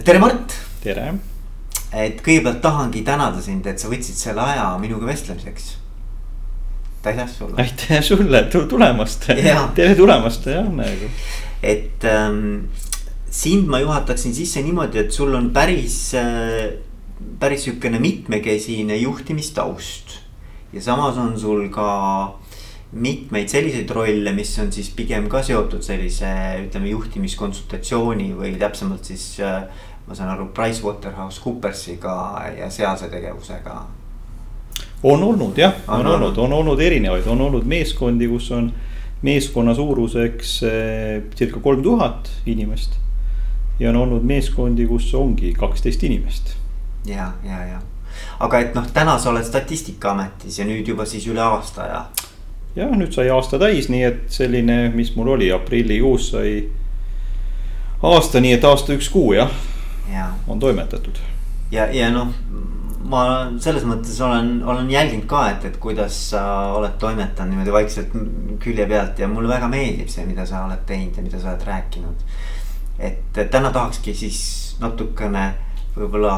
tere, 0.00 0.18
Mart. 0.18 0.54
tere. 0.80 1.12
et 1.92 2.20
kõigepealt 2.24 2.62
tahangi 2.64 3.02
tänada 3.04 3.42
sind, 3.44 3.66
et 3.68 3.80
sa 3.80 3.90
võtsid 3.92 4.16
selle 4.16 4.40
aja 4.40 4.70
minuga 4.80 5.04
vestlemiseks. 5.10 5.74
aitäh 7.04 7.28
sulle. 7.28 7.58
aitäh 7.60 8.00
sulle 8.04 8.44
tulemast 8.48 9.26
tere 9.76 9.94
tulemast 9.98 10.46
jah 10.48 10.70
nagu. 10.72 11.10
et 11.62 12.06
ähm, 12.08 12.70
sind 13.28 13.68
ma 13.68 13.82
juhataksin 13.82 14.34
sisse 14.34 14.62
niimoodi, 14.64 15.04
et 15.04 15.12
sul 15.12 15.34
on 15.34 15.50
päris 15.52 16.14
äh,, 16.16 16.78
päris 17.38 17.68
sihukene 17.68 18.00
mitmekesine 18.00 18.96
juhtimistaust. 18.96 20.20
ja 20.72 20.80
samas 20.80 21.20
on 21.20 21.36
sul 21.40 21.68
ka 21.68 22.38
mitmeid 22.92 23.48
selliseid 23.48 23.90
rolle, 23.90 24.34
mis 24.36 24.52
on 24.60 24.68
siis 24.72 24.90
pigem 24.92 25.28
ka 25.32 25.40
seotud 25.44 25.84
sellise, 25.84 26.28
ütleme 26.66 26.90
juhtimiskonsultatsiooni 26.92 28.32
või 28.36 28.52
täpsemalt 28.60 29.08
siis 29.08 29.24
äh, 29.40 29.62
ma 30.06 30.14
saan 30.14 30.32
aru, 30.34 30.50
PricewaterhouseCoopersiga 30.54 32.14
ja 32.58 32.70
sealse 32.70 33.08
tegevusega. 33.08 33.82
on 35.02 35.22
olnud 35.22 35.58
jah, 35.58 35.74
on 35.88 36.06
olnud, 36.06 36.36
on 36.38 36.52
olnud 36.52 36.80
erinevaid, 36.80 37.26
on 37.26 37.40
olnud 37.40 37.64
meeskondi, 37.66 38.28
kus 38.28 38.50
on 38.52 38.72
meeskonna 39.22 39.74
suuruseks 39.74 40.62
äh, 40.62 41.22
circa 41.34 41.60
kolm 41.60 41.82
tuhat 41.82 42.30
inimest. 42.46 42.98
ja 43.80 43.90
on 43.90 43.96
olnud 43.96 44.22
meeskondi, 44.22 44.86
kus 44.86 45.14
ongi 45.14 45.54
kaksteist 45.58 46.02
inimest. 46.02 46.56
ja, 47.06 47.32
ja, 47.44 47.64
ja, 47.66 47.80
aga 48.38 48.60
et 48.60 48.74
noh, 48.74 48.84
täna 48.92 49.16
sa 49.18 49.30
oled 49.30 49.48
statistikaametis 49.48 50.58
ja 50.58 50.68
nüüd 50.68 50.88
juba 50.88 51.06
siis 51.06 51.26
üle 51.26 51.40
aasta 51.40 51.88
ja 51.88 52.04
jah, 52.76 52.92
nüüd 52.96 53.12
sai 53.12 53.28
aasta 53.32 53.60
täis, 53.60 53.88
nii 53.92 54.04
et 54.08 54.22
selline, 54.32 54.86
mis 54.94 55.12
mul 55.16 55.34
oli, 55.36 55.50
aprillikuus 55.52 56.30
sai 56.32 56.54
aasta, 58.02 58.40
nii 58.42 58.56
et 58.56 58.64
aasta 58.64 58.96
üks 58.96 59.10
kuu 59.12 59.34
jah 59.36 59.50
ja. 60.12 60.30
on 60.48 60.60
toimetatud. 60.60 61.18
ja, 61.70 61.86
ja 61.92 62.08
noh, 62.14 62.32
ma 63.12 63.24
selles 63.62 63.84
mõttes 63.88 64.16
olen, 64.24 64.54
olen 64.66 64.90
jälginud 64.90 65.26
ka, 65.30 65.44
et, 65.52 65.66
et 65.68 65.76
kuidas 65.82 66.16
sa 66.32 66.44
oled 66.76 66.96
toimetanud 67.02 67.52
niimoodi 67.52 67.74
vaikselt 67.74 68.16
külje 68.62 68.86
pealt 68.88 69.20
ja 69.20 69.28
mulle 69.28 69.50
väga 69.50 69.68
meeldib 69.72 70.10
see, 70.12 70.26
mida 70.28 70.46
sa 70.48 70.64
oled 70.66 70.84
teinud 70.88 71.18
ja 71.18 71.26
mida 71.26 71.40
sa 71.42 71.52
oled 71.52 71.68
rääkinud. 71.68 72.26
et 72.98 73.38
täna 73.50 73.70
tahakski 73.72 74.14
siis 74.14 74.42
natukene 74.80 75.52
võib-olla 75.96 76.36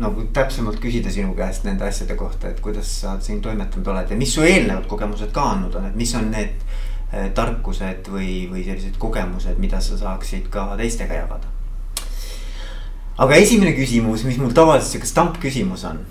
nagu 0.00 0.24
täpsemalt 0.32 0.80
küsida 0.80 1.10
sinu 1.12 1.34
käest 1.36 1.66
nende 1.66 1.84
asjade 1.84 2.16
kohta, 2.16 2.48
et 2.48 2.60
kuidas 2.64 2.88
sa 3.02 3.18
siin 3.20 3.42
toimetanud 3.44 3.90
oled 3.92 4.10
ja 4.10 4.16
mis 4.16 4.32
su 4.34 4.44
eelnevad 4.46 4.86
kogemused 4.88 5.32
ka 5.36 5.50
andnud 5.52 5.76
on, 5.76 5.88
et 5.90 5.98
mis 5.98 6.14
on 6.16 6.30
need 6.32 6.54
eh, 7.12 7.28
tarkused 7.36 8.08
või, 8.12 8.46
või 8.50 8.64
sellised 8.64 8.96
kogemused, 9.00 9.60
mida 9.60 9.82
sa 9.84 9.98
saaksid 10.00 10.48
ka 10.52 10.70
teistega 10.80 11.20
jagada. 11.20 11.50
aga 13.20 13.36
esimene 13.36 13.74
küsimus, 13.76 14.24
mis 14.24 14.40
mul 14.40 14.56
tavaliselt 14.56 14.94
sihuke 14.94 15.12
stampküsimus 15.12 15.84
on, 15.90 16.04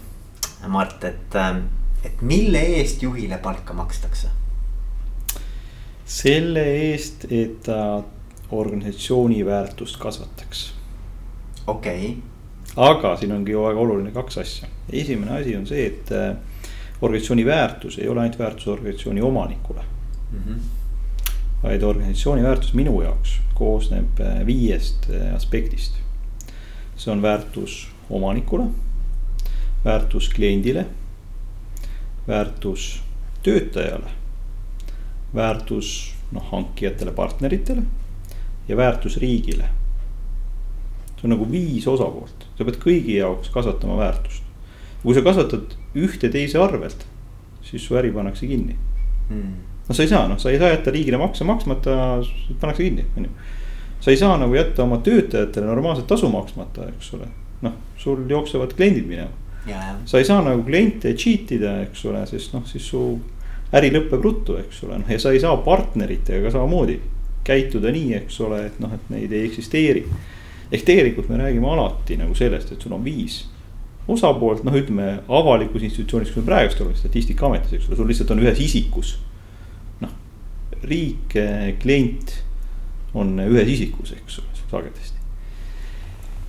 Mart, 0.70 1.04
et, 1.04 1.36
eh, 1.36 1.62
et 2.06 2.22
mille 2.22 2.62
eest 2.78 3.02
juhile 3.02 3.42
palka 3.42 3.74
makstakse? 3.74 4.30
selle 6.12 6.62
eest, 6.92 7.26
et 7.32 7.64
ta 7.64 8.04
organisatsiooni 8.52 9.46
väärtust 9.48 9.98
kasvataks. 9.98 10.74
okei 11.66 12.06
okay 12.06 12.31
aga 12.76 13.16
siin 13.20 13.32
ongi 13.32 13.52
ju 13.52 13.64
väga 13.64 13.80
oluline 13.80 14.12
kaks 14.12 14.38
asja. 14.38 14.68
esimene 14.92 15.40
asi 15.40 15.56
on 15.56 15.66
see, 15.68 15.86
et 15.86 16.12
äh, 16.12 16.36
organisatsiooni 17.02 17.46
väärtus 17.46 17.98
ei 18.00 18.08
ole 18.08 18.22
ainult 18.22 18.40
väärtus 18.40 18.68
organisatsiooni 18.68 19.22
omanikule 19.22 19.82
mm. 20.32 20.40
-hmm. 20.40 20.60
vaid 21.64 21.84
organisatsiooni 21.84 22.44
väärtus 22.44 22.74
minu 22.74 23.02
jaoks 23.02 23.40
koosneb 23.54 24.20
äh, 24.20 24.46
viiest 24.46 25.10
äh, 25.10 25.36
aspektist. 25.36 25.94
see 26.98 27.12
on 27.12 27.22
väärtus 27.22 27.88
omanikule, 28.10 28.64
väärtus 29.86 30.30
kliendile, 30.30 30.86
väärtus 32.28 33.02
töötajale, 33.44 34.12
väärtus 35.36 36.14
noh 36.32 36.52
hankijatele, 36.52 37.12
partneritele 37.12 37.82
ja 38.68 38.78
väärtus 38.78 39.18
riigile 39.18 39.70
see 41.22 41.30
on 41.30 41.36
nagu 41.36 41.46
viis 41.52 41.86
osapoolt, 41.88 42.41
sa 42.58 42.68
pead 42.68 42.78
kõigi 42.82 43.18
jaoks 43.18 43.52
kasvatama 43.54 43.98
väärtust. 44.00 44.44
kui 45.02 45.16
sa 45.18 45.24
kasvatad 45.26 45.76
ühte 45.98 46.30
teise 46.30 46.60
arvelt, 46.62 47.06
siis 47.66 47.84
su 47.86 47.98
äri 47.98 48.12
pannakse 48.14 48.48
kinni 48.48 48.76
hmm.. 49.30 49.54
no 49.88 49.96
sa 49.96 50.06
ei 50.06 50.12
saa, 50.12 50.28
noh, 50.30 50.40
sa 50.40 50.52
ei 50.52 50.60
saa 50.62 50.72
jätta 50.74 50.94
riigile 50.94 51.20
makse 51.22 51.48
maksmata, 51.48 51.98
pannakse 52.62 52.84
kinni, 52.84 53.06
on 53.18 53.28
ju. 53.28 53.32
sa 54.02 54.12
ei 54.12 54.18
saa 54.18 54.38
nagu 54.42 54.56
jätta 54.56 54.84
oma 54.84 55.02
töötajatele 55.06 55.66
normaalset 55.70 56.08
tasu 56.08 56.30
maksmata, 56.30 56.90
eks 56.94 57.14
ole, 57.18 57.30
noh, 57.66 57.78
sul 57.98 58.26
jooksevad 58.30 58.76
kliendid 58.78 59.08
minema. 59.10 59.32
sa 60.06 60.18
ei 60.22 60.26
saa 60.26 60.42
nagu 60.46 60.64
kliente 60.68 61.14
cheat 61.14 61.52
ida, 61.58 61.80
eks 61.86 62.06
ole, 62.10 62.26
sest 62.30 62.54
noh, 62.58 62.66
siis 62.70 62.86
su 62.94 63.06
äri 63.78 63.92
lõpeb 63.94 64.22
ruttu, 64.22 64.58
eks 64.60 64.84
ole, 64.86 65.00
noh 65.02 65.10
ja 65.10 65.20
sa 65.22 65.32
ei 65.32 65.40
saa 65.40 65.56
partneritega 65.66 66.52
samamoodi 66.52 67.00
käituda 67.48 67.92
nii, 67.94 68.14
eks 68.22 68.38
ole, 68.46 68.66
et 68.68 68.80
noh, 68.84 68.94
et 68.94 69.10
neid 69.14 69.34
ei 69.34 69.48
eksisteeri 69.48 70.06
ehk 70.72 70.86
tegelikult 70.88 71.30
me 71.30 71.38
räägime 71.38 71.68
alati 71.68 72.18
nagu 72.20 72.36
sellest, 72.36 72.72
et 72.72 72.82
sul 72.82 72.94
on 72.96 73.04
viis 73.04 73.42
osapoolt, 74.12 74.64
noh, 74.66 74.76
ütleme 74.76 75.22
avalikus 75.30 75.84
institutsioonis, 75.86 76.32
kus 76.32 76.42
me 76.42 76.48
praegust 76.50 76.82
oleme, 76.82 76.98
statistikaametis, 76.98 77.76
eks 77.78 77.90
ole, 77.90 78.00
sul 78.00 78.10
lihtsalt 78.10 78.34
on 78.34 78.44
ühes 78.44 78.62
isikus. 78.64 79.16
noh, 80.02 80.14
riik, 80.88 81.36
klient 81.82 82.38
on 83.14 83.36
ühes 83.46 83.74
isikus, 83.76 84.14
eks 84.18 84.40
ole, 84.42 84.62
sagedasti. 84.72 85.20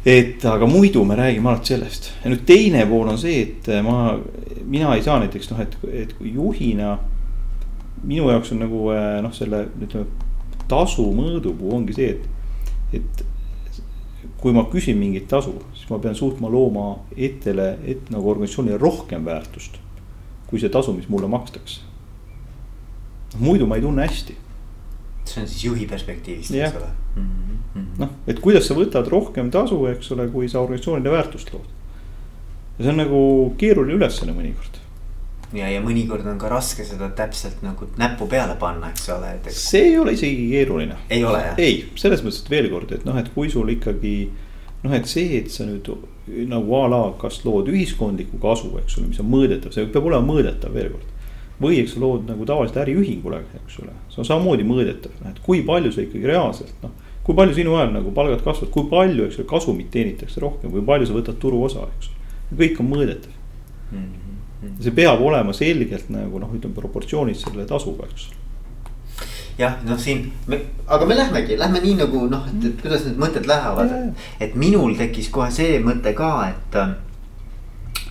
et 0.06 0.44
aga 0.50 0.66
muidu 0.66 1.04
me 1.06 1.14
räägime 1.18 1.50
alati 1.50 1.74
sellest 1.74 2.08
ja 2.24 2.30
nüüd 2.30 2.42
teine 2.46 2.86
pool 2.90 3.10
on 3.12 3.18
see, 3.18 3.42
et 3.44 3.68
ma, 3.86 4.16
mina 4.64 4.96
ei 4.96 5.02
saa 5.02 5.20
näiteks 5.22 5.52
noh, 5.52 5.60
et, 5.62 5.76
et 5.92 6.14
kui 6.18 6.32
juhina. 6.34 6.98
minu 8.02 8.30
jaoks 8.30 8.50
on 8.54 8.64
nagu 8.64 8.88
noh, 9.22 9.34
selle 9.34 9.66
ütleme 9.82 10.06
tasu 10.70 11.04
mõõdupuu 11.14 11.76
ongi 11.76 11.94
see, 11.94 12.16
et, 12.16 12.98
et 12.98 13.22
kui 14.42 14.52
ma 14.54 14.64
küsin 14.66 14.98
mingit 14.98 15.28
tasu, 15.30 15.54
siis 15.76 15.86
ma 15.90 16.00
pean 16.02 16.16
suutma 16.18 16.50
looma 16.50 16.96
ettele, 17.14 17.76
et 17.86 18.10
nagu 18.10 18.30
organisatsioonile 18.32 18.78
rohkem 18.82 19.24
väärtust. 19.24 19.78
kui 20.50 20.60
see 20.60 20.68
tasu, 20.68 20.92
mis 20.92 21.08
mulle 21.08 21.28
makstakse. 21.32 21.80
muidu 23.38 23.66
ma 23.66 23.76
ei 23.76 23.82
tunne 23.82 24.06
hästi. 24.06 24.36
see 25.24 25.42
on 25.42 25.48
siis 25.48 25.64
juhi 25.64 25.86
perspektiivist, 25.86 26.54
eks 26.54 26.76
ole 26.76 26.90
mm 27.16 27.28
-hmm.. 27.74 27.86
noh, 27.98 28.08
et 28.26 28.40
kuidas 28.40 28.66
sa 28.66 28.74
võtad 28.74 29.08
rohkem 29.08 29.50
tasu, 29.50 29.86
eks 29.86 30.12
ole, 30.12 30.28
kui 30.28 30.48
sa 30.48 30.60
organisatsioonile 30.60 31.10
väärtust 31.10 31.52
lood. 31.52 31.68
ja 32.78 32.84
see 32.84 32.92
on 32.92 32.96
nagu 32.96 33.54
keeruline 33.58 33.94
ülesanne 33.94 34.32
mõnikord 34.32 34.81
ja, 35.56 35.68
ja 35.70 35.80
mõnikord 35.84 36.26
on 36.28 36.38
ka 36.40 36.50
raske 36.52 36.84
seda 36.86 37.10
täpselt 37.16 37.62
nagu 37.64 37.88
näppu 38.00 38.28
peale 38.30 38.56
panna, 38.60 38.92
eks 38.92 39.08
ole, 39.14 39.34
et. 39.36 39.50
see 39.56 39.90
ei 39.90 39.98
ole 40.00 40.14
isegi 40.16 40.48
keeruline. 40.52 40.96
ei 41.10 41.24
ole 41.24 41.42
jah? 41.44 41.60
ei, 41.60 41.84
selles 42.00 42.24
mõttes, 42.24 42.42
et 42.44 42.50
veel 42.52 42.70
kord, 42.72 42.92
et 42.96 43.04
noh, 43.08 43.18
et 43.20 43.30
kui 43.34 43.50
sul 43.52 43.72
ikkagi 43.74 44.16
noh, 44.82 44.96
et 44.96 45.08
see, 45.10 45.38
et 45.38 45.50
sa 45.52 45.66
nüüd 45.68 45.88
nagu 46.50 46.76
a 46.78 46.84
la, 46.90 47.02
kas 47.20 47.42
lood 47.46 47.70
ühiskondlikku 47.72 48.40
kasu, 48.42 48.70
eks 48.82 48.98
ole, 48.98 49.10
mis 49.10 49.20
on 49.22 49.30
mõõdetav, 49.30 49.74
see 49.74 49.88
peab 49.92 50.08
olema 50.10 50.26
mõõdetav 50.32 50.74
veel 50.74 50.92
kord. 50.94 51.08
või 51.62 51.78
eks 51.78 51.94
lood 52.00 52.26
nagu 52.26 52.46
tavaliselt 52.48 52.80
äriühingule, 52.82 53.42
eks 53.60 53.78
ole, 53.82 53.92
see 54.10 54.22
on 54.22 54.26
samamoodi 54.26 54.66
mõõdetav, 54.66 55.14
noh, 55.22 55.30
et 55.30 55.42
kui 55.44 55.62
palju 55.66 55.92
sa 55.94 56.02
ikkagi 56.02 56.30
reaalselt 56.30 56.82
noh. 56.82 56.96
kui 57.22 57.36
palju 57.38 57.54
sinu 57.54 57.76
ajal 57.76 57.92
nagu 57.94 58.10
palgad 58.14 58.42
kasvavad, 58.42 58.72
kui 58.74 58.88
palju, 58.90 59.28
eks 59.28 59.38
ole, 59.38 59.46
kasumit 59.50 59.92
teenitakse 59.94 60.42
rohkem, 60.42 60.72
kui 60.74 60.82
palju 60.82 61.06
sa 61.06 61.14
võtad 61.14 61.38
turuosa, 61.42 61.86
eks 61.98 62.10
ole. 62.10 62.18
kõik 62.64 62.82
on 62.82 62.90
mõõdetav 62.90 63.36
mm. 63.92 64.21
-hmm 64.62 64.82
see 64.82 64.94
peab 64.94 65.20
olema 65.20 65.52
selgelt 65.52 66.10
nagu 66.10 66.38
noh, 66.38 66.54
ütleme 66.54 66.74
proportsioonis 66.74 67.42
selle 67.42 67.66
tasuga, 67.66 68.06
eks 68.06 68.28
jah, 69.58 69.76
noh, 69.84 69.98
siin 69.98 70.32
me, 70.46 70.58
aga 70.86 71.06
me 71.06 71.16
lähmegi, 71.16 71.58
lähme 71.58 71.80
nii 71.84 71.94
nagu 72.00 72.26
noh, 72.30 72.44
et, 72.48 72.66
et 72.70 72.82
kuidas 72.82 73.06
need 73.06 73.18
mõtted 73.20 73.48
lähevad, 73.48 73.90
et, 73.92 74.28
et 74.46 74.54
minul 74.58 74.94
tekkis 74.98 75.28
kohe 75.34 75.50
see 75.54 75.80
mõte 75.84 76.14
ka, 76.16 76.34
et. 76.50 76.78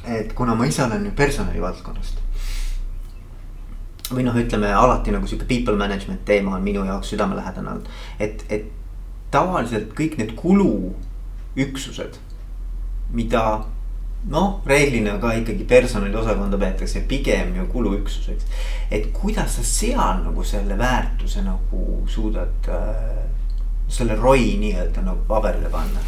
et 0.08 0.34
kuna 0.34 0.56
ma 0.58 0.66
ise 0.66 0.84
olen 0.84 1.06
ju 1.06 1.12
personali 1.16 1.62
valdkonnast. 1.62 2.20
või 4.12 4.26
noh, 4.28 4.36
ütleme 4.36 4.74
alati 4.76 5.12
nagu 5.12 5.28
sihuke 5.28 5.46
people 5.48 5.78
management 5.80 6.26
teema 6.26 6.56
on 6.56 6.64
minu 6.64 6.84
jaoks 6.86 7.14
südamelähedane 7.14 7.70
olnud, 7.70 7.92
et, 8.20 8.46
et 8.50 8.66
tavaliselt 9.32 9.94
kõik 9.96 10.18
need 10.20 10.34
kuluüksused, 10.36 12.18
mida 13.16 13.64
noh, 14.30 14.62
reeglina 14.66 15.18
ka 15.22 15.34
ikkagi 15.40 15.66
personaliosakonda 15.70 16.58
peetakse 16.62 17.02
pigem 17.10 17.56
ju 17.58 17.66
kuluüksuseks. 17.72 18.46
et 18.92 19.08
kuidas 19.14 19.56
sa 19.56 19.64
seal 19.64 20.24
nagu 20.24 20.44
selle 20.44 20.78
väärtuse 20.78 21.42
nagu 21.42 22.04
suudad 22.08 22.70
äh, 22.70 23.26
selle 23.90 24.16
ROI 24.16 24.58
nii-öelda 24.60 25.02
nagu 25.02 25.26
paberile 25.28 25.70
panna? 25.70 26.00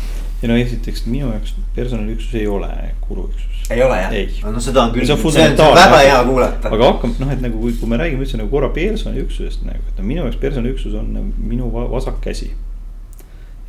ei 0.43 0.49
no 0.49 0.55
esiteks 0.59 1.05
minu 1.07 1.31
jaoks 1.31 1.55
personaliüksus 1.75 2.35
ei 2.35 2.47
ole 2.47 2.69
kuluüksus. 3.01 3.63
ei 3.69 3.83
ole 3.83 3.97
jah? 3.97 4.51
no 4.51 4.59
seda 4.59 4.83
on 4.83 4.91
küll, 4.91 5.07
see 5.07 5.15
on, 5.15 5.31
see 5.31 5.47
on 5.65 5.77
väga 5.77 6.01
hea 6.03 6.19
kuulata. 6.27 6.69
aga 6.69 6.91
hakkame 6.91 7.15
noh, 7.19 7.31
et 7.31 7.41
nagu 7.41 7.61
kui, 7.61 7.73
kui 7.79 7.89
me 7.89 7.99
räägime 8.01 8.25
üldse 8.25 8.39
nagu 8.41 8.51
korra 8.51 8.69
personaliüksusest 8.75 9.63
nagu, 9.67 9.81
et 9.89 10.01
no 10.01 10.07
minu 10.07 10.25
jaoks 10.25 10.39
personaliüksus 10.43 10.97
on 10.99 11.33
minu 11.37 11.71
vasak 11.73 12.19
käsi. 12.23 12.51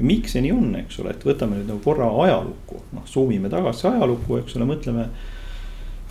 Miks 0.03 0.35
see 0.35 0.43
nii 0.43 0.53
on, 0.55 0.73
eks 0.81 0.99
ole, 1.03 1.15
et 1.15 1.25
võtame 1.27 1.61
nüüd 1.61 1.71
nagu 1.71 1.81
korra 1.85 2.09
ajalukku, 2.25 2.81
noh 2.97 3.07
zoom 3.07 3.31
ime 3.35 3.51
tagasi 3.53 3.87
ajalukku, 3.93 4.41
eks 4.41 4.59
ole, 4.59 4.69
mõtleme. 4.73 5.09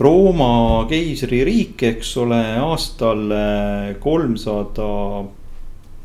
Rooma 0.00 0.86
keisririik, 0.90 1.84
eks 1.86 2.08
ole, 2.18 2.40
aastal 2.58 3.28
kolmsada, 4.02 4.88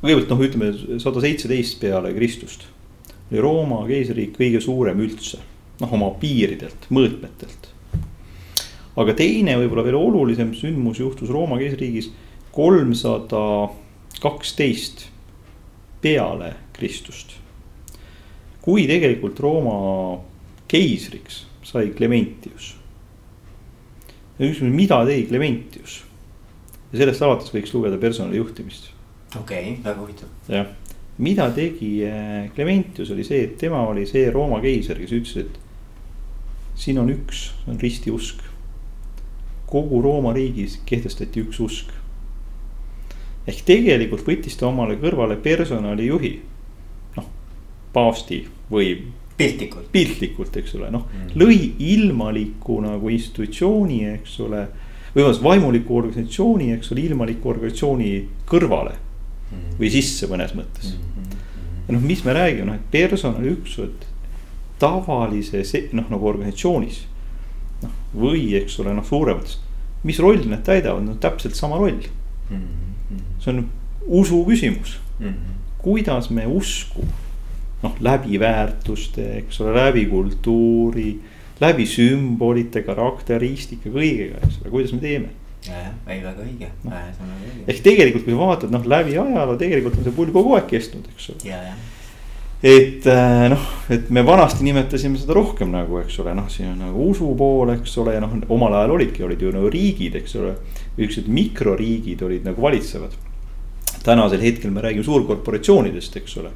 kõigepealt 0.03 0.33
noh, 0.33 0.43
ütleme 0.45 0.99
sada 1.01 1.23
seitseteist 1.23 1.79
peale 1.81 2.11
Kristust. 2.13 2.67
oli 3.31 3.41
Rooma 3.41 3.81
keisririik 3.87 4.35
kõige 4.37 4.61
suurem 4.61 5.01
üldse, 5.01 5.39
noh 5.81 5.95
oma 5.97 6.11
piiridelt, 6.21 6.85
mõõtmetelt. 6.93 7.73
aga 8.99 9.13
teine 9.15 9.55
võib-olla 9.55 9.83
veel 9.87 9.95
olulisem 9.95 10.53
sündmus 10.53 10.99
juhtus 10.99 11.29
Rooma 11.31 11.57
keisririigis 11.57 12.11
kolmsada 12.51 13.69
kaksteist 14.19 15.07
peale 16.01 16.53
Kristust. 16.73 17.38
Kui 18.69 18.85
tegelikult 18.85 19.39
Rooma 19.41 19.77
keisriks 20.69 21.45
sai 21.65 21.89
Clementius. 21.97 22.75
ja 24.37 24.45
küsimus, 24.45 24.75
mida 24.75 24.99
tegi 25.07 25.25
Clementius? 25.31 26.03
ja 26.91 27.01
sellest 27.01 27.25
alates 27.25 27.49
võiks 27.53 27.73
lugeda 27.73 27.97
personalijuhtimist. 27.97 28.91
okei 29.39 29.71
okay,, 29.71 29.79
väga 29.87 29.97
huvitav. 30.03 30.29
jah, 30.53 30.69
mida 31.17 31.49
tegi 31.55 31.95
eh, 32.05 32.51
Clementius 32.53 33.09
oli 33.15 33.25
see, 33.25 33.47
et 33.47 33.57
tema 33.57 33.81
oli 33.89 34.05
see 34.09 34.29
Rooma 34.29 34.61
keiser, 34.61 35.01
kes 35.01 35.15
ütles, 35.17 35.47
et 35.47 36.77
siin 36.77 37.01
on 37.01 37.09
üks, 37.09 37.49
see 37.63 37.73
on 37.73 37.81
ristiusk. 37.81 38.45
kogu 39.65 40.03
Rooma 40.05 40.35
riigis 40.37 40.77
kehtestati 40.85 41.41
üks 41.47 41.65
usk 41.65 41.97
ehk 43.49 43.65
tegelikult 43.65 44.27
võttis 44.27 44.57
ta 44.59 44.67
omale 44.69 44.99
kõrvale 45.01 45.39
personalijuhi. 45.41 46.33
Paavsti 47.93 48.43
või. 48.71 48.91
piltlikult. 49.39 49.91
piltlikult, 49.91 50.57
eks 50.59 50.75
ole, 50.75 50.89
noh 50.91 51.05
mm. 51.07 51.29
lõi 51.39 51.73
ilmaliku 51.93 52.81
nagu 52.83 53.09
institutsiooni, 53.09 54.01
eks 54.17 54.39
ole. 54.43 54.65
või 55.13 55.23
vabandust, 55.23 55.43
vaimuliku 55.43 55.97
organisatsiooni, 55.97 56.71
eks 56.75 56.91
ole, 56.91 57.05
ilmaliku 57.07 57.53
organisatsiooni 57.53 58.09
kõrvale 58.49 58.97
mm. 58.97 59.77
või 59.79 59.93
sisse 59.93 60.27
mõnes 60.27 60.51
mõttes 60.57 60.91
mm. 60.91 61.07
-hmm. 61.15 61.47
ja 61.87 61.95
noh, 61.95 62.03
mis 62.03 62.25
me 62.25 62.35
räägime, 62.35 62.67
noh, 62.67 62.75
et 62.75 62.91
personaliüksused 62.91 64.05
tavalises 64.79 65.73
noh, 65.93 66.11
nagu 66.11 66.27
organisatsioonis. 66.27 67.01
noh, 67.83 67.95
või 68.13 68.43
eks 68.59 68.79
ole, 68.83 68.93
noh 68.93 69.07
suuremates, 69.07 69.59
mis 70.03 70.19
rolli 70.19 70.47
nad 70.51 70.63
täidavad, 70.63 71.03
no 71.03 71.15
täpselt 71.15 71.55
sama 71.55 71.79
roll 71.79 72.03
mm. 72.49 72.55
-hmm 72.55 72.89
see 73.39 73.53
on 73.53 73.69
usu 74.05 74.45
küsimus 74.45 74.99
mm. 75.19 75.27
-hmm. 75.27 75.53
kuidas 75.77 76.29
me 76.29 76.47
usku, 76.47 77.03
noh 77.83 77.99
läbi 78.03 78.39
väärtuste, 78.41 79.25
eks 79.43 79.61
ole, 79.63 79.75
läbi 79.77 80.05
kultuuri, 80.11 81.11
läbi 81.61 81.85
sümbolite, 81.89 82.83
karakteristika, 82.87 83.91
kõigega, 83.93 84.41
eks 84.47 84.61
ole, 84.63 84.73
kuidas 84.73 84.95
me 84.95 85.03
teeme 85.03 85.35
jah, 85.67 85.91
ei 86.07 86.21
väga 86.23 86.43
õige 86.45 86.71
no., 86.85 86.91
see 86.95 87.23
on 87.23 87.31
väga 87.33 87.53
õige. 87.53 87.63
ehk 87.73 87.85
tegelikult, 87.85 88.25
kui 88.25 88.35
sa 88.35 88.41
vaatad 88.41 88.73
noh 88.73 88.89
läbi 88.89 89.15
ajaloo, 89.19 89.55
tegelikult 89.59 89.97
on 89.99 90.05
see 90.07 90.15
pull 90.15 90.35
kogu 90.35 90.53
aeg 90.57 90.67
kestnud, 90.71 91.07
eks 91.13 91.29
ole. 91.33 91.55
et 92.73 93.07
äh, 93.11 93.45
noh, 93.53 93.65
et 93.91 94.11
me 94.15 94.23
vanasti 94.27 94.67
nimetasime 94.67 95.19
seda 95.19 95.35
rohkem 95.35 95.71
nagu, 95.75 95.99
eks 96.03 96.19
ole, 96.23 96.35
noh, 96.37 96.47
siin 96.51 96.73
on 96.73 96.83
nagu 96.87 97.09
usu 97.11 97.31
pool, 97.39 97.73
eks 97.75 97.97
ole, 98.03 98.15
ja 98.15 98.23
noh, 98.23 98.35
omal 98.55 98.75
ajal 98.79 98.95
olidki, 98.97 99.23
olid 99.27 99.43
ju 99.43 99.55
nagu 99.55 99.71
riigid, 99.71 100.15
eks 100.19 100.37
ole. 100.39 100.55
niisugused 100.99 101.27
mikroriigid 101.31 102.23
olid 102.27 102.47
nagu 102.47 102.59
valitsevad 102.63 103.15
tänasel 104.03 104.41
hetkel 104.41 104.71
me 104.71 104.81
räägime 104.81 105.03
suurkorporatsioonidest, 105.03 106.15
eks 106.17 106.37
ole. 106.37 106.51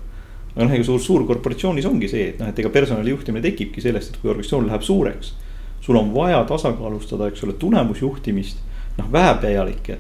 Aga 0.54 0.68
noh, 0.68 0.76
ega 0.76 0.86
suur, 0.86 1.02
suurkorporatsioonis 1.02 1.88
ongi 1.90 2.10
see, 2.12 2.30
et 2.34 2.42
noh, 2.42 2.50
et 2.52 2.60
ega 2.62 2.70
personali 2.74 3.14
juhtimine 3.14 3.42
tekibki 3.44 3.82
sellest, 3.82 4.14
et 4.14 4.22
kui 4.22 4.30
organisatsioon 4.30 4.68
läheb 4.70 4.86
suureks. 4.86 5.34
sul 5.84 5.98
on 6.00 6.14
vaja 6.14 6.44
tasakaalustada, 6.48 7.28
eks 7.28 7.44
ole, 7.44 7.54
tulemusjuhtimist, 7.60 8.58
noh 8.98 9.12
väepealikke. 9.12 9.98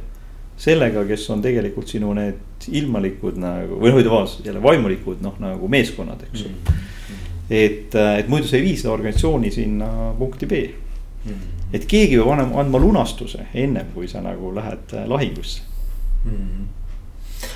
sellega, 0.57 1.01
kes 1.05 1.29
on 1.33 1.41
tegelikult 1.41 1.89
sinu 1.89 2.11
need 2.13 2.67
ilmalikud 2.71 3.39
nagu 3.41 3.79
või 3.81 3.89
noh, 3.91 3.97
vabandust, 4.05 4.45
jälle 4.45 4.61
vaimulikud 4.63 5.23
noh, 5.25 5.33
nagu 5.41 5.67
meeskonnad, 5.67 6.21
eks 6.27 6.43
ole 6.45 6.51
mm. 6.51 6.67
-hmm. 6.67 7.33
et, 7.49 7.95
et 8.19 8.29
muidu 8.29 8.47
sa 8.47 8.57
ei 8.57 8.63
vii 8.63 8.77
seda 8.77 8.93
organisatsiooni 8.93 9.51
sinna 9.51 10.13
punkti 10.19 10.45
B 10.45 10.51
mm. 10.51 11.31
-hmm. 11.31 11.73
et 11.73 11.85
keegi 11.85 12.21
peab 12.21 12.53
andma, 12.59 12.79
lunastuse 12.79 13.47
ennem, 13.53 13.89
kui 13.95 14.07
sa 14.07 14.21
nagu 14.21 14.55
lähed 14.55 14.93
lahingusse 15.07 15.61
mm. 16.25 16.31
-hmm 16.31 16.82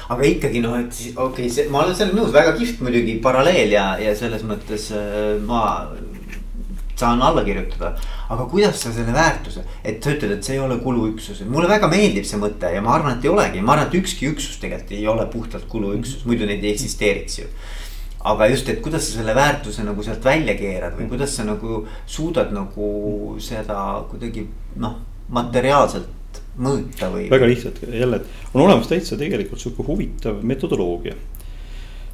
aga 0.08 0.28
ikkagi 0.28 0.62
noh, 0.64 0.78
et 0.80 1.00
okei 1.16 1.24
okay,, 1.26 1.50
see, 1.52 1.68
ma 1.72 1.84
olen 1.84 1.96
sellega 1.96 2.20
nõus, 2.20 2.36
väga 2.36 2.54
kihvt 2.58 2.84
muidugi 2.86 3.18
paralleel 3.24 3.74
ja, 3.76 3.88
ja 4.02 4.14
selles 4.16 4.46
mõttes 4.48 4.90
äh, 4.96 5.36
ma 5.44 5.64
saan 6.98 7.22
alla 7.22 7.44
kirjutada. 7.44 7.94
aga 8.30 8.46
kuidas 8.46 8.82
sa 8.82 8.92
selle 8.92 9.14
väärtuse, 9.14 9.64
et 9.84 10.04
sa 10.04 10.12
ütled, 10.12 10.32
et 10.38 10.44
see 10.44 10.56
ei 10.58 10.64
ole 10.64 10.80
kuluüksus, 10.84 11.42
et 11.42 11.50
mulle 11.50 11.70
väga 11.70 11.88
meeldib 11.92 12.26
see 12.28 12.40
mõte 12.42 12.72
ja 12.74 12.82
ma 12.84 12.96
arvan, 12.98 13.18
et 13.18 13.28
ei 13.28 13.32
olegi, 13.32 13.62
ma 13.62 13.76
arvan, 13.76 13.88
et 13.88 14.00
ükski 14.02 14.32
üksus 14.32 14.58
tegelikult 14.64 14.96
ei 14.98 15.08
ole 15.08 15.28
puhtalt 15.32 15.68
kuluüksus, 15.70 16.26
muidu 16.26 16.50
neid 16.50 16.66
ei 16.66 16.74
eksisteeriks 16.74 17.40
ju. 17.40 17.48
Aga 18.28 18.50
just, 18.52 18.68
et 18.68 18.82
kuidas 18.84 19.06
sa 19.08 19.20
selle 19.20 19.36
väärtuse 19.38 19.86
nagu 19.88 20.04
sealt 20.04 20.26
välja 20.26 20.58
keerad 20.58 20.98
või 20.98 21.08
kuidas 21.14 21.38
sa 21.38 21.46
nagu 21.48 21.86
suudad 22.10 22.50
nagu 22.52 23.38
seda 23.40 23.78
kuidagi 24.10 24.48
noh, 24.82 24.98
materiaalselt 25.32 26.17
mõõta 26.58 27.10
või? 27.14 27.28
väga 27.32 27.50
lihtsalt 27.50 27.82
jälle, 27.88 28.22
et 28.22 28.54
on 28.54 28.64
olemas 28.64 28.90
täitsa 28.90 29.18
tegelikult 29.20 29.62
sihuke 29.62 29.86
huvitav 29.88 30.40
metodoloogia. 30.44 31.16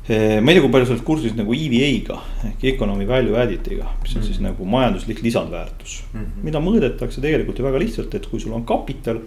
Eh, 0.04 0.42
ma 0.44 0.51
ei 0.51 0.57
tea, 0.57 0.63
kui 0.66 0.72
palju 0.74 0.88
sa 0.90 0.95
oled 0.98 1.06
kursis 1.07 1.36
nagu 1.38 1.54
EVA-ga 1.56 2.18
ehk 2.50 2.66
economy 2.74 3.06
value 3.07 3.38
added'iga, 3.40 3.88
mis 4.01 4.12
on 4.12 4.19
mm 4.19 4.24
-hmm. 4.24 4.25
siis 4.28 4.40
nagu 4.44 4.66
majanduslik 4.66 5.22
lisandväärtus 5.24 6.04
mm. 6.13 6.19
-hmm. 6.19 6.44
mida 6.44 6.60
mõõdetakse 6.60 7.22
tegelikult 7.22 7.60
ju 7.60 7.63
väga 7.63 7.80
lihtsalt, 7.80 8.16
et 8.16 8.25
kui 8.28 8.40
sul 8.40 8.51
on 8.54 8.66
kapital, 8.66 9.22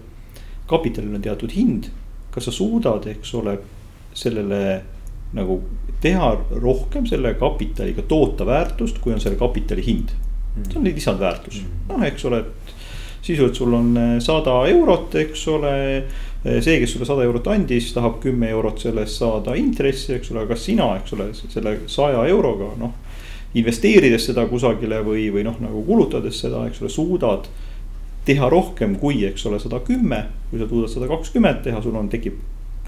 kapitalil 0.66 1.14
on 1.14 1.22
teatud 1.22 1.52
hind. 1.52 1.88
kas 2.30 2.44
sa 2.44 2.50
suudad, 2.50 3.06
eks 3.06 3.34
ole, 3.34 3.58
sellele 4.12 4.82
nagu 5.32 5.62
teha 6.00 6.44
rohkem 6.50 7.06
selle 7.06 7.34
kapitaliga 7.34 8.02
toota 8.02 8.46
väärtust, 8.46 8.98
kui 8.98 9.12
on 9.12 9.20
selle 9.20 9.36
kapitali 9.36 9.86
hind. 9.86 10.08
see 10.68 10.78
on 10.78 10.84
lisandväärtus, 10.84 11.62
mhm. 11.62 11.88
noh, 11.88 12.06
eks 12.06 12.24
ole, 12.24 12.38
et 12.38 12.75
sisuliselt 13.26 13.58
sul 13.58 13.74
on 13.74 13.90
eh, 13.96 14.14
sada 14.22 14.60
eurot, 14.70 15.14
eks 15.22 15.46
ole. 15.52 15.74
Eh, 16.46 16.60
see, 16.62 16.78
kes 16.80 16.94
sulle 16.94 17.08
sada 17.08 17.24
eurot 17.26 17.48
andis, 17.50 17.90
tahab 17.96 18.20
kümme 18.22 18.50
eurot 18.54 18.84
sellest 18.84 19.18
saada 19.18 19.56
intressi, 19.58 20.14
eks 20.16 20.30
ole, 20.34 20.46
kas 20.46 20.66
sina, 20.68 20.92
eks 21.00 21.16
ole, 21.16 21.30
selle 21.34 21.78
saja 21.90 22.22
euroga 22.30 22.70
noh. 22.78 22.94
investeerides 23.56 24.28
seda 24.28 24.44
kusagile 24.50 25.00
või, 25.02 25.30
või 25.32 25.46
noh, 25.46 25.56
nagu 25.62 25.82
kulutades 25.86 26.38
seda, 26.44 26.66
eks 26.68 26.82
ole, 26.82 26.90
suudad 26.92 27.48
teha 28.26 28.50
rohkem 28.52 28.98
kui, 29.00 29.22
eks 29.26 29.46
ole, 29.48 29.58
sada 29.62 29.80
kümme. 29.86 30.26
kui 30.50 30.60
sa 30.60 30.68
suudad 30.68 30.92
sada 30.92 31.08
kakskümmend 31.10 31.64
teha, 31.64 31.82
sul 31.82 31.96
on, 31.98 32.10
tekib 32.12 32.38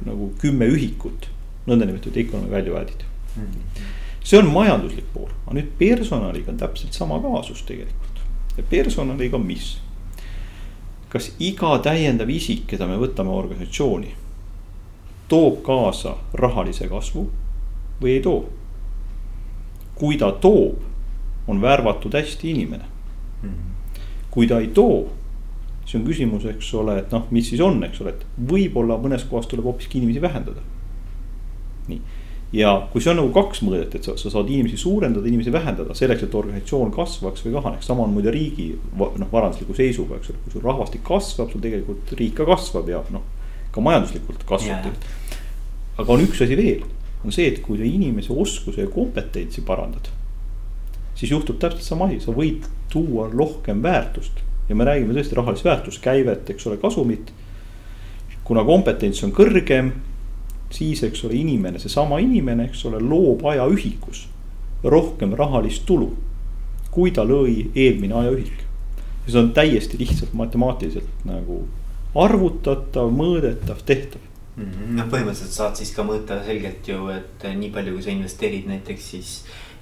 nagu 0.07 0.31
kümme 0.39 0.69
ühikut, 0.71 1.31
nõndanimetatud 1.67 2.19
economy 2.21 2.53
value 2.53 2.77
added 2.79 3.03
mm. 3.35 3.87
see 4.23 4.39
on 4.39 4.51
majanduslik 4.53 5.09
pool, 5.15 5.31
aga 5.47 5.57
nüüd 5.59 5.73
personaliga 5.81 6.53
on 6.53 6.61
täpselt 6.61 6.95
sama 6.95 7.19
kaasus 7.23 7.65
tegelikult. 7.67 8.23
ja 8.57 8.65
personaliga, 8.71 9.41
mis 9.43 9.79
kas 11.09 11.31
iga 11.41 11.79
täiendav 11.85 12.31
isik, 12.31 12.67
keda 12.71 12.87
me 12.89 12.99
võtame 13.01 13.33
organisatsiooni, 13.33 14.13
toob 15.29 15.63
kaasa 15.67 16.17
rahalise 16.35 16.89
kasvu 16.89 17.29
või 18.03 18.17
ei 18.17 18.23
too? 18.25 18.47
kui 19.99 20.15
ta 20.15 20.29
toob, 20.31 20.85
on 21.51 21.59
värvatud 21.59 22.15
hästi 22.15 22.51
inimene. 22.51 22.85
-hmm. 23.43 23.97
kui 24.31 24.47
ta 24.47 24.61
ei 24.61 24.69
too, 24.69 25.09
siis 25.85 25.95
on 25.95 26.05
küsimus, 26.07 26.45
eks 26.45 26.75
ole, 26.75 26.99
et 26.99 27.11
noh, 27.13 27.27
mis 27.31 27.49
siis 27.49 27.61
on, 27.61 27.83
eks 27.85 28.01
ole, 28.01 28.11
et 28.11 28.27
võib-olla 28.51 28.99
mõnes 29.03 29.25
kohas 29.25 29.47
tuleb 29.47 29.65
hoopiski 29.65 29.99
inimesi 29.99 30.23
vähendada. 30.23 30.61
nii 31.89 32.01
ja 32.53 32.73
kui 32.93 33.03
see 33.05 33.13
on 33.13 33.19
nagu 33.21 33.33
kaks 33.35 33.61
mõõdet, 33.65 33.95
et 33.99 34.07
sa, 34.07 34.15
sa 34.17 34.31
saad 34.33 34.49
inimesi 34.49 34.79
suurendada, 34.81 35.29
inimesi 35.29 35.53
vähendada 35.53 35.97
selleks, 35.97 36.25
et 36.25 36.35
organisatsioon 36.35 36.93
kasvaks 36.95 37.45
või 37.45 37.57
kahaneks, 37.59 37.89
sama 37.91 38.07
on 38.07 38.15
muide 38.15 38.33
riigi 38.33 38.71
noh, 38.97 39.29
varandusliku 39.33 39.77
seisuga, 39.77 40.17
eks 40.17 40.33
ole, 40.33 40.41
kui 40.45 40.55
sul 40.55 40.65
rahvastik 40.65 41.05
kasvab, 41.05 41.53
sul 41.53 41.65
tegelikult 41.65 42.15
riik 42.17 42.39
ka 42.41 42.49
kasvab 42.49 42.89
ja 42.89 43.03
noh, 43.13 43.27
ka 43.75 43.85
majanduslikult 43.85 44.47
kasvab. 44.49 44.89
Aga 45.99 46.15
on 46.15 46.25
üks 46.25 46.41
asi 46.45 46.57
veel, 46.57 46.87
on 47.25 47.35
see, 47.35 47.51
et 47.51 47.61
kui 47.65 47.77
sa 47.77 47.85
inimese 47.85 48.33
oskuse 48.33 48.81
ja 48.81 48.91
kompetentsi 48.93 49.65
parandad. 49.67 50.09
siis 51.19 51.33
juhtub 51.33 51.59
täpselt 51.59 51.83
sama 51.83 52.07
asi, 52.07 52.21
sa 52.23 52.31
võid 52.31 52.65
tuua 52.93 53.27
rohkem 53.33 53.83
väärtust. 53.83 54.45
Ja 54.69 54.77
me 54.77 54.85
räägime 54.85 55.17
tõesti 55.17 55.35
rahalist 55.35 55.65
väärtust, 55.65 56.01
käivet, 56.01 56.51
eks 56.51 56.67
ole, 56.67 56.77
kasumit. 56.77 57.33
kuna 58.45 58.65
kompetents 58.65 59.23
on 59.25 59.33
kõrgem 59.33 59.91
siis, 60.71 61.03
eks 61.03 61.25
ole, 61.25 61.35
inimene, 61.39 61.79
seesama 61.79 62.19
inimene, 62.23 62.69
eks 62.69 62.85
ole, 62.89 63.01
loob 63.01 63.45
ajaühikus 63.47 64.27
rohkem 64.85 65.35
rahalist 65.35 65.87
tulu. 65.87 66.17
kui 66.91 67.11
ta 67.15 67.23
lõi 67.23 67.69
eelmine 67.77 68.15
ajaühik. 68.15 68.65
ja 69.27 69.33
see 69.33 69.41
on 69.41 69.53
täiesti 69.53 69.99
lihtsalt 69.99 70.33
matemaatiliselt 70.33 71.25
nagu 71.29 71.67
arvutatav, 72.15 73.11
mõõdetav, 73.13 73.83
tehtav. 73.87 74.21
noh, 74.57 75.07
põhimõtteliselt 75.07 75.55
saad 75.55 75.77
siis 75.79 75.93
ka 75.95 76.03
mõõta 76.03 76.41
selgelt 76.45 76.89
ju, 76.89 77.09
et 77.15 77.45
nii 77.55 77.71
palju, 77.71 77.95
kui 77.95 78.03
sa 78.03 78.11
investeerid 78.11 78.67
näiteks 78.67 79.11
siis 79.11 79.35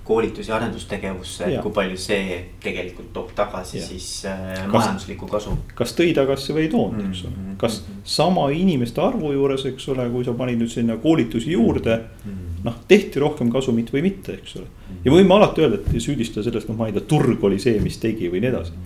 koolitus- 0.07 0.49
ja 0.49 0.57
arendustegevusse, 0.57 1.45
et 1.51 1.63
kui 1.63 1.73
palju 1.75 1.99
see 1.99 2.37
tegelikult 2.63 3.09
toob 3.15 3.33
tagasi 3.37 3.81
ja. 3.81 3.87
siis 3.87 4.09
äh, 4.31 4.63
majanduslikku 4.71 5.27
kasu. 5.31 5.57
kas 5.75 5.95
tõi 5.99 6.13
tagasi 6.15 6.55
või 6.55 6.67
ei 6.67 6.71
toonud, 6.71 7.09
eks 7.09 7.25
ole, 7.25 7.33
mm-hmm. 7.33 7.57
kas 7.61 7.81
sama 8.17 8.47
inimeste 8.55 9.03
arvu 9.03 9.33
juures, 9.35 9.67
eks 9.73 9.89
ole, 9.95 10.07
kui 10.13 10.27
sa 10.27 10.37
panid 10.39 10.63
nüüd 10.63 10.71
sinna 10.71 10.99
koolitusi 11.03 11.57
juurde 11.57 11.97
mm. 11.97 12.31
-hmm. 12.31 12.61
noh, 12.69 12.77
tehti 12.89 13.23
rohkem 13.23 13.51
kasumit 13.53 13.91
või 13.95 14.05
mitte, 14.07 14.39
eks 14.39 14.57
ole. 14.61 14.69
ja 15.05 15.15
võime 15.17 15.35
alati 15.39 15.67
öelda, 15.67 15.83
et 15.83 16.03
süüdistada 16.03 16.47
sellest, 16.47 16.71
noh, 16.71 16.79
ma 16.79 16.87
ei 16.87 16.95
tea, 16.95 17.09
turg 17.15 17.45
oli 17.51 17.59
see, 17.63 17.81
mis 17.83 17.99
tegi 18.03 18.31
või 18.31 18.45
nii 18.45 18.53
edasi. 18.53 18.79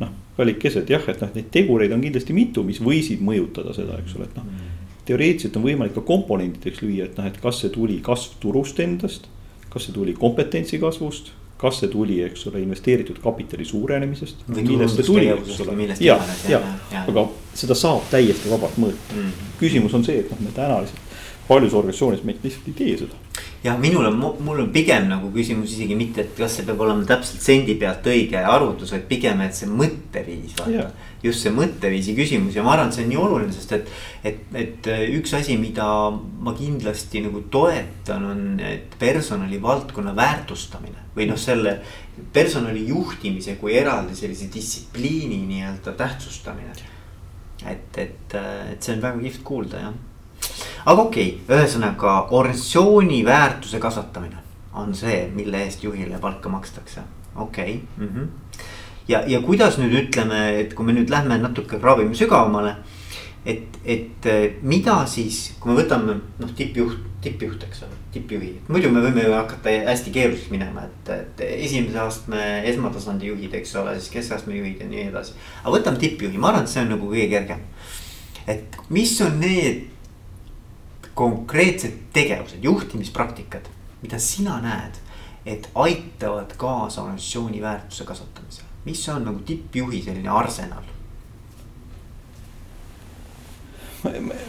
noh, 0.00 0.16
kallikesed 0.38 0.88
jah, 0.90 1.04
et 1.08 1.20
noh, 1.20 1.34
neid 1.34 1.52
tegureid 1.52 1.92
on 1.92 2.00
kindlasti 2.00 2.32
mitu, 2.32 2.64
mis 2.64 2.80
võisid 2.80 3.20
mõjutada 3.20 3.76
seda, 3.76 4.00
eks 4.00 4.16
ole, 4.16 4.30
et 4.30 4.40
noh. 4.40 4.48
teoreetiliselt 5.04 5.60
on 5.60 5.68
võimalik 5.68 5.94
ka 6.00 6.00
komponentideks 6.00 6.80
lüüa, 6.80 7.10
et 7.10 7.20
noh, 7.20 7.28
et 7.28 7.36
kas 7.44 7.60
see 7.60 7.70
tuli 7.76 8.00
kasv 8.00 8.40
turust 8.40 8.80
endast 8.80 9.28
kas 9.72 9.88
see 9.88 9.94
tuli 9.94 10.14
kompetentsi 10.18 10.78
kasvust, 10.82 11.32
kas 11.60 11.78
see 11.80 11.88
tuli, 11.92 12.18
eks 12.26 12.46
ole, 12.50 12.60
investeeritud 12.64 13.20
kapitali 13.22 13.64
suurenemisest. 13.64 14.44
ja, 16.04 16.18
ja, 16.50 16.60
aga 17.06 17.26
seda 17.54 17.76
saab 17.78 18.04
täiesti 18.12 18.52
vabalt 18.52 18.76
mõõta 18.82 19.16
mm. 19.16 19.48
küsimus 19.62 19.94
on 19.96 20.04
see, 20.04 20.20
et 20.24 20.30
noh, 20.32 20.42
me 20.44 20.52
täna 20.56 20.82
lihtsalt 20.84 21.10
paljus 21.48 21.74
organisatsioonis 21.74 22.22
me 22.24 22.36
lihtsalt 22.42 22.68
ei 22.68 22.74
tee 22.78 22.96
seda. 23.04 23.18
Ja 23.62 23.76
minul 23.78 24.08
on, 24.10 24.18
mul 24.42 24.64
on 24.64 24.72
pigem 24.74 25.08
nagu 25.10 25.30
küsimus 25.34 25.76
isegi 25.76 25.96
mitte, 25.98 26.26
et 26.26 26.36
kas 26.38 26.58
see 26.58 26.66
peab 26.66 26.82
olema 26.82 27.06
täpselt 27.08 27.44
sendi 27.44 27.76
pealt 27.78 28.06
õige 28.10 28.42
arvutus, 28.42 28.94
vaid 28.94 29.08
pigem, 29.10 29.40
et 29.46 29.56
see 29.58 29.70
mõtteviis 29.70 30.58
vaata 30.60 30.90
just 31.22 31.44
see 31.44 31.52
mõtteviisi 31.54 32.14
küsimus 32.18 32.56
ja 32.56 32.64
ma 32.66 32.74
arvan, 32.74 32.90
et 32.90 32.96
see 32.96 33.04
on 33.04 33.10
nii 33.12 33.20
oluline, 33.22 33.54
sest 33.54 33.74
et, 33.76 33.90
et, 34.26 34.40
et 34.58 34.88
üks 35.18 35.34
asi, 35.38 35.54
mida 35.60 35.86
ma 36.12 36.54
kindlasti 36.58 37.22
nagu 37.22 37.44
toetan, 37.52 38.26
on, 38.32 38.42
personalivaldkonna 38.98 40.16
väärtustamine 40.18 41.06
või 41.16 41.28
noh, 41.30 41.38
selle 41.38 41.78
personali 42.34 42.84
juhtimise 42.88 43.54
kui 43.60 43.76
eraldi 43.78 44.16
sellise 44.18 44.50
distsipliini 44.52 45.42
nii-öelda 45.46 45.94
tähtsustamine. 45.98 46.74
et, 47.70 47.98
et, 47.98 48.34
et 48.34 48.82
see 48.82 48.96
on 48.96 49.04
väga 49.04 49.22
kihvt 49.22 49.44
kuulda, 49.46 49.86
jah. 49.86 49.94
Aga 50.86 51.00
okei 51.02 51.28
okay,, 51.34 51.56
ühesõnaga 51.58 52.14
organisatsiooni 52.30 53.24
väärtuse 53.24 53.80
kasvatamine 53.82 54.38
on 54.72 54.94
see, 54.96 55.26
mille 55.34 55.66
eest 55.66 55.84
juhile 55.84 56.18
palka 56.18 56.48
makstakse, 56.48 57.04
okei 57.36 57.82
okay. 57.82 58.06
mm. 58.06 58.14
-hmm 58.14 58.42
ja, 59.08 59.22
ja 59.26 59.40
kuidas 59.42 59.78
nüüd 59.80 59.94
ütleme, 60.06 60.42
et 60.62 60.74
kui 60.74 60.86
me 60.86 60.94
nüüd 60.96 61.10
lähme 61.10 61.38
natuke 61.42 61.80
kraavime 61.80 62.14
sügavamale. 62.14 62.76
et, 63.46 63.78
et 63.84 64.26
eh, 64.30 64.52
mida 64.62 65.00
siis, 65.10 65.56
kui 65.60 65.72
me 65.72 65.80
võtame 65.80 66.14
noh, 66.38 66.50
tippjuht, 66.54 67.00
tippjuht, 67.24 67.64
eks 67.66 67.80
ole, 67.82 67.96
tippjuhi, 68.14 68.50
muidu 68.70 68.90
me 68.94 69.02
võime 69.02 69.24
ju 69.24 69.32
hakata 69.34 69.72
hästi 69.88 70.12
keeruliseks 70.14 70.52
minema, 70.54 70.84
et, 70.86 71.10
et 71.10 71.42
esimese 71.56 71.98
astme 71.98 72.44
esmatasandi 72.70 73.32
juhid, 73.32 73.56
eks 73.58 73.74
ole, 73.82 73.96
siis 73.98 74.12
keskastme 74.14 74.54
juhid 74.54 74.84
ja 74.84 74.86
nii 74.86 75.08
edasi. 75.08 75.34
aga 75.64 75.74
võtame 75.74 75.98
tippjuhi, 76.04 76.38
ma 76.38 76.52
arvan, 76.52 76.68
et 76.68 76.74
see 76.74 76.84
on 76.84 76.94
nagu 76.94 77.10
kõige 77.10 77.26
kergem. 77.34 77.66
et 78.46 78.78
mis 78.94 79.16
on 79.26 79.40
need 79.42 79.88
konkreetsed 81.14 82.12
tegevused, 82.12 82.64
juhtimispraktikad, 82.64 83.68
mida 84.02 84.18
sina 84.18 84.60
näed, 84.60 85.00
et 85.46 85.70
aitavad 85.74 86.56
kaasa 86.56 87.02
organisatsiooni 87.02 87.62
väärtuse 87.62 88.04
kasvatamisele 88.04 88.72
mis 88.84 89.08
on 89.08 89.24
nagu 89.24 89.38
tippjuhi 89.46 90.02
selline 90.02 90.28
arsenal? 90.28 90.82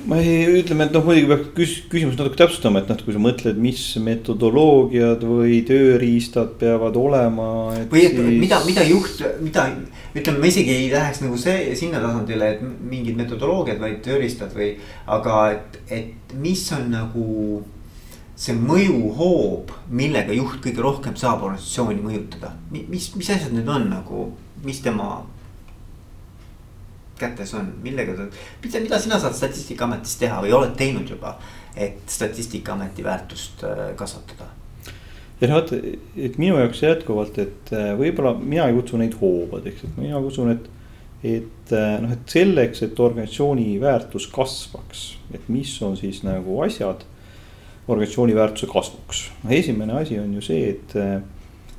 Ma 0.09 0.17
ei, 0.17 0.45
ütleme, 0.59 0.87
et 0.87 0.95
noh, 0.95 1.03
muidugi 1.05 1.29
peaks 1.29 1.49
küs, 1.57 1.73
küsimust 1.91 2.19
natuke 2.19 2.39
täpsustama, 2.39 2.81
et 2.81 2.89
noh, 2.89 3.01
kui 3.05 3.15
sa 3.15 3.21
mõtled, 3.21 3.59
mis 3.61 3.81
metodoloogiad 4.01 5.25
või 5.29 5.59
tööriistad 5.67 6.55
peavad 6.61 6.97
olema. 6.99 7.49
või 7.91 8.05
et 8.07 8.17
siis... 8.17 8.39
mida, 8.41 8.61
mida 8.65 8.85
juht, 8.87 9.21
mida 9.43 9.67
ütleme, 10.13 10.41
ma 10.41 10.49
isegi 10.49 10.73
ei 10.73 10.89
läheks 10.93 11.21
nagu 11.25 11.37
see 11.41 11.75
sinna 11.77 12.01
tasandile, 12.03 12.55
et 12.55 12.65
mingid 12.65 13.19
metodoloogiad, 13.19 13.81
vaid 13.83 14.01
tööriistad 14.05 14.55
või. 14.57 14.73
aga 15.05 15.43
et, 15.53 15.79
et 16.01 16.35
mis 16.41 16.65
on 16.75 16.89
nagu 16.93 17.27
see 18.33 18.55
mõjuhoob, 18.57 19.69
millega 19.93 20.33
juht 20.33 20.57
kõige 20.63 20.81
rohkem 20.81 21.15
saab 21.19 21.45
organisatsiooni 21.45 22.01
mõjutada, 22.01 22.55
mis, 22.73 23.11
mis 23.13 23.29
asjad 23.29 23.53
need 23.53 23.69
on 23.69 23.87
nagu, 23.91 24.31
mis 24.65 24.81
tema 24.81 25.21
kätes 27.19 27.53
on, 27.53 27.69
millega 27.83 28.15
ta, 28.17 28.27
mida, 28.63 28.81
mida 28.83 28.99
sina 28.99 29.19
saad 29.21 29.35
statistikaametis 29.37 30.17
teha 30.21 30.41
või 30.43 30.53
oled 30.55 30.75
teinud 30.77 31.09
juba, 31.09 31.35
et 31.75 32.01
statistikaameti 32.09 33.05
väärtust 33.05 33.63
äh, 33.67 33.85
kasvatada? 33.99 34.49
ja 35.41 35.49
noh, 35.49 35.59
vaata, 35.59 35.79
et 36.17 36.37
minu 36.41 36.59
jaoks 36.61 36.83
jätkuvalt, 36.83 37.39
et 37.43 37.73
äh, 37.75 37.91
võib-olla 37.99 38.35
mina 38.39 38.67
ei 38.69 38.77
kutsu 38.77 38.99
neid 39.01 39.17
hoobadeks, 39.21 39.85
et 39.87 39.99
mina 40.01 40.21
kutsun, 40.23 40.53
et. 40.55 40.69
et 41.23 41.71
äh, 41.71 41.97
noh, 42.03 42.11
et 42.11 42.37
selleks, 42.37 42.83
et 42.85 42.99
organisatsiooni 42.99 43.77
väärtus 43.81 44.27
kasvaks, 44.31 45.03
et 45.33 45.45
mis 45.53 45.75
on 45.85 45.97
siis 45.99 46.23
nagu 46.25 46.61
asjad 46.65 47.05
organisatsiooni 47.87 48.35
väärtuse 48.35 48.67
kasvuks. 48.71 49.29
esimene 49.49 49.99
asi 50.01 50.19
on 50.19 50.33
ju 50.33 50.41
see, 50.41 50.69
et 50.69 50.97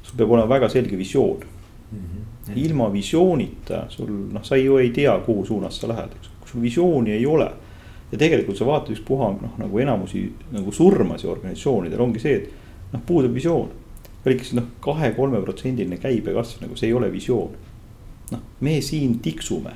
sul 0.04 0.16
peab 0.16 0.32
olema 0.36 0.48
väga 0.48 0.68
selge 0.72 0.96
visioon 1.00 1.44
mm. 1.92 1.98
-hmm. 1.98 2.56
ilma 2.56 2.92
visioonita 2.92 3.84
sul 3.88 4.10
noh, 4.32 4.44
sa 4.44 4.56
ju 4.56 4.76
ei 4.76 4.90
tea, 4.90 5.18
kuhu 5.26 5.46
suunas 5.46 5.80
sa 5.80 5.88
lähed, 5.88 6.16
eks, 6.16 6.30
kui 6.40 6.48
sul 6.48 6.62
visiooni 6.62 7.10
ei 7.10 7.26
ole. 7.26 7.52
ja 8.12 8.18
tegelikult 8.18 8.56
sa 8.56 8.66
vaatad 8.66 8.92
ükspuha 8.94 9.30
noh, 9.42 9.58
nagu 9.58 9.78
enamusi 9.78 10.32
nagu 10.52 10.72
surmasi 10.72 11.26
organisatsioonidel 11.26 12.00
ongi 12.00 12.20
see, 12.20 12.34
et 12.34 12.92
noh, 12.92 13.00
puudub 13.06 13.34
visioon. 13.34 13.68
ikkagi 14.26 14.56
noh, 14.56 14.64
kahe-kolme 14.80 15.40
protsendiline 15.40 15.96
käibekasv, 15.96 16.62
nagu 16.62 16.76
see 16.76 16.88
ei 16.88 16.94
ole 16.94 17.12
visioon. 17.12 17.50
noh, 18.30 18.40
me 18.60 18.80
siin 18.80 19.18
tiksume 19.18 19.70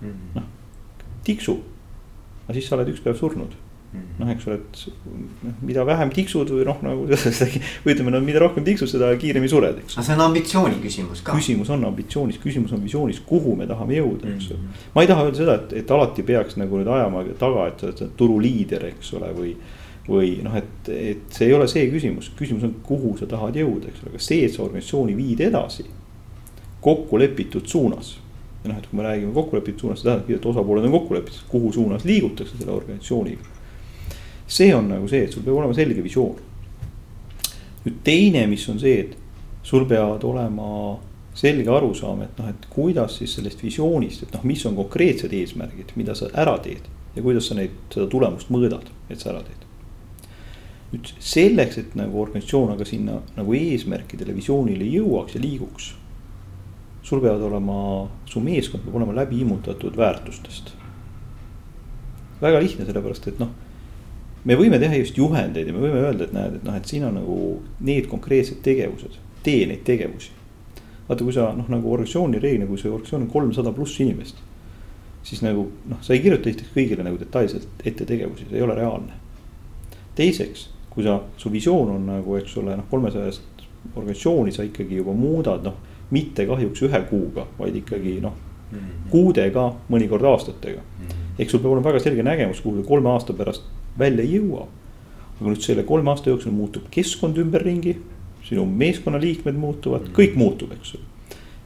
mm 0.00 0.08
-hmm., 0.08 0.34
noh 0.34 0.44
tiksu, 1.28 1.58
aga 2.46 2.56
siis 2.56 2.68
sa 2.68 2.76
oled 2.78 2.92
üks 2.92 3.02
päev 3.04 3.18
surnud 3.18 3.56
noh, 4.18 4.30
eks 4.32 4.46
ole, 4.48 4.58
et 4.58 4.80
noh, 5.44 5.54
mida 5.66 5.84
vähem 5.86 6.10
tiksud 6.14 6.50
või 6.52 6.66
noh, 6.66 6.78
nagu 6.84 7.06
või 7.08 7.94
ütleme, 7.94 8.12
no 8.14 8.20
mida 8.24 8.42
rohkem 8.42 8.66
tiksud, 8.66 8.90
seda 8.90 9.10
kiiremini 9.20 9.50
sured, 9.50 9.80
eks. 9.82 9.96
aga 9.96 10.06
see 10.06 10.16
on 10.16 10.22
ambitsiooni 10.26 10.80
küsimus 10.82 11.22
ka. 11.24 11.36
küsimus 11.38 11.72
on 11.74 11.86
ambitsioonis, 11.88 12.40
küsimus 12.42 12.74
on 12.76 12.84
visioonis, 12.84 13.20
kuhu 13.28 13.56
me 13.58 13.68
tahame 13.70 13.98
jõuda, 13.98 14.30
eks 14.34 14.50
ju 14.50 14.56
mm 14.58 14.62
-hmm.. 14.62 14.86
ma 14.94 15.04
ei 15.04 15.10
taha 15.10 15.26
öelda 15.26 15.42
seda, 15.42 15.58
et, 15.62 15.74
et 15.82 15.90
alati 15.96 16.26
peaks 16.30 16.58
nagu 16.60 16.80
nüüd 16.80 16.92
ajama 16.98 17.24
taga, 17.38 17.66
et 17.68 17.80
sa 17.80 17.90
oled 17.90 18.16
turuliider, 18.16 18.88
eks 18.92 19.12
ole, 19.18 19.34
või. 19.40 19.56
või 20.08 20.30
noh, 20.40 20.54
et, 20.56 20.88
et 20.88 21.34
see 21.36 21.50
ei 21.50 21.52
ole 21.52 21.66
see 21.68 21.84
küsimus, 21.92 22.30
küsimus 22.36 22.64
on, 22.64 22.78
kuhu 22.82 23.16
sa 23.18 23.26
tahad 23.28 23.56
jõuda, 23.60 23.90
eks 23.90 24.02
ole, 24.02 24.14
aga 24.14 24.22
see, 24.24 24.44
et 24.46 24.54
sa 24.54 24.62
organisatsiooni 24.64 25.16
viid 25.16 25.42
edasi 25.44 25.84
kokkulepitud 26.80 27.66
suunas 27.66 28.16
ja 28.64 28.72
noh, 28.72 28.78
et 28.78 28.86
kui 28.88 28.98
me 28.98 29.04
räägime 29.04 29.34
kokkulepitud 29.34 29.80
suunas, 29.80 30.00
see 30.00 30.08
tähendabki, 30.08 30.38
et 30.38 30.46
osapooled 30.46 30.88
on 30.88 30.96
kokku 30.96 31.14
lepitud, 31.14 31.44
kuhu 31.52 31.72
suunas 31.72 32.04
liigutakse 32.08 32.56
selle 32.56 32.72
organisatsiooniga 32.72 33.57
see 34.48 34.74
on 34.74 34.88
nagu 34.88 35.08
see, 35.08 35.26
et 35.26 35.34
sul 35.34 35.44
peab 35.44 35.60
olema 35.60 35.76
selge 35.76 36.02
visioon. 36.02 36.38
nüüd 37.84 38.00
teine, 38.04 38.46
mis 38.50 38.64
on 38.68 38.80
see, 38.80 39.04
et 39.04 39.16
sul 39.62 39.84
peavad 39.88 40.24
olema 40.24 40.98
selge 41.38 41.70
arusaam, 41.70 42.24
et 42.24 42.40
noh, 42.40 42.48
et 42.50 42.66
kuidas 42.72 43.20
siis 43.20 43.36
sellest 43.36 43.62
visioonist, 43.62 44.24
et 44.24 44.32
noh, 44.34 44.42
mis 44.48 44.64
on 44.66 44.74
konkreetsed 44.76 45.32
eesmärgid, 45.36 45.92
mida 46.00 46.16
sa 46.18 46.30
ära 46.34 46.56
teed 46.64 46.88
ja 47.14 47.22
kuidas 47.22 47.48
sa 47.48 47.56
neid, 47.58 47.76
seda 47.92 48.08
tulemust 48.10 48.50
mõõdad, 48.52 48.88
et 49.12 49.20
sa 49.20 49.32
ära 49.34 49.44
teed. 49.46 49.64
nüüd 50.88 51.10
selleks, 51.20 51.76
et 51.76 51.94
nagu 52.00 52.16
organisatsioon 52.16 52.70
aga 52.72 52.84
sinna 52.88 53.18
nagu 53.36 53.52
eesmärkidele, 53.54 54.32
visioonile 54.32 54.88
jõuaks 54.88 55.36
ja 55.36 55.40
liiguks. 55.44 55.94
sul 57.02 57.20
peavad 57.20 57.42
olema, 57.42 58.08
su 58.26 58.40
meeskond 58.40 58.84
peab 58.84 58.96
olema 58.96 59.14
läbi 59.14 59.40
immutatud 59.40 59.96
väärtustest. 59.96 60.72
väga 62.40 62.60
lihtne, 62.60 62.86
sellepärast 62.86 63.28
et 63.28 63.38
noh 63.38 63.67
me 64.48 64.56
võime 64.56 64.80
teha 64.80 64.96
just 65.02 65.18
juhendeid 65.18 65.68
ja 65.68 65.76
me 65.76 65.82
võime 65.82 66.00
öelda, 66.00 66.24
et 66.24 66.32
näed, 66.32 66.58
et 66.58 66.66
noh, 66.66 66.76
et 66.78 66.88
siin 66.88 67.04
on 67.08 67.18
nagu 67.18 67.38
need 67.84 68.08
konkreetsed 68.08 68.62
tegevused, 68.64 69.18
tee 69.44 69.66
neid 69.68 69.84
tegevusi. 69.84 70.32
vaata, 71.08 71.24
kui 71.24 71.32
sa 71.32 71.50
noh, 71.56 71.68
nagu 71.72 71.92
organisatsiooni 71.92 72.40
reeglina, 72.40 72.68
kui 72.68 72.80
see 72.80 72.90
organisatsioon 72.90 73.26
on 73.26 73.32
kolmsada 73.32 73.72
pluss 73.76 74.00
inimest. 74.00 74.40
siis 75.22 75.42
nagu 75.44 75.66
noh, 75.90 76.00
sa 76.00 76.14
ei 76.14 76.22
kirjuta 76.24 76.48
esiteks 76.48 76.72
kõigile 76.72 77.04
nagu 77.04 77.20
detailselt 77.20 77.84
ette 77.84 78.06
tegevusi, 78.08 78.48
see 78.48 78.56
ei 78.56 78.64
ole 78.64 78.74
reaalne. 78.78 79.20
teiseks, 80.16 80.68
kui 80.90 81.04
sa, 81.04 81.20
su 81.36 81.52
visioon 81.52 81.92
on 81.98 82.06
nagu, 82.06 82.36
eks 82.40 82.56
ole, 82.56 82.76
noh, 82.76 82.88
kolmesajast 82.90 83.64
organisatsiooni 83.94 84.52
sa 84.52 84.64
ikkagi 84.64 85.02
juba 85.02 85.12
muudad, 85.12 85.64
noh. 85.64 85.76
mitte 86.10 86.46
kahjuks 86.48 86.86
ühe 86.88 87.02
kuuga, 87.10 87.44
vaid 87.58 87.76
ikkagi 87.76 88.16
noh, 88.24 88.32
mhm. 88.72 89.10
kuudega, 89.12 89.72
mõnikord 89.92 90.24
aastatega. 90.24 90.80
Mhm. 90.80 91.26
ehk 91.38 91.50
sul 91.50 91.60
peab 91.60 91.74
olema 91.74 91.92
väga 91.92 92.00
selge 92.00 92.24
nägemus, 92.24 92.64
kuhu 92.64 92.82
kolme 92.88 93.12
aasta 93.12 93.36
pärast 93.36 93.68
välja 93.98 94.24
ei 94.24 94.38
jõua. 94.38 94.66
aga 95.38 95.52
nüüd 95.52 95.62
selle 95.62 95.84
kolme 95.86 96.10
aasta 96.10 96.32
jooksul 96.32 96.50
muutub 96.50 96.88
keskkond 96.90 97.36
ümberringi, 97.38 97.94
sinu 98.42 98.64
meeskonnaliikmed 98.66 99.54
muutuvad, 99.54 100.08
mm. 100.08 100.14
kõik 100.16 100.34
muutub, 100.38 100.72
eks 100.74 100.96
ju. 100.96 101.00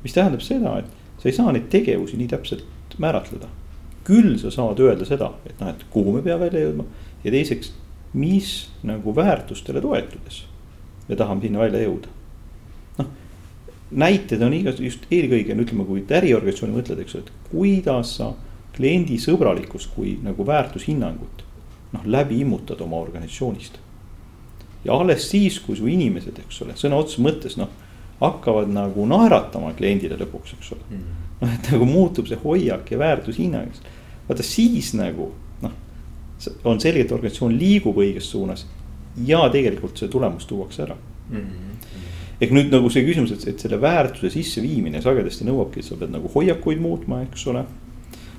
mis 0.03 0.12
tähendab 0.12 0.43
seda, 0.45 0.79
et 0.83 1.23
sa 1.23 1.31
ei 1.31 1.37
saa 1.37 1.53
neid 1.55 1.71
tegevusi 1.73 2.19
nii 2.21 2.29
täpselt 2.29 2.99
määratleda. 2.99 3.49
küll 4.05 4.37
sa 4.39 4.51
saad 4.51 4.81
öelda 4.83 5.07
seda, 5.07 5.31
et 5.47 5.61
noh, 5.61 5.71
et 5.71 5.85
kuhu 5.91 6.12
me 6.17 6.23
peame 6.23 6.49
välja 6.49 6.67
jõudma 6.67 6.85
ja 7.25 7.31
teiseks, 7.31 7.73
mis 8.12 8.69
nagu 8.83 9.15
väärtustele 9.17 9.81
toetudes 9.81 10.43
me 11.09 11.17
tahame 11.17 11.45
sinna 11.45 11.62
välja 11.62 11.83
jõuda. 11.85 12.09
noh, 12.99 13.07
näited 13.91 14.43
on 14.43 14.53
igas, 14.57 14.81
just 14.81 15.07
eelkõige 15.11 15.55
no 15.55 15.65
ütleme, 15.65 15.87
kui 15.87 16.05
äriorganisatsiooni 16.09 16.77
mõtled, 16.77 17.01
eks 17.03 17.17
ole, 17.17 17.25
et 17.27 17.49
kuidas 17.51 18.17
sa 18.19 18.33
kliendi 18.77 19.19
sõbralikkust 19.21 19.93
kui 19.95 20.17
nagu 20.25 20.47
väärtushinnangut 20.47 21.45
noh, 21.93 22.05
läbi 22.07 22.41
immutad 22.41 22.81
oma 22.81 22.97
organisatsioonist. 22.97 23.79
ja 24.85 24.95
alles 24.99 25.31
siis, 25.31 25.61
kui 25.61 25.77
su 25.77 25.87
inimesed, 25.87 26.39
eks 26.43 26.63
ole, 26.65 26.75
sõna 26.79 26.99
otseses 26.99 27.23
mõttes 27.23 27.57
noh, 27.61 27.71
hakkavad 28.23 28.71
nagu 28.71 29.07
naeratama 29.07 29.73
kliendile 29.79 30.19
lõpuks, 30.21 30.57
eks 30.59 30.73
ole 30.75 30.87
mm. 30.89 31.21
noh, 31.43 31.55
et 31.55 31.71
nagu 31.75 31.87
muutub 31.87 32.29
see 32.31 32.39
hoiak 32.43 32.91
ja 32.91 32.99
väärtushinnang, 32.99 33.83
vaata 34.29 34.47
siis 34.47 34.93
nagu 34.99 35.33
noh, 35.63 35.77
on 36.65 36.83
selge, 36.83 37.07
et 37.07 37.15
organisatsioon 37.15 37.57
liigub 37.59 37.99
õiges 38.03 38.31
suunas 38.35 38.67
ja 39.27 39.45
tegelikult 39.53 39.99
see 39.99 40.11
tulemus 40.11 40.49
tuuakse 40.51 40.83
ära 40.87 40.97
mm. 40.97 41.37
-hmm. 41.37 41.95
ehk 42.41 42.57
nüüd 42.57 42.75
nagu 42.75 42.91
see 42.91 43.05
küsimus, 43.07 43.35
et, 43.37 43.47
et 43.49 43.61
selle 43.61 43.81
väärtuse 43.81 44.31
sisseviimine 44.35 45.03
sagedasti 45.03 45.47
nõuabki, 45.47 45.83
et 45.83 45.91
sa 45.91 45.99
pead 46.01 46.15
nagu 46.15 46.31
hoiakuid 46.35 46.81
muutma, 46.83 47.23
eks 47.29 47.47
ole 47.53 47.67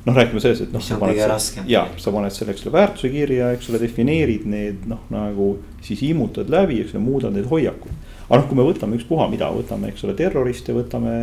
noh, 0.06 0.16
räägime 0.16 0.42
sellest, 0.44 0.66
et 0.66 0.74
noh. 0.74 0.82
mis 0.84 0.92
on 0.92 1.02
kõige 1.04 1.28
raskem. 1.32 1.68
ja 1.70 1.84
sa 2.02 2.14
paned 2.16 2.36
selle, 2.36 2.56
eks 2.56 2.66
ole, 2.66 2.76
väärtuse 2.76 3.12
kirja, 3.14 3.52
eks 3.56 3.70
ole, 3.72 3.82
defineerid 3.84 4.48
need 4.50 4.88
noh, 4.92 5.04
nagu 5.14 5.50
siis 5.86 6.04
immutad 6.08 6.52
läbi, 6.52 6.82
eks 6.84 6.96
ole, 6.96 7.04
muudad 7.06 7.36
neid 7.36 7.48
hoiakuid. 7.52 8.00
aga 8.28 8.40
noh, 8.42 8.48
kui 8.50 8.60
me 8.60 8.68
võtame 8.68 9.00
ükspuha 9.00 9.28
mida, 9.32 9.52
võtame, 9.54 9.94
eks 9.94 10.08
ole, 10.08 10.16
terroriste, 10.20 10.76
võtame 10.76 11.16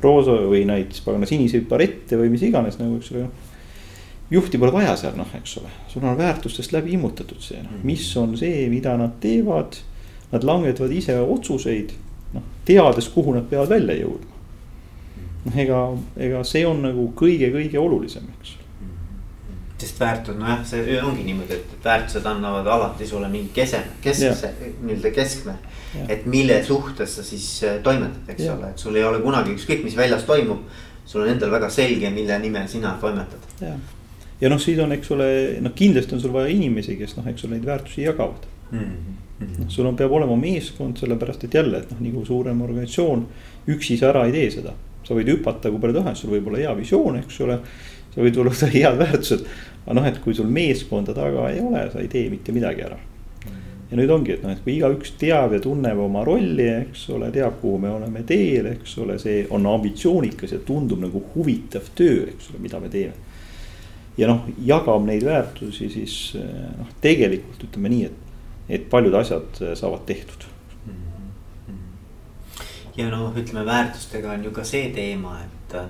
roosa 0.00 0.36
või 0.48 0.64
näiteks 0.68 1.04
pagana 1.04 1.28
siniseid 1.28 1.68
barette 1.68 2.16
või 2.20 2.32
mis 2.32 2.44
iganes 2.48 2.80
nagu, 2.80 3.00
eks 3.00 3.12
ole 3.14 3.28
juhti 4.30 4.60
pole 4.62 4.72
vaja 4.72 4.94
seal 4.96 5.16
noh, 5.18 5.28
eks 5.36 5.56
ole, 5.60 5.72
sul 5.90 6.04
on 6.06 6.18
väärtustest 6.18 6.72
läbi 6.76 6.94
immutatud 6.96 7.40
see 7.44 7.62
noh, 7.64 7.80
mis 7.86 8.04
on 8.20 8.36
see, 8.40 8.68
mida 8.72 8.96
nad 9.00 9.18
teevad. 9.22 9.80
Nad 10.30 10.44
langetavad 10.46 10.92
ise 10.94 11.16
otsuseid, 11.18 11.90
noh 12.30 12.44
teades, 12.68 13.08
kuhu 13.10 13.32
nad 13.34 13.48
peavad 13.50 13.72
välja 13.72 13.96
jõudma. 13.98 14.29
Noh, 15.44 15.60
ega, 15.64 15.82
ega 16.28 16.42
see 16.44 16.64
on 16.68 16.82
nagu 16.84 17.10
kõige-kõige 17.18 17.78
olulisem, 17.80 18.26
eks 18.38 18.56
sest 19.80 20.00
väärtus, 20.00 20.36
nojah, 20.36 20.58
see 20.68 20.98
ongi 21.00 21.22
niimoodi, 21.24 21.56
et 21.56 21.84
väärtused 21.84 22.26
annavad 22.28 22.66
alati 22.68 23.06
sulle 23.08 23.30
mingi 23.32 23.48
kese, 23.56 23.78
keskse, 24.04 24.50
nii-öelda 24.82 25.12
keskme. 25.16 25.54
et 26.08 26.26
mille 26.26 26.58
suhtes 26.64 27.16
sa 27.16 27.22
siis 27.24 27.46
äh, 27.64 27.78
toimetad, 27.82 28.28
eks 28.28 28.44
ja. 28.44 28.54
ole, 28.54 28.70
et 28.70 28.78
sul 28.78 28.98
ei 29.00 29.04
ole 29.04 29.22
kunagi 29.24 29.54
ükskõik, 29.56 29.80
mis 29.84 29.96
väljas 29.96 30.26
toimub. 30.28 30.68
sul 31.06 31.24
on 31.24 31.32
endal 31.32 31.50
väga 31.50 31.70
selge, 31.72 32.10
mille 32.14 32.38
nimel 32.38 32.68
sina 32.68 32.92
toimetad 33.00 33.48
ja 34.40 34.48
noh, 34.48 34.60
siis 34.60 34.78
on, 34.80 34.92
eks 34.92 35.10
ole, 35.16 35.30
noh, 35.64 35.74
kindlasti 35.76 36.16
on 36.16 36.22
sul 36.22 36.32
vaja 36.34 36.52
inimesi, 36.52 36.96
kes 37.00 37.16
noh, 37.18 37.26
eks 37.30 37.44
ole, 37.44 37.56
neid 37.56 37.66
väärtusi 37.66 38.04
jagavad 38.04 38.46
mm. 38.70 38.84
-hmm. 38.84 39.56
noh, 39.58 39.68
sul 39.68 39.86
on, 39.86 39.96
peab 39.96 40.12
olema 40.12 40.36
meeskond, 40.36 40.96
sellepärast 41.00 41.44
et 41.44 41.54
jälle, 41.54 41.78
et 41.78 41.90
noh, 41.90 42.00
nii 42.00 42.12
kui 42.12 42.26
suurem 42.26 42.62
organisatsioon 42.62 43.26
üksi 43.68 43.98
sa 43.98 44.12
ära 44.12 44.26
ei 44.26 44.32
tee 44.32 44.50
seda. 44.50 44.72
Sa 45.10 45.18
võid 45.18 45.32
hüpata, 45.34 45.72
kui 45.72 45.82
palju 45.82 45.98
tahes, 45.98 46.22
sul 46.22 46.34
võib 46.36 46.48
olla 46.50 46.62
hea 46.62 46.72
visioon, 46.78 47.20
eks 47.20 47.40
ole. 47.46 47.60
sa 48.14 48.24
võid 48.24 48.40
olla 48.42 48.54
head 48.76 48.98
väärtused, 49.02 49.46
aga 49.84 49.96
noh, 49.98 50.10
et 50.10 50.18
kui 50.22 50.34
sul 50.34 50.50
meeskonda 50.50 51.14
taga 51.16 51.50
ei 51.50 51.62
ole, 51.62 51.86
sa 51.92 52.02
ei 52.02 52.10
tee 52.12 52.30
mitte 52.30 52.54
midagi 52.54 52.86
ära. 52.86 52.98
ja 53.90 53.98
nüüd 53.98 54.10
ongi, 54.14 54.36
et 54.36 54.44
noh, 54.46 54.54
et 54.54 54.62
kui 54.62 54.76
igaüks 54.76 55.16
teab 55.18 55.56
ja 55.56 55.58
tunneb 55.62 55.98
oma 55.98 56.22
rolli, 56.24 56.68
eks 56.86 57.08
ole, 57.10 57.32
teab, 57.34 57.58
kuhu 57.62 57.80
me 57.82 57.90
oleme 57.90 58.22
teel, 58.22 58.70
eks 58.76 58.94
ole, 59.02 59.18
see 59.18 59.42
on 59.50 59.66
ambitsioonikas 59.66 60.54
ja 60.54 60.60
tundub 60.66 61.02
nagu 61.02 61.24
huvitav 61.34 61.90
töö, 61.98 62.28
eks 62.30 62.52
ole, 62.52 62.62
mida 62.62 62.78
me 62.78 62.92
teeme 62.92 63.26
ja 64.20 64.28
noh, 64.28 64.46
jagab 64.64 65.04
neid 65.06 65.24
väärtusi, 65.26 65.88
siis 65.92 66.16
eh, 66.38 66.70
noh, 66.78 66.88
tegelikult 67.02 67.64
ütleme 67.68 67.92
nii, 67.92 68.08
et, 68.10 68.38
et 68.78 68.88
paljud 68.92 69.16
asjad 69.20 69.62
eh, 69.64 69.74
saavad 69.78 70.04
tehtud. 70.08 70.49
Ja 73.00 73.10
noh, 73.12 73.32
ütleme 73.36 73.64
väärtustega 73.66 74.32
on 74.34 74.44
ju 74.44 74.52
ka 74.54 74.64
see 74.66 74.90
teema, 74.94 75.36
et 75.44 75.76
eh, 75.80 75.88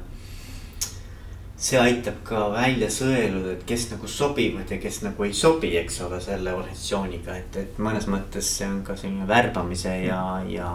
see 1.61 1.80
aitab 1.80 2.23
ka 2.25 2.47
välja 2.54 2.91
sõeluda, 2.93 3.54
et 3.54 3.65
kes 3.69 3.91
nagu 3.93 4.08
sobivad 4.08 4.71
ja 4.73 4.80
kes 4.80 5.02
nagu 5.04 5.26
ei 5.26 5.37
sobi, 5.37 5.75
eks 5.80 6.00
ole, 6.06 6.21
selle 6.25 6.54
organisatsiooniga, 6.56 7.37
et, 7.43 7.63
et 7.65 7.80
mõnes 7.82 8.08
mõttes 8.11 8.54
see 8.58 8.69
on 8.69 8.82
ka 8.87 8.97
selline 8.97 9.28
värbamise 9.28 9.97
ja, 10.06 10.23
ja. 10.49 10.71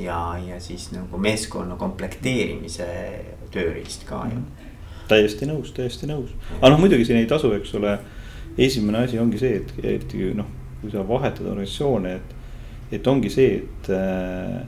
ja, 0.00 0.20
ja 0.48 0.60
siis 0.60 0.90
nagu 0.94 1.20
meeskonna 1.20 1.76
komplekteerimise 1.80 2.88
tööriist 3.54 4.08
ka 4.08 4.24
ju 4.32 4.44
täiesti 5.08 5.48
nõus, 5.48 5.72
täiesti 5.76 6.08
nõus, 6.08 6.32
aga 6.58 6.72
noh, 6.72 6.80
muidugi 6.80 7.06
siin 7.06 7.20
ei 7.20 7.28
tasu, 7.30 7.52
eks 7.56 7.74
ole. 7.78 7.98
esimene 8.58 9.02
asi 9.04 9.18
ongi 9.18 9.38
see, 9.40 9.58
et 9.58 9.72
eriti 9.82 10.30
noh, 10.36 10.46
kui 10.80 10.92
sa 10.92 11.02
vahetad 11.06 11.46
organisatsioone, 11.50 12.14
et, 12.14 12.34
et 12.98 13.06
ongi 13.10 13.30
see, 13.32 13.58
et 13.58 13.90
äh, 13.92 14.62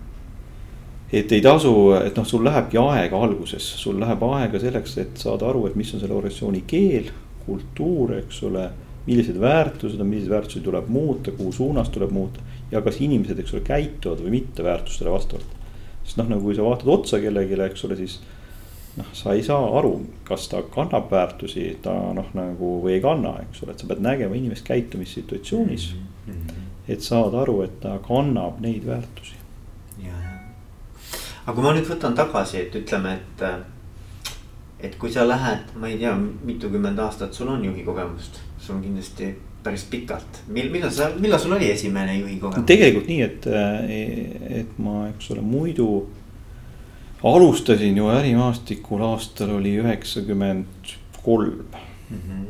et 1.12 1.32
ei 1.32 1.42
tasu, 1.42 1.72
et 2.00 2.16
noh, 2.18 2.26
sul 2.26 2.44
lähebki 2.44 2.80
aega 2.82 3.20
alguses, 3.22 3.66
sul 3.82 4.00
läheb 4.00 4.22
aega 4.26 4.60
selleks, 4.62 4.96
et 4.98 5.22
saada 5.22 5.48
aru, 5.50 5.66
et 5.68 5.76
mis 5.78 5.92
on 5.94 6.02
selle 6.02 6.16
organisatsiooni 6.16 6.64
keel, 6.66 7.12
kultuur, 7.46 8.16
eks 8.22 8.42
ole. 8.48 8.70
millised 9.06 9.36
väärtused 9.38 10.00
on, 10.02 10.08
milliseid 10.10 10.32
väärtusi 10.32 10.60
tuleb 10.60 10.88
muuta, 10.90 11.30
kuhu 11.30 11.52
suunas 11.52 11.88
tuleb 11.94 12.10
muuta 12.10 12.40
ja 12.72 12.80
kas 12.82 12.96
inimesed, 13.00 13.38
eks 13.38 13.52
ole, 13.54 13.60
käituvad 13.62 14.18
või 14.24 14.32
mitte 14.40 14.64
väärtustele 14.66 15.12
vastavalt. 15.14 15.52
sest 16.02 16.18
noh, 16.18 16.26
nagu 16.26 16.42
kui 16.42 16.54
sa 16.54 16.64
vaatad 16.66 16.90
otsa 16.90 17.20
kellelegi, 17.22 17.54
eks 17.68 17.84
ole, 17.86 17.96
siis 17.96 18.16
noh, 18.96 19.06
sa 19.14 19.36
ei 19.38 19.44
saa 19.46 19.70
aru, 19.78 19.94
kas 20.26 20.48
ta 20.50 20.64
kannab 20.74 21.10
väärtusi, 21.10 21.68
ta 21.82 21.94
noh, 22.18 22.34
nagu 22.34 22.72
või 22.82 22.96
ei 22.96 23.04
kanna, 23.04 23.36
eks 23.46 23.62
ole, 23.62 23.76
et 23.76 23.82
sa 23.82 23.90
pead 23.90 24.02
nägema 24.02 24.34
inimest 24.34 24.66
käitumissituatsioonis 24.66 25.88
mm. 25.94 26.32
-hmm. 26.32 26.68
et 26.88 27.00
saada 27.00 27.44
aru, 27.46 27.60
et 27.62 27.80
ta 27.80 27.98
kannab 28.08 28.60
neid 28.60 28.86
väärtusi. 28.86 29.38
Aga 31.46 31.62
ma 31.62 31.72
nüüd 31.76 31.86
võtan 31.88 32.16
tagasi, 32.18 32.60
et 32.64 32.74
ütleme, 32.78 33.16
et, 33.16 33.44
et 34.88 34.98
kui 35.00 35.12
sa 35.12 35.26
lähed, 35.26 35.72
ma 35.80 35.90
ei 35.90 35.98
tea, 36.00 36.14
mitukümmend 36.18 36.98
aastat 37.06 37.36
sul 37.36 37.50
on 37.54 37.64
juhi 37.64 37.84
kogemust, 37.86 38.40
sul 38.58 38.78
on 38.78 38.84
kindlasti 38.84 39.30
päris 39.66 39.86
pikalt, 39.90 40.42
mil-, 40.52 40.70
millal 40.74 40.92
sa, 40.94 41.10
millal 41.18 41.42
sul 41.42 41.56
oli 41.56 41.70
esimene 41.72 42.18
juhi 42.18 42.38
kogemus? 42.42 42.68
tegelikult 42.68 43.10
nii, 43.10 43.22
et, 43.26 43.48
et 44.62 44.78
ma, 44.82 45.08
eks 45.12 45.32
ole, 45.34 45.42
muidu 45.46 45.88
alustasin 47.26 47.96
ju 47.96 48.10
ärimaastikul 48.12 49.02
aastal 49.06 49.56
oli 49.56 49.78
üheksakümmend 49.80 50.94
kolm. 51.24 51.66
Mhm. 52.10 52.46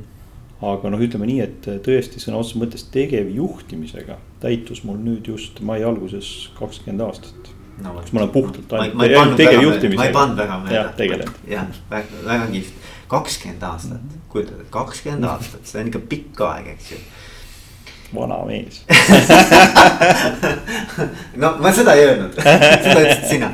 aga 0.66 0.88
noh, 0.92 1.00
ütleme 1.04 1.28
nii, 1.28 1.40
et 1.44 1.66
tõesti 1.84 2.20
sõna 2.20 2.40
otseses 2.40 2.60
mõttes 2.60 2.84
tegevjuhtimisega 2.92 4.16
täitus 4.40 4.82
mul 4.88 4.96
nüüd 5.00 5.28
just 5.28 5.60
mai 5.64 5.82
alguses 5.84 6.48
kakskümmend 6.56 7.04
aastat 7.04 7.55
no,. 7.82 7.94
kas 8.00 8.12
ma 8.12 8.20
olen 8.20 8.34
puhtalt 8.34 8.72
ainult 8.72 9.36
tegevjuhtimisega. 9.36 10.02
ma 10.02 10.08
ei 10.08 10.12
pannud 10.12 10.42
väga 10.42 10.58
meelde. 10.58 10.76
jah, 10.76 10.90
tegelenud. 10.96 11.34
jah, 11.50 11.66
väga, 11.90 12.06
väga 12.26 12.46
kihvt, 12.52 12.74
kakskümmend 13.08 13.62
aastat 13.62 14.02
mm 14.02 14.08
-hmm., 14.08 14.28
kujutad 14.28 14.60
ette, 14.60 14.70
kakskümmend 14.70 15.24
aastat, 15.34 15.66
see 15.66 15.80
on 15.80 15.86
ikka 15.92 16.00
pikk 16.08 16.40
aeg, 16.50 16.66
eks 16.76 16.92
ju 16.92 16.98
vana 18.14 18.44
mees 18.46 18.84
no 21.42 21.56
ma 21.58 21.72
seda 21.74 21.92
ei 21.98 22.06
öelnud 22.06 22.34
seda 22.86 23.00
ütlesid 23.00 23.28
sina 23.28 23.48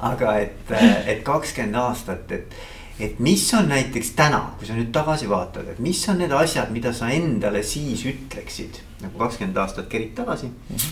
aga 0.00 0.34
et, 0.40 0.72
et 1.06 1.22
kakskümmend 1.24 1.76
aastat, 1.80 2.32
et, 2.32 2.54
et 3.00 3.20
mis 3.22 3.42
on 3.56 3.68
näiteks 3.70 4.14
täna, 4.18 4.42
kui 4.58 4.68
sa 4.68 4.76
nüüd 4.76 4.92
tagasi 4.94 5.28
vaatad, 5.30 5.68
et 5.72 5.80
mis 5.82 6.00
on 6.08 6.20
need 6.20 6.32
asjad, 6.36 6.72
mida 6.74 6.92
sa 6.96 7.10
endale 7.14 7.62
siis 7.66 8.04
ütleksid 8.08 8.80
nagu 9.04 9.20
kakskümmend 9.20 9.60
aastat 9.60 9.88
kerid 9.92 10.14
tagasi 10.16 10.50
mm 10.50 10.76
-hmm.. 10.76 10.90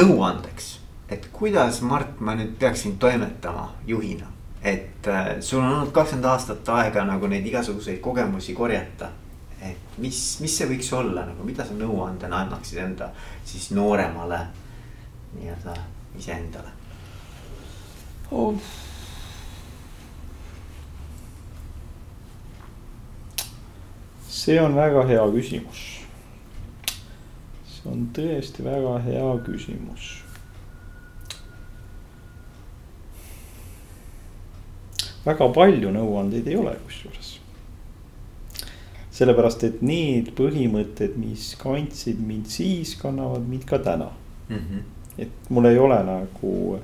nõuandeks, 0.00 0.75
et 1.08 1.28
kuidas, 1.32 1.82
Mart, 1.82 2.20
ma 2.20 2.34
nüüd 2.34 2.56
peaksin 2.58 2.98
toimetama 2.98 3.68
juhina, 3.86 4.26
et 4.62 5.06
äh, 5.06 5.36
sul 5.40 5.60
on 5.60 5.72
olnud 5.72 5.92
kakskümmend 5.94 6.32
aastat 6.32 6.68
aega 6.78 7.04
nagu 7.04 7.30
neid 7.30 7.46
igasuguseid 7.46 8.00
kogemusi 8.02 8.54
korjata 8.54 9.12
et 9.60 9.98
mis, 9.98 10.18
mis 10.42 10.56
see 10.58 10.68
võiks 10.68 10.88
olla 10.96 11.24
nagu, 11.28 11.44
mida 11.46 11.64
sa 11.64 11.76
nõuandena 11.76 12.42
annaksid 12.44 12.80
enda 12.82 13.10
siis 13.46 13.70
nooremale 13.76 14.42
nii-öelda 15.36 15.76
iseendale? 16.18 16.72
oh.. 18.30 18.58
see 24.36 24.60
on 24.60 24.76
väga 24.76 25.06
hea 25.08 25.24
küsimus. 25.32 25.82
see 27.72 27.90
on 27.90 28.06
tõesti 28.14 28.66
väga 28.66 28.98
hea 29.08 29.32
küsimus. 29.48 30.12
Väga 35.26 35.48
palju 35.54 35.90
nõuandeid 35.94 36.46
ei 36.48 36.56
ole 36.56 36.76
kusjuures. 36.86 37.32
sellepärast, 39.16 39.62
et 39.64 39.80
need 39.80 40.34
põhimõtted, 40.36 41.14
mis 41.16 41.54
kandsid 41.56 42.18
mind 42.20 42.50
siis, 42.52 42.92
kannavad 43.00 43.46
mind 43.48 43.64
ka 43.64 43.78
täna 43.78 44.10
mm. 44.48 44.56
-hmm. 44.56 44.82
et 45.18 45.50
mul 45.50 45.64
ei 45.64 45.78
ole 45.78 46.02
nagu 46.04 46.78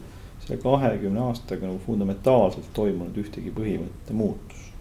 selle 0.47 0.63
kahekümne 0.63 1.21
aastaga 1.21 1.67
nagu 1.67 1.81
fundamentaalselt 1.87 2.73
toimunud 2.75 3.17
ühtegi 3.17 3.53
põhimõtte 3.55 4.17
muutust. 4.17 4.73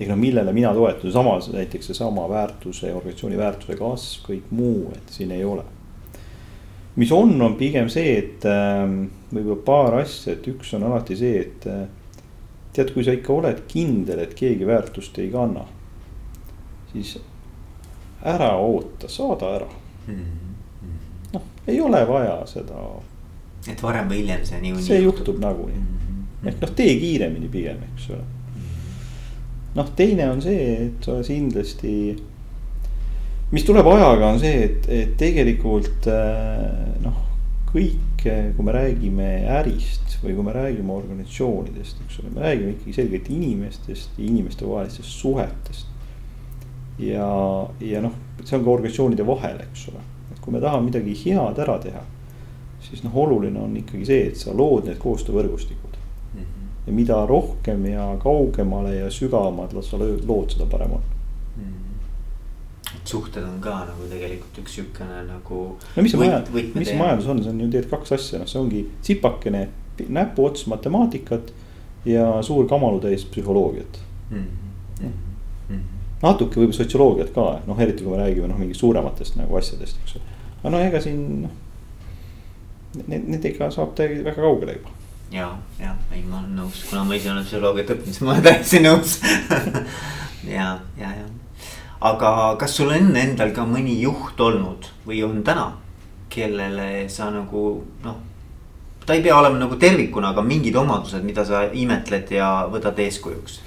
ehk 0.00 0.08
noh, 0.08 0.18
millele 0.18 0.52
mina 0.52 0.72
toetun, 0.74 1.12
samas 1.12 1.50
näiteks 1.52 1.86
seesama 1.86 2.28
väärtuse, 2.28 2.94
organisatsiooni 2.94 3.38
väärtuse 3.38 3.76
kasv, 3.76 4.24
kõik 4.28 4.50
muu, 4.50 4.92
et 4.96 5.12
siin 5.12 5.30
ei 5.30 5.44
ole. 5.44 5.64
mis 6.96 7.12
on, 7.12 7.42
on 7.42 7.54
pigem 7.56 7.88
see, 7.88 8.16
et 8.18 8.44
äh, 8.44 8.86
võib-olla 9.34 9.64
paar 9.64 9.98
asja, 10.00 10.32
et 10.32 10.48
üks 10.48 10.74
on 10.74 10.82
alati 10.88 11.16
see, 11.16 11.40
et 11.40 11.66
äh, 11.66 11.84
tead, 12.72 12.92
kui 12.94 13.04
sa 13.04 13.12
ikka 13.12 13.32
oled 13.32 13.62
kindel, 13.68 14.22
et 14.24 14.34
keegi 14.34 14.66
väärtust 14.66 15.18
ei 15.20 15.30
kanna, 15.32 15.64
siis 16.92 17.16
ära 18.22 18.52
oota, 18.56 19.08
saada 19.08 19.54
ära 19.56 19.68
mm 20.06 20.14
-hmm.. 20.14 21.32
noh, 21.34 21.42
ei 21.66 21.80
ole 21.80 22.08
vaja 22.08 22.42
seda. 22.46 22.84
et 23.68 23.82
varem 23.82 24.08
või 24.08 24.22
hiljem 24.22 24.44
see 24.44 24.60
niikuinii. 24.60 24.86
see 24.86 25.00
juhtub 25.02 25.38
nagunii 25.38 25.78
mm 25.78 25.86
-hmm. 25.86 26.48
ehk 26.48 26.60
noh, 26.60 26.70
tee 26.70 26.98
kiiremini 26.98 27.48
pigem, 27.48 27.82
eks 27.92 28.10
ole. 28.10 28.22
noh, 29.74 29.90
teine 29.96 30.30
on 30.30 30.42
see, 30.42 30.86
et 30.86 31.04
sa 31.04 31.22
kindlasti, 31.26 32.22
mis 33.50 33.64
tuleb 33.64 33.86
ajaga, 33.86 34.26
on 34.26 34.40
see, 34.40 34.64
et, 34.64 34.88
et 34.88 35.16
tegelikult 35.16 36.06
äh, 36.06 37.02
noh, 37.02 37.20
kõik, 37.74 38.11
kui 38.22 38.64
me 38.64 38.72
räägime 38.74 39.28
ärist 39.60 40.18
või 40.22 40.36
kui 40.36 40.44
me 40.46 40.52
räägime 40.54 40.94
organisatsioonidest, 40.94 42.02
eks 42.06 42.20
ole, 42.22 42.30
me 42.34 42.44
räägime 42.44 42.76
ikkagi 42.76 42.94
selgelt 42.94 43.30
inimestest 43.30 44.18
ja 44.18 44.26
inimestevahelistest 44.26 45.18
suhetest 45.18 45.92
ja, 46.98 47.68
ja 47.80 48.02
noh, 48.04 48.14
see 48.44 48.58
on 48.58 48.64
ka 48.64 48.70
organisatsioonide 48.70 49.26
vahel, 49.26 49.60
eks 49.64 49.86
ole. 49.92 50.02
et 50.32 50.40
kui 50.40 50.54
me 50.54 50.60
tahame 50.62 50.90
midagi 50.90 51.14
head 51.24 51.60
ära 51.64 51.78
teha, 51.82 52.02
siis 52.82 53.02
noh, 53.06 53.16
oluline 53.24 53.60
on 53.60 53.76
ikkagi 53.80 54.06
see, 54.08 54.26
et 54.30 54.40
sa 54.40 54.54
lood 54.56 54.88
need 54.88 55.00
koostöövõrgustikud 55.02 55.96
mm. 55.96 56.40
-hmm. 56.40 56.68
ja 56.86 56.92
mida 56.92 57.22
rohkem 57.26 57.86
ja 57.86 58.08
kaugemale 58.22 58.96
ja 58.96 59.10
sügavamad 59.10 59.74
sa 59.82 59.98
lood, 59.98 60.50
seda 60.50 60.66
parem 60.66 60.92
on 60.92 61.02
mm. 61.56 61.64
-hmm. 61.64 61.91
Suhted 63.08 63.44
on 63.44 63.60
ka 63.60 63.78
nagu 63.88 64.08
tegelikult 64.10 64.58
üks 64.62 64.76
sihukene 64.78 65.22
nagu. 65.28 65.62
no 65.96 66.02
mis 66.02 66.14
see 66.14 66.20
majandus, 66.20 66.74
mis 66.74 66.88
see 66.88 66.98
majandus 66.98 67.30
on, 67.32 67.42
see 67.42 67.54
on 67.54 67.64
ju 67.64 67.70
tegelikult 67.72 68.04
kaks 68.04 68.14
asja, 68.18 68.42
noh, 68.42 68.50
see 68.50 68.60
ongi 68.60 68.84
tsipakene 69.02 69.68
näpuots 70.08 70.66
matemaatikat 70.70 71.52
ja 72.08 72.26
suur 72.42 72.66
kamalutäis 72.68 73.24
psühholoogiat 73.30 74.00
mm. 74.30 74.38
-hmm. 74.38 75.02
Mm 75.02 75.12
-hmm 75.78 75.92
natuke 76.22 76.60
võib-olla 76.60 76.78
sotsioloogiat 76.78 77.34
ka, 77.34 77.46
noh 77.66 77.82
eriti 77.82 78.04
kui 78.04 78.14
me 78.14 78.22
räägime 78.22 78.48
noh 78.50 78.60
mingist 78.60 78.82
suurematest 78.82 79.38
nagu 79.40 79.58
asjadest, 79.58 79.98
eks 80.02 80.16
ju. 80.16 80.22
aga 80.60 80.74
no 80.74 80.82
ega 80.82 81.00
siin 81.02 81.22
noh, 81.42 81.54
nendega 83.08 83.70
saab 83.74 83.94
täiesti 83.98 84.24
väga 84.24 84.44
kaugele 84.44 84.76
juba. 84.78 84.94
ja, 85.34 85.48
ja 85.80 85.96
ei, 86.12 86.22
ma 86.22 86.38
olen 86.38 86.56
nõus, 86.60 86.84
kuna 86.90 87.04
ma 87.08 87.18
ise 87.18 87.32
olen 87.32 87.46
psühholoogiat 87.48 87.94
õppinud, 87.96 88.10
siis 88.12 88.22
ma 88.22 88.36
olen 88.36 88.46
täiesti 88.48 88.82
nõus 88.84 89.16
ja, 90.56 90.68
ja, 91.00 91.14
ja. 91.18 91.26
Aga 92.02 92.56
kas 92.60 92.76
sul 92.78 92.92
on 92.94 93.16
endal 93.16 93.54
ka 93.54 93.64
mõni 93.68 94.00
juht 94.02 94.40
olnud 94.40 94.90
või 95.06 95.22
on 95.26 95.42
täna, 95.46 95.70
kellele 96.32 97.08
sa 97.12 97.30
nagu 97.30 97.82
noh 98.04 98.20
ta 99.06 99.16
ei 99.16 99.22
pea 99.22 99.34
olema 99.34 99.58
nagu 99.58 99.76
tervikuna, 99.80 100.30
aga 100.30 100.44
mingid 100.46 100.76
omadused, 100.78 101.24
mida 101.26 101.44
sa 101.46 101.64
imetled 101.74 102.30
ja 102.30 102.52
võtad 102.70 102.98
eeskujuks 103.02 103.58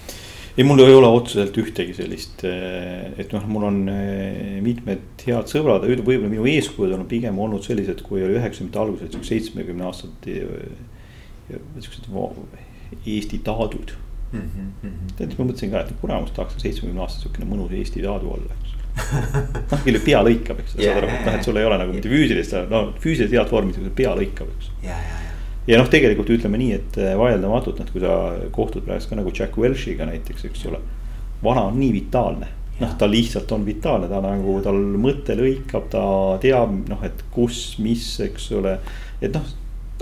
ei, 0.55 0.63
mul 0.63 0.79
ei 0.79 0.95
ole 0.95 1.07
otseselt 1.11 1.57
ühtegi 1.59 1.93
sellist, 1.97 2.45
eh, 2.47 3.11
et 3.19 3.33
noh, 3.35 3.43
mul 3.51 3.65
on 3.67 3.81
eh, 3.91 4.61
mitmed 4.63 5.25
head 5.27 5.51
sõbrad, 5.51 5.83
võib-olla 5.83 6.31
minu 6.31 6.47
eeskujud 6.47 6.95
on 6.95 7.03
pigem 7.11 7.39
olnud 7.43 7.65
sellised, 7.65 8.05
kui 8.05 8.23
oli 8.23 8.37
üheksakümnendate 8.37 8.79
alguses 8.79 9.11
siuksed 9.11 9.33
seitsmekümne 9.33 9.89
aastased. 9.89 10.29
siuksed 11.83 12.07
Eesti 13.05 13.41
taadud 13.43 13.91
mm. 14.31 14.47
-hmm. 14.83 15.11
tead, 15.17 15.35
ma 15.37 15.49
mõtlesin 15.49 15.73
ka, 15.73 15.83
et 15.85 15.99
kuramus 16.01 16.31
tahaks 16.35 16.57
seitsmekümne 16.61 17.03
aastase 17.05 17.27
siukene 17.27 17.49
mõnus 17.49 17.75
Eesti 17.75 18.03
taadu 18.05 18.31
olla, 18.37 18.57
eks 18.61 18.73
noh, 19.71 19.83
kelle 19.83 19.99
pea 19.99 20.23
lõikab, 20.23 20.59
eks 20.63 20.77
yeah, 20.79 20.95
saad 20.95 21.03
aru, 21.03 21.11
et 21.11 21.25
noh, 21.27 21.37
et 21.39 21.47
sul 21.47 21.59
ei 21.59 21.67
ole 21.67 21.77
nagu 21.81 21.95
mitte 21.95 22.11
füüsilist, 22.11 22.55
no 22.71 22.87
füüsiliselt 23.03 23.35
head 23.35 23.51
vormi, 23.51 23.91
pea 23.95 24.15
lõikab, 24.15 24.51
eks. 24.55 24.71
ja, 24.83 24.95
ja, 24.95 24.97
ja 25.19 25.23
ja 25.67 25.79
noh, 25.81 25.89
tegelikult 25.89 26.29
ütleme 26.35 26.59
nii, 26.61 26.73
et 26.77 26.99
äh, 27.01 27.15
vaieldamatult, 27.17 27.79
noh, 27.81 27.89
kui 27.93 28.03
sa 28.03 28.17
kohtud 28.55 28.85
praegu 28.85 29.09
ka 29.09 29.17
nagu 29.19 29.33
Jack 29.33 29.57
Welch'iga 29.57 30.07
näiteks, 30.09 30.45
eks 30.49 30.67
ole. 30.69 30.81
vana 31.43 31.65
on 31.69 31.79
nii 31.79 31.91
vitaalne, 31.93 32.47
noh, 32.79 32.93
ta 32.99 33.09
lihtsalt 33.09 33.51
on 33.55 33.65
vitaalne, 33.65 34.09
ta 34.11 34.21
nagu, 34.23 34.59
tal 34.65 34.79
mõte 35.01 35.35
lõikab, 35.37 35.89
ta 35.93 36.05
teab 36.43 36.73
noh, 36.89 37.03
et 37.05 37.25
kus, 37.33 37.79
mis, 37.81 38.05
eks 38.25 38.51
ole. 38.59 38.77
et 39.21 39.33
noh, 39.33 39.53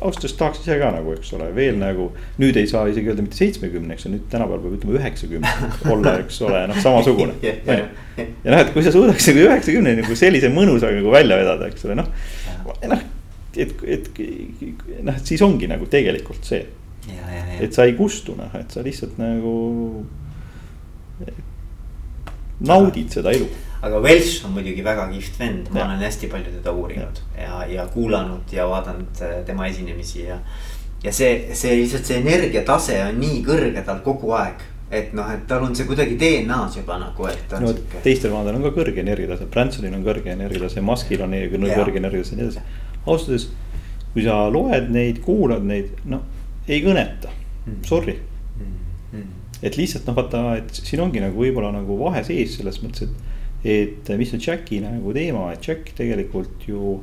ausalt 0.03 0.25
öeldes 0.25 0.35
tahaks 0.39 0.61
ise 0.61 0.77
ka 0.81 0.91
nagu, 0.93 1.15
eks 1.15 1.33
ole, 1.37 1.47
veel 1.55 1.79
nagu 1.79 2.09
nüüd 2.41 2.59
ei 2.59 2.69
saa 2.69 2.85
isegi 2.91 3.11
öelda 3.11 3.25
mitte 3.25 3.39
seitsmekümne, 3.39 3.95
eks 3.95 4.07
ole, 4.07 4.17
nüüd 4.17 4.29
tänapäeval 4.31 4.63
peab 4.65 4.77
ütlema 4.77 4.99
üheksakümne 4.99 5.53
olla, 5.95 6.15
eks 6.23 6.39
ole, 6.45 6.61
noh, 6.69 6.79
samasugune. 6.83 7.35
ja 7.47 8.53
noh, 8.53 8.59
et 8.59 8.71
kui 8.75 8.85
sa 8.85 8.93
suudaks 8.95 9.31
nagu 9.31 9.45
üheksakümne 9.47 9.95
nagu 10.01 10.19
sellise 10.19 10.51
mõnusaga 10.53 10.99
nagu 10.99 11.13
välja 11.13 11.39
vedada, 11.39 11.71
eks 11.71 11.87
ole, 11.87 11.97
noh, 12.01 12.11
noh 12.91 13.05
et, 13.57 13.73
et 13.85 14.09
noh, 15.03 15.13
et 15.13 15.33
siis 15.33 15.43
ongi 15.45 15.69
nagu 15.71 15.87
tegelikult 15.91 16.47
see. 16.47 16.65
et 17.61 17.75
sa 17.75 17.85
ei 17.87 17.95
kustu 17.97 18.35
noh, 18.37 18.51
et 18.55 18.71
sa 18.71 18.83
lihtsalt 18.85 19.17
nagu 19.21 19.53
naudid 22.63 23.11
seda 23.13 23.33
elu. 23.35 23.47
Aga 23.83 23.99
Welsh 24.03 24.45
on 24.47 24.53
muidugi 24.55 24.83
väga 24.85 25.07
kihvt 25.11 25.39
vend, 25.39 25.71
ma 25.71 25.81
ja. 25.81 25.87
olen 25.89 26.05
hästi 26.07 26.29
palju 26.31 26.53
teda 26.57 26.71
uurinud 26.71 27.23
ja, 27.37 27.43
ja, 27.43 27.63
ja 27.77 27.87
kuulanud 27.91 28.53
ja 28.55 28.67
vaadanud 28.69 29.23
äh, 29.25 29.41
tema 29.47 29.67
esinemisi 29.67 30.23
ja. 30.23 30.37
ja 31.03 31.11
see, 31.11 31.49
see 31.57 31.75
lihtsalt 31.81 32.07
see 32.07 32.21
energiatase 32.23 33.01
on 33.09 33.19
nii 33.19 33.41
kõrge 33.47 33.83
tal 33.85 33.99
kogu 34.05 34.31
aeg 34.39 34.63
et 34.93 35.13
noh, 35.17 35.27
et 35.33 35.45
tal 35.49 35.65
on 35.65 35.75
see 35.75 35.87
kuidagi 35.89 36.15
DNA-s 36.21 36.77
juba 36.77 36.99
nagu, 37.01 37.27
et. 37.31 37.55
no 37.59 37.73
siuke... 37.73 38.01
teistel 38.05 38.33
vanadel 38.33 38.59
on 38.59 38.67
ka 38.67 38.73
kõrge 38.75 39.01
energiatase, 39.01 39.49
Bransonil 39.51 39.95
on 39.97 40.05
kõrge 40.05 40.33
energiatase, 40.33 40.83
Muskil 40.85 41.23
on 41.25 41.33
kõrge 41.33 41.99
energiatase 41.99 42.35
ja 42.35 42.39
nii 42.39 42.47
edasi 42.47 42.63
ausalt 43.03 43.33
öeldes, 43.33 43.47
kui 44.13 44.25
sa 44.27 44.37
loed 44.53 44.91
neid, 44.93 45.19
kuulad 45.25 45.65
neid, 45.67 45.95
no 46.09 46.21
ei 46.69 46.79
kõneta 46.85 47.31
mm., 47.65 47.81
sorry 47.89 48.15
mm.. 48.61 49.29
et 49.65 49.79
lihtsalt 49.79 50.07
noh, 50.07 50.17
vaata, 50.19 50.43
et 50.61 50.83
siin 50.83 51.01
ongi 51.03 51.23
nagu 51.23 51.41
võib-olla 51.41 51.73
nagu 51.75 51.97
vahe 51.99 52.23
sees 52.27 52.59
selles 52.59 52.79
mõttes, 52.85 53.09
et, 53.09 53.32
et 53.63 54.09
mis 54.19 54.33
on 54.35 54.41
Jacki 54.43 54.81
nagu 54.83 55.13
teema, 55.15 55.49
et 55.53 55.67
Jack 55.67 55.93
tegelikult 55.97 56.67
ju 56.67 56.99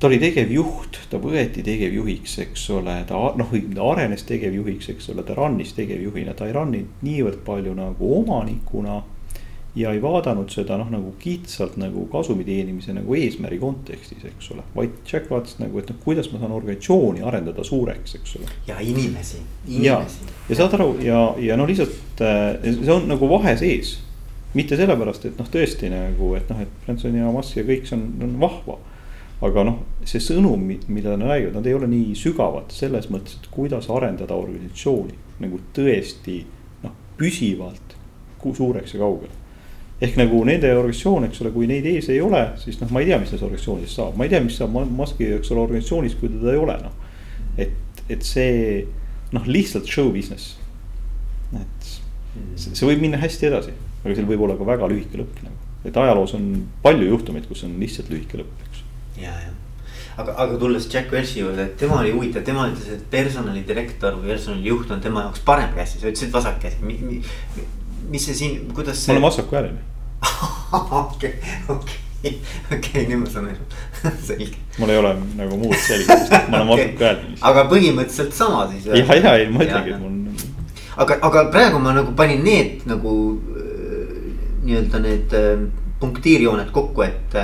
ta 0.00 0.08
oli 0.08 0.16
tegevjuht, 0.22 0.96
ta 1.12 1.18
võeti 1.20 1.62
tegevjuhiks, 1.64 2.38
eks 2.46 2.62
ole, 2.72 2.96
ta 3.08 3.20
noh, 3.36 3.50
ta 3.74 3.88
arenes 3.92 4.24
tegevjuhiks, 4.28 4.88
eks 4.94 5.10
ole, 5.12 5.24
ta 5.28 5.36
run'is 5.36 5.74
tegevjuhina, 5.76 6.32
ta 6.36 6.48
ei 6.48 6.56
run'inud 6.56 7.04
niivõrd 7.04 7.42
palju 7.44 7.74
nagu 7.76 8.12
omanikuna 8.22 9.02
ja 9.76 9.92
ei 9.94 10.00
vaadanud 10.02 10.50
seda 10.50 10.78
noh, 10.80 10.88
nagu 10.90 11.12
kitsalt 11.20 11.76
nagu 11.78 12.06
kasumi 12.10 12.44
teenimise 12.48 12.94
nagu 12.96 13.14
eesmärgi 13.14 13.60
kontekstis, 13.60 14.24
eks 14.32 14.50
ole. 14.54 14.64
vaid 14.74 14.96
Jack 15.06 15.30
vaatas 15.30 15.60
nagu, 15.60 15.78
et 15.78 15.92
noh, 15.92 16.00
kuidas 16.02 16.30
ma 16.32 16.40
saan 16.40 16.56
organisatsiooni 16.56 17.22
arendada 17.26 17.64
suureks, 17.66 18.16
eks 18.18 18.36
ole. 18.40 18.50
ja 18.66 18.80
inimesi, 18.80 19.42
inimesi. 19.68 20.30
ja 20.48 20.58
saad 20.58 20.78
aru 20.80 20.94
ja, 21.04 21.22
ja 21.38 21.60
no 21.60 21.68
lihtsalt 21.68 22.24
äh, 22.24 22.56
see 22.64 22.94
on 22.94 23.06
nagu 23.10 23.28
vahe 23.30 23.54
sees. 23.60 23.98
Mitte 24.54 24.78
sellepärast, 24.78 25.26
et 25.28 25.40
noh, 25.40 25.48
tõesti 25.50 25.90
nagu, 25.92 26.32
et 26.38 26.48
noh, 26.50 26.62
et 26.62 26.78
Branson 26.84 27.16
ja 27.16 27.30
Musk 27.34 27.60
ja 27.60 27.66
kõik 27.68 27.86
see 27.88 27.98
on, 27.98 28.06
on 28.26 28.38
vahva. 28.42 28.78
aga 29.40 29.62
noh, 29.64 29.76
see 30.04 30.20
sõnum, 30.20 30.66
mida 30.68 31.16
nad 31.16 31.30
räägivad, 31.30 31.54
nad 31.56 31.66
ei 31.66 31.74
ole 31.74 31.86
nii 31.88 32.16
sügavad 32.18 32.74
selles 32.76 33.08
mõttes, 33.08 33.38
et 33.38 33.46
kuidas 33.54 33.88
arendada 33.88 34.36
organisatsiooni 34.36 35.16
nagu 35.40 35.60
tõesti 35.72 36.42
noh, 36.82 36.96
püsivalt 37.16 37.96
suureks 38.40 38.94
ja 38.94 39.00
kaugele 39.00 39.40
ehk 40.00 40.16
nagu 40.16 40.38
nende 40.48 40.70
organisatsioon, 40.72 41.26
eks 41.28 41.42
ole, 41.44 41.52
kui 41.52 41.66
neid 41.68 41.84
ees 41.88 42.08
ei 42.12 42.22
ole, 42.24 42.40
siis 42.60 42.78
noh, 42.80 42.88
ma 42.94 43.02
ei 43.02 43.10
tea, 43.10 43.18
mis 43.20 43.28
sellest 43.28 43.44
organisatsioonist 43.44 43.98
saab, 43.98 44.14
ma 44.16 44.24
ei 44.24 44.32
tea, 44.32 44.40
mis 44.44 44.56
saab 44.56 44.72
Musk'i, 44.72 45.28
eks 45.36 45.52
ole, 45.52 45.64
organisatsioonis, 45.66 46.16
kui 46.20 46.30
teda 46.32 46.54
ei 46.54 46.60
ole, 46.60 46.76
noh. 46.80 46.94
et, 47.60 48.00
et 48.08 48.24
see 48.24 48.54
noh, 49.36 49.44
lihtsalt 49.44 49.90
show 49.90 50.08
business. 50.14 50.56
et 51.52 51.90
see, 52.56 52.72
see 52.72 52.88
võib 52.88 53.04
minna 53.04 53.20
hästi 53.20 53.50
edasi, 53.50 53.76
aga 54.04 54.14
seal 54.14 54.28
võib 54.28 54.44
olla 54.46 54.58
ka 54.58 54.68
väga 54.68 54.90
lühike 54.92 55.22
lõpp 55.22 55.42
nagu, 55.46 55.56
et 55.84 55.96
ajaloos 55.96 56.36
on 56.38 56.52
palju 56.84 57.08
juhtumeid, 57.14 57.48
kus 57.48 57.64
on 57.68 57.78
lihtsalt 57.80 58.12
lühike 58.12 58.40
lõpp, 58.40 58.68
eks. 58.68 58.84
ja, 59.22 59.32
ja 59.32 59.56
aga, 60.20 60.34
aga 60.36 60.58
tulles 60.58 60.88
Jack 60.92 61.12
Welchi 61.12 61.40
juurde, 61.40 61.64
et 61.64 61.76
tema 61.80 62.00
oli 62.00 62.12
huvitav, 62.14 62.44
tema 62.46 62.66
ütles, 62.70 62.88
et 62.94 63.04
personalidirektor 63.12 64.18
või 64.18 64.34
personalijuht 64.34 64.92
on 64.94 65.02
tema 65.04 65.26
jaoks 65.26 65.44
parem 65.46 65.72
käsi, 65.76 66.00
sa 66.00 66.10
ütlesid 66.10 66.32
vasak 66.34 66.60
käsi 66.62 66.84
mi, 66.84 66.98
mi, 67.04 67.20
mis 68.10 68.28
see 68.28 68.36
siin, 68.42 68.60
kuidas 68.76 69.00
see. 69.00 69.12
ma 69.12 69.18
olen 69.18 69.28
vasakuhääline 69.28 69.88
okei, 71.00 71.34
okei, 71.68 72.34
okei, 72.76 73.04
nüüd 73.08 73.22
ma 73.22 73.30
saan 73.32 73.50
aru, 73.52 73.68
selge. 74.28 74.60
mul 74.78 74.94
ei 74.94 75.00
ole 75.00 75.14
nagu 75.38 75.60
muud 75.60 75.76
selgitust, 75.86 76.34
ma 76.52 76.62
olen 76.62 76.72
vasakuhääline. 76.74 77.36
aga 77.52 77.66
põhimõtteliselt 77.72 78.36
sama 78.36 78.66
siis. 78.72 78.90
ja, 78.90 79.00
ja 79.00 79.36
ei, 79.40 79.48
ma 79.52 79.64
ütlengi, 79.66 79.96
et 79.96 80.02
mul. 80.02 80.18
aga, 81.00 81.20
aga 81.30 81.46
praegu 81.54 81.82
ma 81.82 81.96
nagu 81.96 82.14
panin 82.18 82.44
need 82.44 82.84
nagu 82.90 83.14
nii-öelda 84.62 84.98
need 84.98 85.36
äh, 85.36 85.66
punktiirjooned 86.00 86.70
kokku, 86.70 87.02
et 87.02 87.36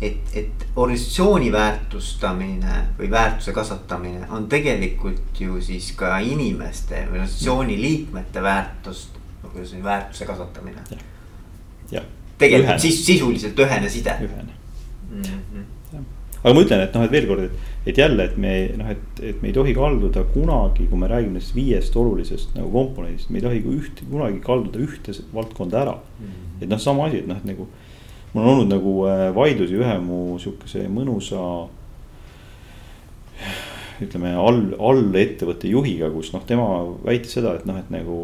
et, 0.00 0.30
et 0.34 0.66
organisatsiooni 0.76 1.48
väärtustamine 1.52 2.74
või 2.98 3.08
väärtuse 3.10 3.52
kasvatamine 3.52 4.28
on 4.30 4.46
tegelikult 4.48 5.40
ju 5.40 5.60
siis 5.60 5.90
ka 5.98 6.18
inimeste 6.22 7.00
või 7.08 7.18
organisatsiooni 7.18 7.80
liikmete 7.82 8.42
väärtust 8.42 9.18
kuidas 9.58 9.70
see 9.70 9.84
väärtuse 9.84 10.26
kasvatamine. 10.26 10.80
tegelikult 12.38 12.68
ühene. 12.68 12.78
sis, 12.78 13.06
sisuliselt 13.06 13.58
ühene 13.58 13.90
side. 13.90 14.16
ühene 14.22 14.52
mm. 15.10 15.22
-hmm. 15.22 15.64
Aga 16.42 16.54
ma 16.54 16.62
ütlen, 16.62 16.84
et 16.84 16.94
noh, 16.94 17.04
et 17.04 17.14
veel 17.14 17.26
kord, 17.26 17.44
et, 17.48 17.72
et 17.90 17.98
jälle, 17.98 18.28
et 18.28 18.36
me 18.38 18.52
noh, 18.78 18.92
et, 18.94 19.22
et 19.30 19.42
me 19.42 19.50
ei 19.50 19.56
tohi 19.56 19.74
kalduda 19.76 20.22
kunagi, 20.34 20.86
kui 20.90 21.00
me 21.00 21.10
räägime 21.10 21.34
nendest 21.34 21.56
viiest 21.56 21.96
olulisest 21.98 22.54
nagu 22.58 22.70
komponendist, 22.74 23.30
me 23.30 23.40
ei 23.40 23.46
tohi 23.46 23.62
üht, 23.74 24.04
kunagi 24.10 24.40
kalduda 24.44 24.82
ühte 24.84 25.16
valdkonda 25.34 25.82
ära 25.82 25.96
mm. 25.98 26.26
-hmm. 26.26 26.62
et 26.62 26.68
noh, 26.68 26.80
sama 26.82 27.08
asi, 27.08 27.24
et 27.24 27.30
noh, 27.30 27.40
et 27.40 27.48
nagu 27.48 27.68
mul 28.32 28.44
on 28.44 28.52
olnud 28.52 28.70
nagu 28.70 28.94
äh, 29.08 29.34
vaidlusi 29.34 29.78
ühe 29.80 29.98
mu 30.04 30.38
sihukese 30.38 30.84
mõnusa 30.92 31.42
ütleme 34.04 34.34
all, 34.38 34.62
allettevõtte 34.78 35.70
juhiga, 35.70 36.10
kus 36.14 36.30
noh, 36.34 36.44
tema 36.46 36.68
väitis 37.04 37.34
seda, 37.38 37.56
et 37.58 37.66
noh, 37.68 37.78
et 37.80 37.90
nagu, 37.90 38.20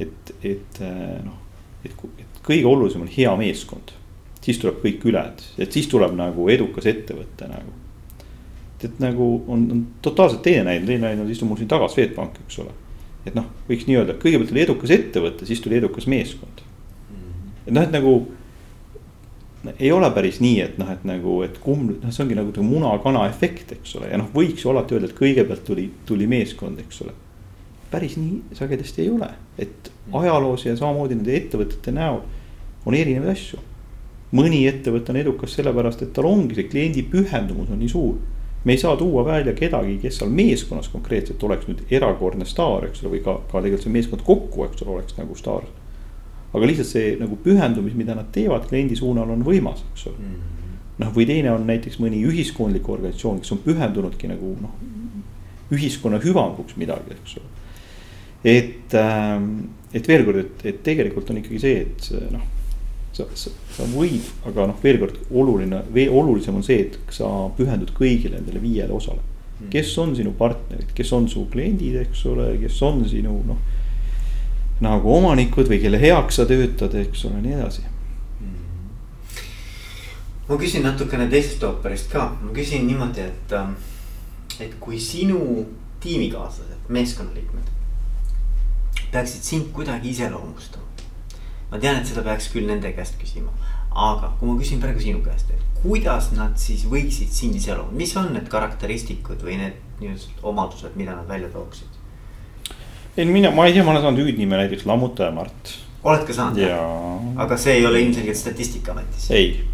et, 0.00 0.34
et 0.46 0.80
äh, 0.84 1.18
noh, 1.24 1.36
et, 1.84 1.92
et 1.92 2.42
kõige 2.46 2.68
olulisem 2.70 3.04
on 3.04 3.12
hea 3.12 3.34
meeskond. 3.40 3.92
Siis 4.48 4.62
tuleb 4.62 4.80
kõik 4.80 5.04
ülejäänud, 5.04 5.44
et 5.60 5.76
siis 5.76 5.90
tuleb 5.92 6.14
nagu 6.16 6.48
edukas 6.48 6.88
ettevõte 6.88 7.50
nagu. 7.50 7.74
et 8.82 9.00
nagu 9.02 9.24
on, 9.50 9.64
on 9.74 9.86
totaalselt 10.02 10.42
teine 10.42 10.62
näide, 10.64 10.86
teine 10.86 11.08
näide 11.08 11.20
on, 11.20 11.30
istub 11.30 11.50
mul 11.50 11.58
siin 11.58 11.68
taga 11.68 11.88
Swedbank, 11.92 12.38
eks 12.46 12.58
ole. 12.62 12.72
et 13.26 13.36
noh, 13.36 13.44
võiks 13.68 13.84
nii 13.88 13.98
öelda, 14.00 14.16
kõigepealt 14.22 14.54
oli 14.54 14.64
edukas 14.64 14.94
ettevõte, 14.94 15.46
siis 15.46 15.60
tuli 15.60 15.76
edukas 15.76 16.08
meeskond. 16.08 16.64
et 17.66 17.74
noh, 17.74 17.82
et 17.82 17.92
nagu 17.92 18.14
ei 19.78 19.92
ole 19.92 20.08
päris 20.14 20.40
nii, 20.40 20.60
et 20.64 20.78
noh, 20.80 20.90
et 20.94 21.04
nagu, 21.04 21.40
et 21.44 21.60
kumb, 21.60 21.90
noh, 21.90 22.14
see 22.14 22.24
ongi 22.24 22.38
nagu, 22.38 22.54
nagu 22.54 22.64
muna-kana 22.64 23.26
efekt, 23.28 23.74
eks 23.76 23.96
ole, 23.98 24.08
ja 24.12 24.20
noh, 24.20 24.30
võiks 24.32 24.64
ju 24.64 24.72
alati 24.72 24.96
öelda, 24.96 25.10
et 25.10 25.18
kõigepealt 25.18 25.64
tuli, 25.66 25.88
tuli 26.08 26.30
meeskond, 26.30 26.80
eks 26.86 27.02
ole. 27.04 27.16
päris 27.90 28.16
nii 28.20 28.56
sagedasti 28.56 29.02
ei 29.02 29.10
ole, 29.10 29.28
et 29.58 29.92
ajaloos 30.12 30.66
ja 30.66 30.76
samamoodi 30.76 31.16
nende 31.16 31.36
ettevõtete 31.36 31.92
näol 31.92 32.20
on 32.86 32.94
erinevaid 32.94 33.32
asju. 33.32 33.60
Mõni 34.36 34.64
ettevõte 34.68 35.12
on 35.12 35.20
edukas 35.20 35.54
sellepärast, 35.56 36.02
et 36.04 36.12
tal 36.16 36.28
ongi 36.28 36.58
see 36.58 36.68
kliendi 36.68 37.04
pühendumus 37.08 37.70
on 37.72 37.80
nii 37.80 37.88
suur. 37.88 38.18
me 38.64 38.74
ei 38.74 38.78
saa 38.78 38.96
tuua 38.96 39.22
välja 39.24 39.52
kedagi, 39.54 39.98
kes 40.02 40.18
seal 40.18 40.30
meeskonnas 40.34 40.88
konkreetselt 40.92 41.42
oleks 41.42 41.68
nüüd 41.68 41.84
erakordne 41.94 42.44
staar, 42.44 42.88
eks 42.88 43.04
ole, 43.04 43.16
või 43.16 43.20
ka, 43.24 43.36
ka 43.50 43.62
tegelikult 43.62 43.86
see 43.86 43.92
meeskond 43.94 44.24
kokku, 44.26 44.64
eks 44.64 44.82
ole, 44.82 44.96
oleks 44.98 45.16
nagu 45.16 45.36
staar 45.38 45.62
aga 46.52 46.68
lihtsalt 46.68 46.88
see 46.88 47.16
nagu 47.20 47.36
pühendumis, 47.44 47.96
mida 47.96 48.16
nad 48.16 48.30
teevad 48.32 48.66
kliendi 48.68 48.96
suunal, 48.96 49.30
on 49.34 49.44
võimas, 49.44 49.82
eks 49.92 50.06
ole 50.08 50.16
mm 50.16 50.34
-hmm.. 50.34 50.76
noh, 51.04 51.14
või 51.14 51.26
teine 51.28 51.52
on 51.52 51.66
näiteks 51.68 51.98
mõni 52.00 52.22
ühiskondlik 52.26 52.88
organisatsioon, 52.88 53.40
kes 53.42 53.52
on 53.52 53.62
pühendunudki 53.64 54.30
nagu 54.30 54.54
noh, 54.62 54.76
ühiskonna 55.72 56.20
hüvanguks 56.24 56.78
midagi, 56.80 57.16
eks 57.16 57.36
ole. 57.40 57.50
et, 58.44 58.94
ähm, 58.94 59.50
et 59.92 60.08
veel 60.08 60.24
kord, 60.24 60.40
et, 60.44 60.64
et 60.64 60.82
tegelikult 60.82 61.30
on 61.30 61.42
ikkagi 61.42 61.60
see, 61.60 61.80
et 61.84 62.32
noh, 62.32 62.46
sa, 63.12 63.26
sa, 63.34 63.50
sa 63.74 63.88
võid, 63.92 64.24
aga 64.48 64.68
noh, 64.70 64.78
veel 64.82 65.00
kord 65.02 65.18
oluline, 65.30 65.82
veel 65.94 66.14
olulisem 66.14 66.58
on 66.58 66.66
see, 66.66 66.86
et 66.86 66.98
sa 67.14 67.28
pühendud 67.56 67.92
kõigile 67.96 68.38
nendele 68.38 68.62
viiele 68.62 68.94
osale. 68.94 69.24
Mhm. 69.58 69.70
kes 69.72 69.98
on 69.98 70.14
sinu 70.14 70.30
partnerid, 70.38 70.92
kes 70.94 71.12
on 71.12 71.24
su 71.28 71.40
kliendid, 71.50 71.96
eks 72.04 72.20
ole, 72.30 72.52
kes 72.60 72.82
on 72.86 73.02
sinu 73.08 73.40
noh 73.46 73.58
nagu 74.80 75.10
omanikud 75.10 75.66
või 75.66 75.80
kelle 75.82 75.98
heaks 75.98 76.38
sa 76.38 76.44
töötad, 76.46 76.94
eks 76.94 77.24
ole, 77.26 77.40
nii 77.42 77.56
edasi 77.56 77.82
ma 80.48 80.56
küsin 80.56 80.84
natukene 80.86 81.28
teisest 81.28 81.64
ooperist 81.66 82.08
ka, 82.12 82.30
ma 82.40 82.52
küsin 82.56 82.86
niimoodi, 82.88 83.20
et, 83.20 83.52
ähm, 83.52 83.74
et 84.60 84.78
kui 84.80 85.00
sinu 85.00 85.66
tiimikaaslased, 86.00 86.88
meeskonnaliikmed 86.88 87.74
peaksid 89.12 89.42
sind 89.42 89.70
kuidagi 89.72 90.10
iseloomustama. 90.10 90.84
Ma 91.70 91.80
tean, 91.80 92.00
et 92.00 92.08
seda 92.08 92.24
peaks 92.26 92.48
küll 92.52 92.68
nende 92.68 92.92
käest 92.96 93.18
küsima, 93.20 93.52
aga 93.92 94.32
kui 94.38 94.50
ma 94.50 94.56
küsin 94.60 94.80
praegu 94.82 95.02
sinu 95.02 95.20
käest, 95.24 95.50
et 95.52 95.82
kuidas 95.82 96.32
nad 96.36 96.56
siis 96.60 96.86
võiksid 96.90 97.30
sind 97.34 97.58
iseloomustada, 97.58 97.98
mis 97.98 98.16
on 98.18 98.32
need 98.34 98.48
karakteristikud 98.52 99.44
või 99.44 99.60
need 99.60 99.78
nii-öelda 100.00 100.46
omadused, 100.50 100.94
mida 100.98 101.14
nad 101.16 101.28
välja 101.30 101.50
tooksid? 101.54 101.98
ei 103.18 103.26
mina, 103.26 103.50
ma 103.50 103.66
ei 103.66 103.74
tea, 103.74 103.82
ma 103.82 103.90
olen 103.90 104.04
saanud 104.04 104.22
hüüdnime 104.22 104.58
näiteks 104.60 104.86
Lammutaja 104.86 105.32
Mart. 105.34 105.72
oled 106.04 106.24
ka 106.26 106.34
saanud? 106.34 106.62
aga 107.42 107.58
see 107.58 107.78
ei 107.80 107.86
ole 107.86 108.02
ilmselgelt 108.04 108.38
Statistikaametis? 108.38 109.30
ei, 109.34 109.64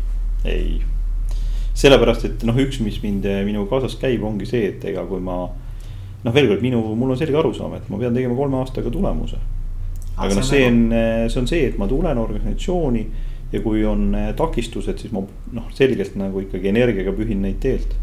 ei. 0.49 0.81
sellepärast, 1.75 2.25
et 2.31 2.45
noh, 2.49 2.57
üks, 2.65 2.81
mis 2.85 3.01
mind, 3.03 3.29
minu 3.45 3.67
kaasas 3.69 3.99
käib, 4.01 4.25
ongi 4.25 4.49
see, 4.49 4.71
et 4.73 4.85
ega 4.89 5.05
kui 5.09 5.21
ma. 5.25 5.43
noh, 6.25 6.37
veel 6.37 6.49
kord 6.53 6.65
minu, 6.65 6.81
mul 6.97 7.13
on 7.13 7.21
selge 7.21 7.37
arusaam, 7.41 7.77
et 7.77 7.91
ma 7.93 8.01
pean 8.01 8.17
tegema 8.17 8.37
kolme 8.39 8.61
aastaga 8.63 8.93
tulemuse. 8.93 9.41
Aga 10.17 10.35
noh, 10.39 10.47
see 10.47 10.67
on, 10.69 10.81
see 11.29 11.41
on 11.41 11.47
see, 11.51 11.69
et 11.69 11.79
ma 11.79 11.89
tulen 11.91 12.19
organisatsiooni 12.19 13.07
ja 13.53 13.61
kui 13.63 13.85
on 13.87 14.13
takistused, 14.37 15.01
siis 15.03 15.13
ma 15.15 15.25
noh, 15.53 15.71
selgelt 15.75 16.15
nagu 16.19 16.43
ikkagi 16.45 16.71
energiaga 16.71 17.15
pühin 17.17 17.43
neid 17.43 17.59
teelt 17.63 17.97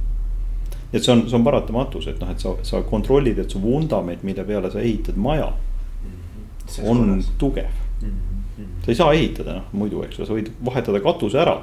et 0.91 1.03
see 1.03 1.13
on, 1.13 1.23
see 1.29 1.37
on 1.37 1.45
paratamatus, 1.45 2.07
et 2.11 2.19
noh, 2.19 2.31
et 2.33 2.43
sa, 2.43 2.53
sa 2.67 2.81
kontrollid, 2.87 3.39
et 3.39 3.53
su 3.53 3.61
vundament, 3.63 4.23
mille 4.27 4.43
peale 4.47 4.71
sa 4.73 4.81
ehitad 4.83 5.15
maja 5.15 5.47
mm. 5.47 6.11
-hmm. 6.11 6.89
on 6.89 6.97
korras. 7.05 7.31
tugev 7.37 7.71
mm. 8.01 8.09
-hmm. 8.09 8.85
sa 8.85 8.91
ei 8.91 8.95
saa 8.95 9.13
ehitada 9.13 9.53
noh 9.53 9.71
muidu, 9.71 10.03
eks 10.03 10.19
ju, 10.19 10.25
sa 10.25 10.33
võid 10.33 10.51
vahetada 10.65 10.99
katuse 10.99 11.39
ära. 11.39 11.61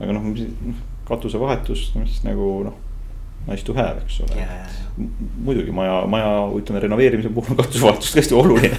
aga 0.00 0.12
noh, 0.12 0.22
katusevahetus, 1.04 1.94
mis 1.94 2.22
nagu 2.24 2.62
noh, 2.64 2.74
nice 3.48 3.64
to 3.64 3.74
have, 3.76 4.02
eks 4.04 4.20
ole. 4.26 4.46
muidugi 5.44 5.72
maja, 5.72 6.02
maja 6.10 6.32
ütleme 6.58 6.82
renoveerimise 6.84 7.32
puhul 7.34 7.54
on 7.54 7.60
katusevahetus 7.62 8.12
tõesti 8.16 8.36
oluline 8.36 8.76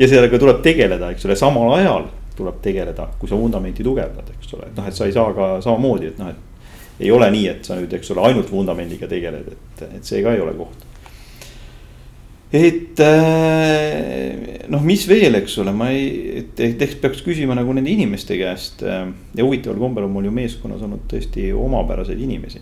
ja 0.00 0.08
sellega 0.08 0.40
tuleb 0.40 0.62
tegeleda, 0.64 1.12
eks 1.14 1.28
ole, 1.28 1.38
samal 1.38 1.76
ajal 1.78 2.08
tuleb 2.36 2.62
tegeleda, 2.64 3.08
kui 3.20 3.28
sa 3.30 3.36
vundamenti 3.38 3.84
tugevdad, 3.84 4.32
eks 4.36 4.56
ole, 4.56 4.70
et 4.70 4.78
noh, 4.78 4.88
et 4.88 4.96
sa 4.96 5.08
ei 5.08 5.14
saa 5.14 5.34
ka 5.36 5.52
samamoodi, 5.64 6.12
et 6.12 6.22
noh, 6.22 6.32
et 6.32 7.02
ei 7.02 7.10
ole 7.12 7.28
nii, 7.34 7.50
et 7.50 7.68
sa 7.68 7.76
nüüd, 7.78 7.92
eks 7.98 8.12
ole, 8.14 8.24
ainult 8.28 8.50
vundamendiga 8.52 9.08
tegeled, 9.10 9.52
et, 9.52 9.84
et 9.98 10.08
see 10.08 10.22
ka 10.24 10.34
ei 10.34 10.42
ole 10.42 10.54
koht. 10.56 10.88
et 12.52 13.00
äh, 13.00 14.66
noh, 14.72 14.82
mis 14.84 15.06
veel, 15.08 15.38
eks 15.40 15.56
ole, 15.62 15.72
ma 15.76 15.88
ei, 15.94 16.10
et, 16.42 16.60
et 16.60 16.84
eks 16.86 16.98
peaks 17.00 17.24
küsima 17.24 17.56
nagu 17.56 17.72
nende 17.72 17.90
inimeste 17.92 18.36
käest. 18.40 18.84
Äh, 18.84 19.06
ja 19.36 19.46
huvitaval 19.46 19.80
kombel 19.80 20.08
on 20.08 20.12
mul 20.12 20.28
ju 20.28 20.34
meeskonnas 20.36 20.84
olnud 20.84 21.06
tõesti 21.10 21.48
omapäraseid 21.56 22.20
inimesi. 22.20 22.60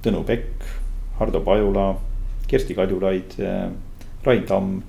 Tõnu 0.00 0.22
Pekk, 0.26 0.64
Hardo 1.18 1.40
Pajula, 1.44 1.92
Kersti 2.50 2.74
Kaljulaid, 2.74 3.36
Rain 4.24 4.46
Tamm 4.48 4.80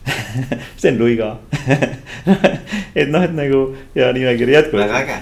Sten 0.78 0.98
Luiga 0.98 1.38
et 3.00 3.08
noh, 3.10 3.22
et 3.22 3.32
nagu 3.34 3.60
ja 3.94 4.10
nimekiri 4.16 4.54
jätkub. 4.54 4.80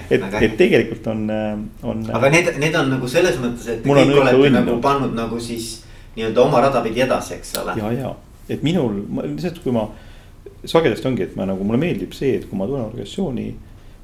et, 0.09 0.25
et 0.41 0.57
tegelikult 0.57 1.07
on, 1.11 1.25
äh, 1.29 1.57
on. 1.83 2.03
aga 2.15 2.31
need, 2.33 2.51
need 2.61 2.75
on 2.79 2.91
nagu 2.95 3.09
selles 3.11 3.39
mõttes, 3.41 3.67
et 3.67 3.81
te 3.83 3.89
kõik 3.89 4.13
olete 4.21 4.37
õnn. 4.39 4.59
nagu 4.61 4.77
pannud 4.83 5.15
nagu 5.17 5.39
siis 5.43 5.81
nii-öelda 6.15 6.43
oma 6.43 6.61
rada 6.65 6.83
pidi 6.85 7.03
edasi, 7.05 7.39
eks 7.39 7.55
ole. 7.61 7.75
ja, 7.79 7.91
ja, 7.95 8.13
et 8.49 8.63
minul, 8.65 9.01
lihtsalt 9.25 9.59
kui 9.63 9.75
ma 9.75 9.89
sagedasti 10.67 11.07
ongi, 11.11 11.27
et 11.27 11.35
ma 11.39 11.47
nagu 11.49 11.65
mulle 11.65 11.81
meeldib 11.81 12.15
see, 12.15 12.37
et 12.39 12.47
kui 12.49 12.59
ma 12.59 12.67
tulen 12.67 12.87
organisatsiooni. 12.87 13.49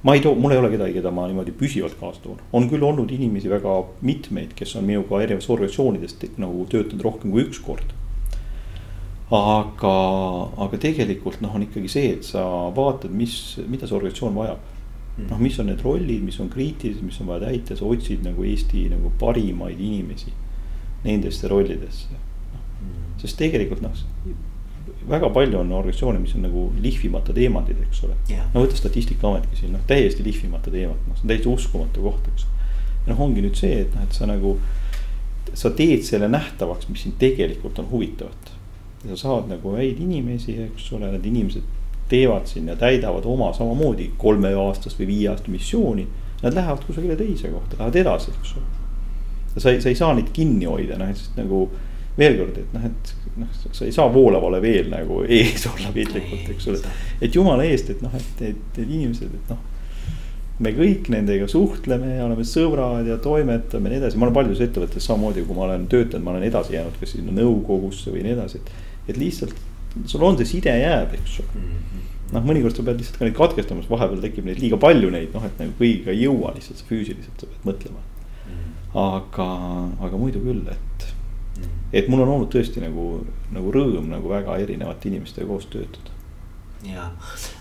Ma 0.06 0.14
ei 0.14 0.22
too, 0.22 0.36
mul 0.38 0.54
ei 0.54 0.62
ole 0.62 0.70
kedagi, 0.70 1.00
keda 1.00 1.12
ma 1.12 1.26
niimoodi 1.28 1.54
püsivalt 1.58 1.98
kaasa 2.00 2.22
toon, 2.24 2.42
on 2.54 2.70
küll 2.70 2.86
olnud 2.86 3.12
inimesi 3.12 3.50
väga 3.50 3.80
mitmeid, 4.06 4.54
kes 4.58 4.76
on 4.80 4.86
minuga 4.86 5.22
erinevates 5.24 5.50
organisatsioonides 5.50 6.20
nagu 6.42 6.66
töötanud 6.70 7.06
rohkem 7.08 7.34
kui 7.34 7.48
üks 7.48 7.62
kord 7.66 7.96
aga, 9.34 9.96
aga 10.62 10.80
tegelikult 10.82 11.42
noh, 11.42 11.56
on 11.58 11.66
ikkagi 11.66 11.90
see, 11.90 12.14
et 12.18 12.28
sa 12.28 12.44
vaatad, 12.76 13.14
mis, 13.16 13.58
mida 13.66 13.90
see 13.90 13.98
organisatsioon 13.98 14.38
vajab. 14.38 14.72
Mm. 15.16 15.30
noh, 15.32 15.40
mis 15.40 15.58
on 15.64 15.70
need 15.72 15.80
rollid, 15.80 16.24
mis 16.28 16.38
on 16.44 16.50
kriitilised, 16.52 17.04
mis 17.06 17.18
on 17.24 17.30
vaja 17.30 17.46
täita, 17.48 17.78
sa 17.80 17.88
otsid 17.88 18.26
nagu 18.26 18.44
Eesti 18.44 18.90
nagu 18.92 19.14
parimaid 19.16 19.80
inimesi 19.80 20.34
nendesse 21.06 21.48
rollidesse 21.48 22.10
mm.. 22.12 23.14
sest 23.22 23.40
tegelikult 23.40 23.80
noh, 23.86 23.96
väga 25.10 25.30
palju 25.34 25.60
on 25.60 25.72
organisatsioone, 25.74 26.20
mis 26.22 26.36
on 26.38 26.46
nagu 26.46 26.66
lihvimata 26.82 27.34
teemadid, 27.34 27.80
eks 27.88 28.04
ole 28.08 28.18
yeah.. 28.30 28.48
no 28.54 28.66
võta 28.66 28.78
statistikaametki 28.80 29.62
siin 29.62 29.76
noh, 29.76 29.86
täiesti 29.88 30.26
lihvimata 30.26 30.74
teemad, 30.74 31.00
noh 31.08 31.18
see 31.18 31.28
on 31.28 31.34
täiesti 31.34 31.52
uskumatu 31.52 32.06
koht, 32.06 32.28
eks. 32.34 32.48
ja 33.06 33.14
noh, 33.14 33.24
ongi 33.28 33.46
nüüd 33.46 33.58
see, 33.60 33.86
et 33.86 33.96
noh, 33.96 34.06
et 34.06 34.18
sa 34.18 34.30
nagu, 34.30 34.58
sa 35.54 35.72
teed 35.78 36.06
selle 36.08 36.30
nähtavaks, 36.32 36.90
mis 36.90 37.06
sind 37.06 37.18
tegelikult 37.22 37.82
on 37.82 37.90
huvitavat 37.92 38.56
sa 39.10 39.18
saad 39.18 39.50
nagu 39.50 39.76
häid 39.78 40.00
inimesi, 40.02 40.56
eks 40.66 40.92
ole, 40.98 41.10
need 41.14 41.26
inimesed 41.30 41.66
teevad 42.10 42.48
siin 42.50 42.70
ja 42.70 42.76
täidavad 42.80 43.26
oma 43.30 43.52
samamoodi 43.54 44.12
kolmeaastast 44.22 45.00
või 45.02 45.10
viieaastast 45.12 45.52
missiooni. 45.54 46.08
Nad 46.44 46.54
lähevad 46.54 46.84
kusagile 46.86 47.16
teise 47.18 47.50
kohta, 47.50 47.78
lähevad 47.80 48.00
edasi, 48.02 48.34
eks 48.34 48.56
ole. 48.58 48.66
sa 49.58 49.72
ei, 49.72 49.82
sa 49.82 49.90
ei 49.90 49.96
saa 49.96 50.14
neid 50.14 50.30
kinni 50.36 50.68
hoida, 50.68 50.98
noh, 51.00 51.14
sest 51.16 51.38
nagu 51.40 51.70
veel 52.18 52.40
kord, 52.40 52.58
et 52.62 52.74
noh, 52.76 52.90
et 52.90 53.14
noh, 53.42 53.54
sa 53.68 53.86
ei 53.86 53.94
saa 53.96 54.08
voolavale 54.12 54.62
veel 54.64 54.90
nagu 54.92 55.22
ees 55.28 55.68
olla 55.72 55.92
piltlikult, 55.96 56.50
eks 56.56 56.68
ole. 56.72 56.98
et 57.22 57.36
jumala 57.36 57.66
eest, 57.68 57.92
et 57.96 58.04
noh, 58.06 58.14
et, 58.16 58.44
et, 58.52 58.68
et 58.78 58.84
inimesed, 58.86 59.32
et 59.32 59.54
noh 59.54 59.64
me 60.64 60.72
kõik 60.72 61.10
nendega 61.12 61.50
suhtleme 61.52 62.14
ja 62.16 62.26
oleme 62.30 62.46
sõbrad 62.48 63.08
ja 63.10 63.18
toimetame 63.20 63.90
ja 63.90 63.92
nii 63.92 64.00
edasi, 64.00 64.20
ma 64.20 64.30
olen 64.30 64.38
paljudes 64.38 64.62
ettevõtetes 64.64 65.04
samamoodi, 65.10 65.44
kui 65.44 65.58
ma 65.58 65.66
olen 65.66 65.84
töötanud, 65.92 66.24
ma 66.24 66.32
olen 66.32 66.46
edasi 66.48 66.78
jäänud 66.78 66.96
kas 67.02 67.12
sinna 67.12 67.36
nõukogusse 67.36 68.14
või 68.14 68.24
nii 68.24 68.36
edasi, 68.38 68.62
et 68.62 69.12
et 69.12 69.20
lihtsalt 69.20 69.56
sul 70.06 70.24
on 70.24 70.38
see 70.40 70.48
side 70.56 70.74
jääb, 70.80 71.14
eks 71.18 71.40
ju. 71.40 71.46
noh, 72.34 72.44
mõnikord 72.44 72.76
sa 72.76 72.84
pead 72.88 73.00
lihtsalt 73.00 73.20
ka 73.20 73.28
neid 73.28 73.38
katkestama, 73.38 73.84
sest 73.84 73.92
vahepeal 73.92 74.24
tekib 74.24 74.48
neid 74.48 74.60
liiga 74.64 74.80
palju 74.82 75.12
neid, 75.14 75.36
noh, 75.36 75.46
et 75.46 75.60
nagu 75.62 75.76
kõigiga 75.80 76.14
ei 76.14 76.26
jõua 76.26 76.56
lihtsalt 76.56 76.84
füüsiliselt, 76.90 77.36
sa 77.40 77.52
pead 77.52 77.68
mõtlema. 77.70 78.04
aga, 78.96 79.48
aga 80.08 80.18
muidu 80.20 80.40
küll, 80.44 80.64
et, 80.72 81.08
et 81.96 82.10
mul 82.12 82.26
on 82.26 82.34
olnud 82.36 82.52
tõesti 82.52 82.84
nagu, 82.84 83.24
nagu 83.56 83.72
rõõm 83.72 84.12
nagu 84.12 84.30
väga 84.30 84.60
erinevate 84.66 85.10
inimestega 85.10 85.48
koos 85.48 85.70
töötada 85.72 86.16
ja, 86.90 87.06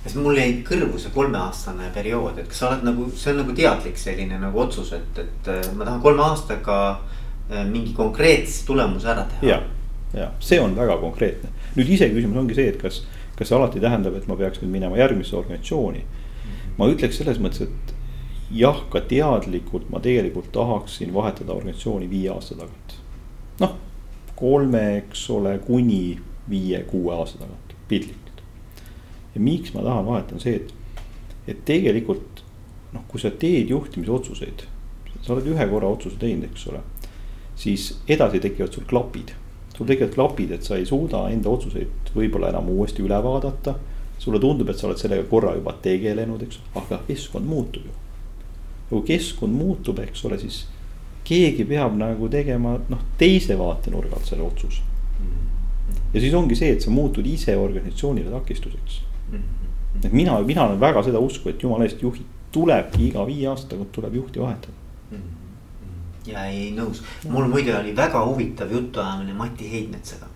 sest 0.02 0.16
mul 0.20 0.38
jäi 0.38 0.58
kõrvu 0.66 0.98
see 1.00 1.12
kolmeaastane 1.14 1.90
periood, 1.94 2.38
et 2.40 2.48
kas 2.50 2.60
sa 2.60 2.70
oled 2.70 2.84
nagu, 2.86 3.06
see 3.16 3.32
on 3.32 3.40
nagu 3.42 3.54
teadlik 3.56 4.00
selline 4.00 4.38
nagu 4.40 4.60
otsus, 4.64 4.92
et, 4.96 5.20
et 5.22 5.50
äh, 5.52 5.70
ma 5.76 5.86
tahan 5.86 6.02
kolme 6.04 6.24
aastaga 6.26 6.78
äh, 6.90 7.62
mingi 7.68 7.94
konkreetse 7.96 8.64
tulemuse 8.68 9.10
ära 9.12 9.26
teha. 9.30 9.46
ja, 9.48 9.60
ja 10.16 10.30
see 10.44 10.60
on 10.62 10.76
väga 10.76 10.98
konkreetne, 11.02 11.52
nüüd 11.78 11.94
iseküsimus 11.96 12.42
ongi 12.44 12.58
see, 12.58 12.68
et 12.74 12.80
kas, 12.82 13.02
kas 13.38 13.50
see 13.50 13.58
alati 13.58 13.82
tähendab, 13.82 14.16
et 14.18 14.28
ma 14.30 14.38
peaks 14.40 14.62
nüüd 14.62 14.74
minema 14.74 15.00
järgmisse 15.00 15.36
organisatsiooni. 15.40 16.04
ma 16.78 16.90
ütleks 16.90 17.22
selles 17.22 17.40
mõttes, 17.42 17.68
et 17.68 17.94
jah, 18.54 18.84
ka 18.90 19.00
teadlikult 19.08 19.88
ma 19.90 20.02
tegelikult 20.04 20.52
tahaksin 20.52 21.14
vahetada 21.14 21.54
organisatsiooni 21.54 22.10
viie 22.10 22.30
aasta 22.34 22.58
tagant. 22.58 22.98
noh, 23.62 23.78
kolme, 24.36 24.84
eks 24.98 25.28
ole, 25.30 25.58
kuni 25.64 26.18
viie-kuue 26.50 27.14
aasta 27.14 27.40
tagant, 27.44 27.74
piltlikult 27.88 28.24
ja 29.34 29.40
miks 29.40 29.74
ma 29.74 29.82
tahan 29.82 30.06
vahetada, 30.06 30.34
on 30.34 30.40
see, 30.40 30.54
et, 30.60 30.74
et 31.50 31.62
tegelikult 31.66 32.42
noh, 32.94 33.02
kui 33.10 33.20
sa 33.20 33.32
teed 33.34 33.70
juhtimisotsuseid, 33.72 34.66
sa 35.22 35.34
oled 35.34 35.48
ühe 35.50 35.66
korra 35.70 35.90
otsuse 35.90 36.18
teinud, 36.20 36.46
eks 36.50 36.68
ole. 36.70 36.82
siis 37.58 37.92
edasi 38.10 38.40
tekivad 38.42 38.74
sul 38.74 38.86
klapid, 38.90 39.32
sul 39.76 39.86
tekivad 39.86 40.14
klapid, 40.14 40.54
et 40.54 40.66
sa 40.66 40.78
ei 40.78 40.86
suuda 40.86 41.26
enda 41.30 41.50
otsuseid 41.50 42.14
võib-olla 42.14 42.50
enam 42.50 42.70
uuesti 42.70 43.02
üle 43.02 43.18
vaadata. 43.22 43.78
sulle 44.18 44.38
tundub, 44.40 44.68
et 44.70 44.78
sa 44.78 44.86
oled 44.86 44.96
sellega 44.96 45.24
korra 45.28 45.56
juba 45.56 45.72
tegelenud, 45.82 46.42
eks, 46.46 46.60
aga 46.78 47.00
keskkond 47.08 47.46
muutub 47.46 47.82
ju. 47.84 47.90
ja 47.90 48.90
kui 48.90 49.02
keskkond 49.08 49.52
muutub, 49.52 49.98
eks 49.98 50.24
ole, 50.24 50.38
siis 50.38 50.66
keegi 51.24 51.64
peab 51.64 51.96
nagu 51.96 52.28
tegema 52.28 52.76
noh, 52.88 53.06
teise 53.18 53.56
vaatenurga 53.58 54.18
alt 54.18 54.28
selle 54.28 54.44
otsuse. 54.44 54.82
ja 56.14 56.20
siis 56.20 56.34
ongi 56.34 56.56
see, 56.56 56.72
et 56.76 56.82
sa 56.82 56.90
muutud 56.90 57.26
ise 57.26 57.56
organisatsioonile 57.56 58.30
takistuseks 58.30 59.02
et 60.02 60.12
mina, 60.12 60.38
mina 60.40 60.64
olen 60.64 60.80
väga 60.80 61.02
seda 61.06 61.20
usku, 61.22 61.50
et 61.50 61.62
jumala 61.62 61.86
eest 61.86 62.02
juhid 62.02 62.26
tulebki 62.54 63.08
iga 63.08 63.24
viie 63.26 63.48
aasta 63.50 63.74
tagant 63.74 63.92
tuleb 63.94 64.14
juhti 64.20 64.42
vahetada. 64.42 64.80
ja 66.26 66.46
ei 66.48 66.70
nõus, 66.72 67.02
mul 67.28 67.50
muide 67.52 67.74
oli 67.76 67.92
väga 67.96 68.22
huvitav 68.24 68.70
jutuajamine 68.72 69.34
Mati 69.36 69.70
Heidmetsaga. 69.70 70.26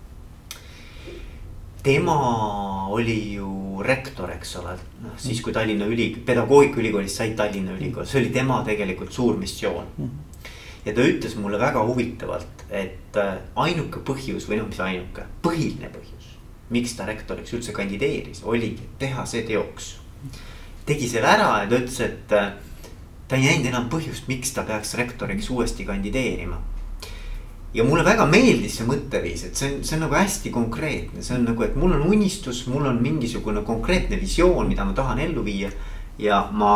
tema 1.82 2.86
oli 2.92 3.34
ju 3.34 3.82
rektor, 3.82 4.30
eks 4.30 4.56
ole, 4.56 4.74
noh 5.02 5.14
siis 5.16 5.40
kui 5.40 5.52
Tallinna 5.52 5.86
Ülikool, 5.86 6.24
pedagoogikaülikoolis 6.26 7.16
sai 7.16 7.30
Tallinna 7.38 7.72
Ülikool, 7.72 8.04
see 8.04 8.20
oli 8.20 8.30
tema 8.34 8.62
tegelikult 8.66 9.12
suur 9.12 9.38
missioon 9.38 9.86
mm. 9.96 10.10
Ja 10.84 10.94
ta 10.94 11.04
ütles 11.04 11.34
mulle 11.36 11.60
väga 11.60 11.82
huvitavalt, 11.86 12.66
et 12.70 13.16
äh, 13.16 13.36
ainuke 13.56 14.04
põhjus 14.06 14.48
või 14.48 14.62
noh, 14.62 14.70
mis 14.70 14.80
ainuke, 14.80 15.26
põhiline 15.42 15.90
põhjus 15.92 16.18
miks 16.74 16.94
ta 16.96 17.06
rektoriks 17.08 17.54
üldse 17.56 17.72
kandideeris, 17.76 18.42
oligi 18.44 18.88
teha 19.00 19.24
see 19.26 19.44
teoks. 19.48 19.96
tegi 20.88 21.08
selle 21.08 21.28
ära 21.28 21.48
ja 21.62 21.68
ta 21.68 21.76
ütles, 21.76 22.00
et 22.04 22.32
äh, 22.32 22.50
ta 23.28 23.36
ei 23.36 23.44
näinud 23.44 23.68
enam 23.70 23.88
põhjust, 23.92 24.28
miks 24.28 24.54
ta 24.56 24.64
peaks 24.68 24.94
rektoriks 25.00 25.50
uuesti 25.50 25.84
kandideerima. 25.88 26.60
ja 27.74 27.84
mulle 27.84 28.04
väga 28.04 28.26
meeldis 28.26 28.78
see 28.78 28.86
mõtteviis, 28.88 29.44
et 29.44 29.56
see 29.56 29.68
on, 29.72 29.82
see 29.84 29.96
on 29.96 30.06
nagu 30.06 30.16
hästi 30.16 30.50
konkreetne, 30.52 31.22
see 31.22 31.36
on 31.36 31.44
nagu, 31.48 31.62
et 31.64 31.76
mul 31.76 31.92
on 31.96 32.06
unistus, 32.08 32.66
mul 32.66 32.86
on 32.88 33.02
mingisugune 33.02 33.62
konkreetne 33.64 34.20
visioon, 34.20 34.68
mida 34.68 34.84
ma 34.84 34.96
tahan 34.96 35.20
ellu 35.24 35.44
viia. 35.44 35.70
ja 36.18 36.48
ma 36.52 36.72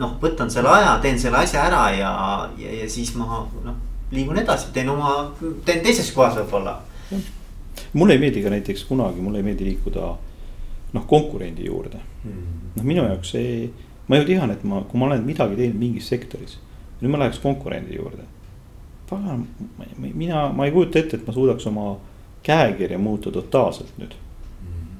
noh, 0.00 0.16
võtan 0.22 0.50
selle 0.50 0.70
aja, 0.72 0.98
teen 1.02 1.18
selle 1.20 1.42
asja 1.44 1.66
ära 1.68 1.84
ja, 1.94 2.12
ja, 2.58 2.74
ja 2.80 2.90
siis 2.90 3.14
ma 3.18 3.44
noh, 3.64 3.80
liigun 4.14 4.38
edasi, 4.38 4.72
teen 4.74 4.90
oma, 4.92 5.16
teen 5.64 5.82
teises 5.84 6.10
kohas 6.14 6.36
võib-olla 6.40 6.78
mulle 7.92 8.12
ei 8.12 8.18
meeldi 8.18 8.42
ka 8.42 8.50
näiteks 8.50 8.84
kunagi, 8.84 9.20
mulle 9.20 9.38
ei 9.38 9.46
meeldi 9.46 9.64
liikuda 9.64 10.12
noh, 10.94 11.06
konkurendi 11.06 11.66
juurde 11.66 11.98
mm.. 12.24 12.60
noh, 12.76 12.84
minu 12.84 13.06
jaoks 13.06 13.34
see, 13.34 13.68
ma 14.08 14.20
ju 14.20 14.28
tean, 14.28 14.52
et 14.54 14.64
ma, 14.68 14.82
kui 14.88 15.00
ma 15.00 15.08
olen 15.10 15.24
midagi 15.26 15.58
teinud 15.58 15.78
mingis 15.80 16.08
sektoris, 16.10 16.58
nüüd 17.00 17.12
ma 17.12 17.22
läheks 17.22 17.40
konkurendi 17.42 17.98
juurde. 17.98 18.26
pagan, 19.10 19.46
mina, 20.00 20.48
ma 20.52 20.66
ei 20.66 20.72
kujuta 20.72 20.98
ette, 20.98 21.20
et 21.20 21.26
ma 21.26 21.34
suudaks 21.36 21.66
oma 21.70 21.94
käekirja 22.44 22.98
muuta 22.98 23.32
totaalselt 23.32 23.98
nüüd. 24.00 24.14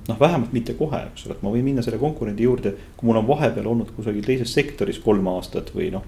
Noh, 0.09 0.21
vähemalt 0.21 0.53
mitte 0.53 0.77
kohe, 0.79 1.01
eks 1.11 1.27
ole, 1.27 1.39
et 1.39 1.43
ma 1.43 1.53
võin 1.55 1.65
minna 1.65 1.83
selle 1.83 1.99
konkurendi 2.03 2.47
juurde, 2.47 2.75
kui 2.97 3.09
mul 3.09 3.23
on 3.23 3.29
vahepeal 3.29 3.67
olnud 3.73 3.91
kusagil 3.97 4.25
teises 4.27 4.53
sektoris 4.53 5.01
kolm 5.05 5.29
aastat 5.33 5.73
või 5.75 5.91
noh. 5.95 6.07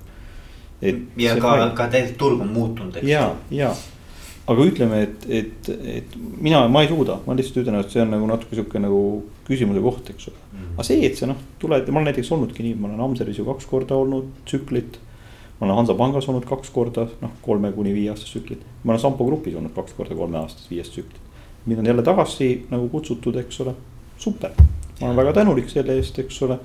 ja 1.16 1.36
ka, 1.40 1.58
ka 1.76 1.90
tegelikult 1.92 2.18
turg 2.20 2.40
on 2.44 2.52
muutunud, 2.52 2.96
eks. 3.00 3.08
ja, 3.08 3.30
ja 3.50 3.74
aga 4.46 4.66
ütleme, 4.68 5.00
et, 5.06 5.24
et, 5.28 5.70
et 5.90 6.12
mina, 6.18 6.62
ma 6.70 6.84
ei 6.84 6.90
suuda, 6.90 7.18
ma 7.26 7.34
lihtsalt 7.36 7.64
ütlen, 7.64 7.78
et 7.80 7.90
see 7.90 8.02
on 8.04 8.12
nagu 8.14 8.28
natuke 8.30 8.54
sihuke 8.54 8.82
nagu 8.82 9.00
küsimuse 9.46 9.82
koht, 9.82 10.12
eks 10.12 10.28
ole 10.30 10.36
mm. 10.38 10.60
-hmm. 10.60 10.76
aga 10.76 10.86
see, 10.86 11.00
et 11.08 11.18
sa 11.18 11.30
noh, 11.30 11.40
tuled, 11.62 11.90
ma 11.90 12.00
olen 12.00 12.12
näiteks 12.12 12.30
olnudki 12.36 12.66
nii, 12.66 12.76
ma 12.78 12.88
olen 12.90 13.02
Amseris 13.08 13.40
ju 13.40 13.46
kaks 13.48 13.66
korda 13.66 13.98
olnud 13.98 14.30
tsüklit. 14.44 15.00
ma 15.58 15.66
olen 15.66 15.76
Hansapangas 15.76 16.28
olnud 16.28 16.44
kaks 16.46 16.70
korda, 16.70 17.08
noh, 17.20 17.30
kolme 17.42 17.72
kuni 17.72 17.94
viie 17.94 18.10
aastast 18.10 18.36
tsüklit. 18.36 18.62
ma 18.84 18.92
olen 18.92 19.02
Sampo 19.02 19.24
Grupis 19.24 19.54
olnud 19.54 19.74
kaks 19.74 19.92
korda 19.98 20.14
kolme 20.14 20.38
aastast 20.38 20.70
viiest 20.70 20.92
tsüklit. 20.92 21.25
Mind 21.66 21.78
on 21.78 21.86
jälle 21.86 22.02
tagasi 22.02 22.66
nagu 22.70 22.88
kutsutud, 22.88 23.36
eks 23.36 23.60
ole, 23.60 23.74
super. 24.18 24.50
ma 25.00 25.06
olen 25.06 25.16
väga 25.16 25.32
tänulik 25.32 25.70
selle 25.70 25.96
eest, 25.98 26.18
eks 26.18 26.42
ole. 26.42 26.58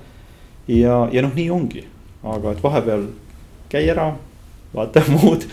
ja, 0.68 1.10
ja 1.12 1.22
noh, 1.22 1.34
nii 1.36 1.50
ongi, 1.50 1.86
aga 2.24 2.52
et 2.52 2.64
vahepeal 2.64 3.08
käi 3.70 3.90
ära, 3.90 4.12
vaata 4.74 5.04
muud 5.16 5.48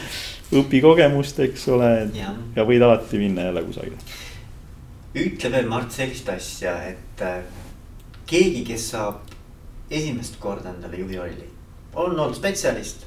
õpi 0.52 0.80
kogemust, 0.84 1.40
eks 1.44 1.68
ole, 1.72 1.92
ja. 2.16 2.32
võid 2.64 2.84
alati 2.84 3.20
minna 3.20 3.48
jälle 3.48 3.64
kusagile. 3.64 3.96
ütle 5.18 5.52
veel 5.52 5.68
Mart 5.68 5.92
sellist 5.92 6.28
asja, 6.28 6.76
et 6.92 7.24
äh, 7.24 7.40
keegi, 8.28 8.64
kes 8.68 8.90
saab 8.92 9.24
esimest 9.90 10.36
korda 10.40 10.74
endale 10.74 11.00
juhi 11.00 11.16
rolli, 11.16 11.48
on 11.94 12.12
olnud 12.12 12.36
spetsialist. 12.36 13.06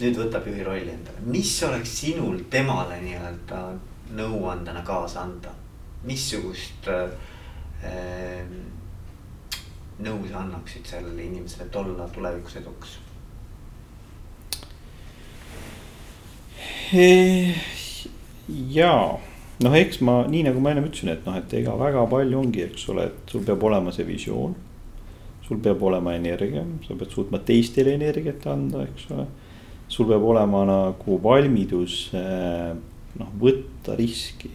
nüüd 0.00 0.16
võtab 0.16 0.46
juhi 0.48 0.64
rolli 0.64 0.90
endale, 0.90 1.22
mis 1.26 1.50
oleks 1.66 1.94
sinul 2.00 2.38
temale 2.50 3.00
nii-öelda 3.02 3.62
nõuandena 4.16 4.82
kaasa 4.86 5.24
anda, 5.26 5.52
missugust 6.04 6.88
äh, 6.88 7.10
äh, 7.84 8.46
nõu 9.98 10.22
sa 10.30 10.40
annaksid 10.44 10.86
sellele 10.86 11.26
inimesele, 11.26 11.66
et 11.66 11.76
olla 11.76 12.08
tulevikus 12.14 12.56
edukas 12.62 12.98
jaa, 18.72 19.18
noh, 19.64 19.74
eks 19.76 20.00
ma 20.06 20.22
nii 20.30 20.46
nagu 20.48 20.62
ma 20.62 20.72
ennem 20.72 20.88
ütlesin, 20.88 21.12
et 21.12 21.26
noh, 21.26 21.36
et 21.38 21.52
ega 21.60 21.74
väga 21.78 22.06
palju 22.10 22.40
ongi, 22.40 22.64
eks 22.68 22.88
ole, 22.92 23.08
et 23.10 23.32
sul 23.32 23.44
peab 23.46 23.62
olema 23.68 23.94
see 23.94 24.06
visioon. 24.08 24.56
sul 25.48 25.62
peab 25.64 25.80
olema 25.80 26.12
energia, 26.12 26.60
sa 26.84 26.92
pead 27.00 27.08
suutma 27.14 27.38
teistele 27.40 27.94
energiat 27.96 28.46
anda, 28.52 28.82
eks 28.84 29.06
ole. 29.14 29.26
sul 29.88 30.08
peab 30.10 30.24
olema 30.28 30.64
nagu 30.68 31.20
valmidus 31.24 32.10
eh, 32.12 32.74
noh, 33.18 33.32
võtta 33.40 33.96
riski. 33.98 34.50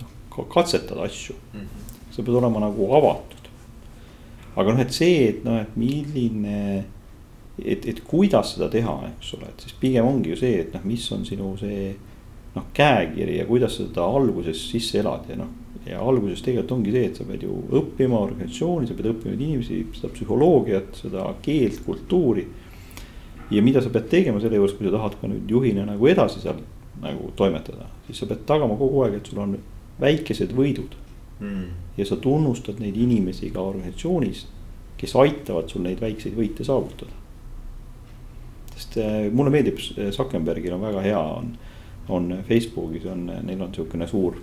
noh, 0.00 0.46
katsetada 0.54 1.02
asju 1.02 1.34
mm, 1.34 1.60
-hmm. 1.60 2.12
sa 2.14 2.22
pead 2.22 2.36
olema 2.36 2.60
nagu 2.60 2.92
avatud. 2.94 3.50
aga 4.56 4.72
noh, 4.72 4.80
et 4.80 4.92
see, 4.92 5.28
et 5.28 5.44
noh, 5.44 5.60
et 5.60 5.76
milline 5.76 6.84
et, 7.64 7.86
et 7.86 8.00
kuidas 8.06 8.54
seda 8.54 8.68
teha, 8.70 8.94
eks 9.12 9.32
ole, 9.34 9.48
et 9.50 9.64
siis 9.64 9.74
pigem 9.80 10.06
ongi 10.06 10.30
ju 10.30 10.36
see, 10.36 10.60
et 10.62 10.74
noh, 10.74 10.84
mis 10.86 11.04
on 11.12 11.24
sinu 11.26 11.54
see 11.60 11.94
noh, 12.54 12.68
käekiri 12.74 13.38
ja 13.38 13.46
kuidas 13.48 13.76
sa 13.76 13.86
seda 13.86 14.06
alguses 14.18 14.60
sisse 14.70 15.00
elad 15.02 15.28
ja 15.30 15.38
noh. 15.38 15.50
ja 15.88 16.00
alguses 16.04 16.42
tegelikult 16.44 16.76
ongi 16.78 16.94
see, 16.94 17.10
et 17.10 17.18
sa 17.18 17.24
pead 17.24 17.44
ju 17.46 17.58
õppima 17.80 18.18
organisatsiooni, 18.20 18.88
sa 18.88 18.96
pead 18.98 19.12
õppima 19.14 19.36
inimesi, 19.36 19.82
seda 19.96 20.10
psühholoogiat, 20.14 20.98
seda 21.02 21.28
keelt, 21.42 21.82
kultuuri. 21.86 22.46
ja 23.50 23.62
mida 23.64 23.82
sa 23.82 23.92
pead 23.92 24.10
tegema 24.10 24.40
selle 24.40 24.60
juures, 24.60 24.74
kui 24.76 24.88
sa 24.88 24.96
tahad 24.98 25.16
ka 25.20 25.30
nüüd 25.30 25.48
juhina 25.50 25.86
nagu 25.88 26.10
edasi 26.10 26.42
seal 26.44 26.60
nagu 27.02 27.32
toimetada, 27.36 27.86
siis 28.06 28.18
sa 28.22 28.26
pead 28.26 28.46
tagama 28.46 28.76
kogu 28.78 29.04
aeg, 29.04 29.20
et 29.20 29.30
sul 29.30 29.42
on 29.44 29.54
väikesed 30.00 30.54
võidud 30.56 30.96
mm.. 31.40 31.64
ja 31.98 32.06
sa 32.06 32.16
tunnustad 32.22 32.80
neid 32.82 32.96
inimesi 32.96 33.52
ka 33.54 33.62
organisatsioonis, 33.62 34.46
kes 34.98 35.14
aitavad 35.16 35.70
sul 35.70 35.84
neid 35.86 36.00
väikseid 36.02 36.34
võite 36.38 36.66
saavutada 36.66 37.14
sest 38.78 38.98
äh, 39.02 39.32
mulle 39.32 39.50
meeldib, 39.50 39.80
Zuckerbergil 40.14 40.74
on 40.76 40.84
väga 40.86 41.02
hea, 41.02 41.18
on, 41.18 41.52
on 42.14 42.30
Facebookis 42.48 43.06
on, 43.10 43.26
neil 43.42 43.62
on 43.62 43.74
sihukene 43.74 44.06
suur 44.06 44.38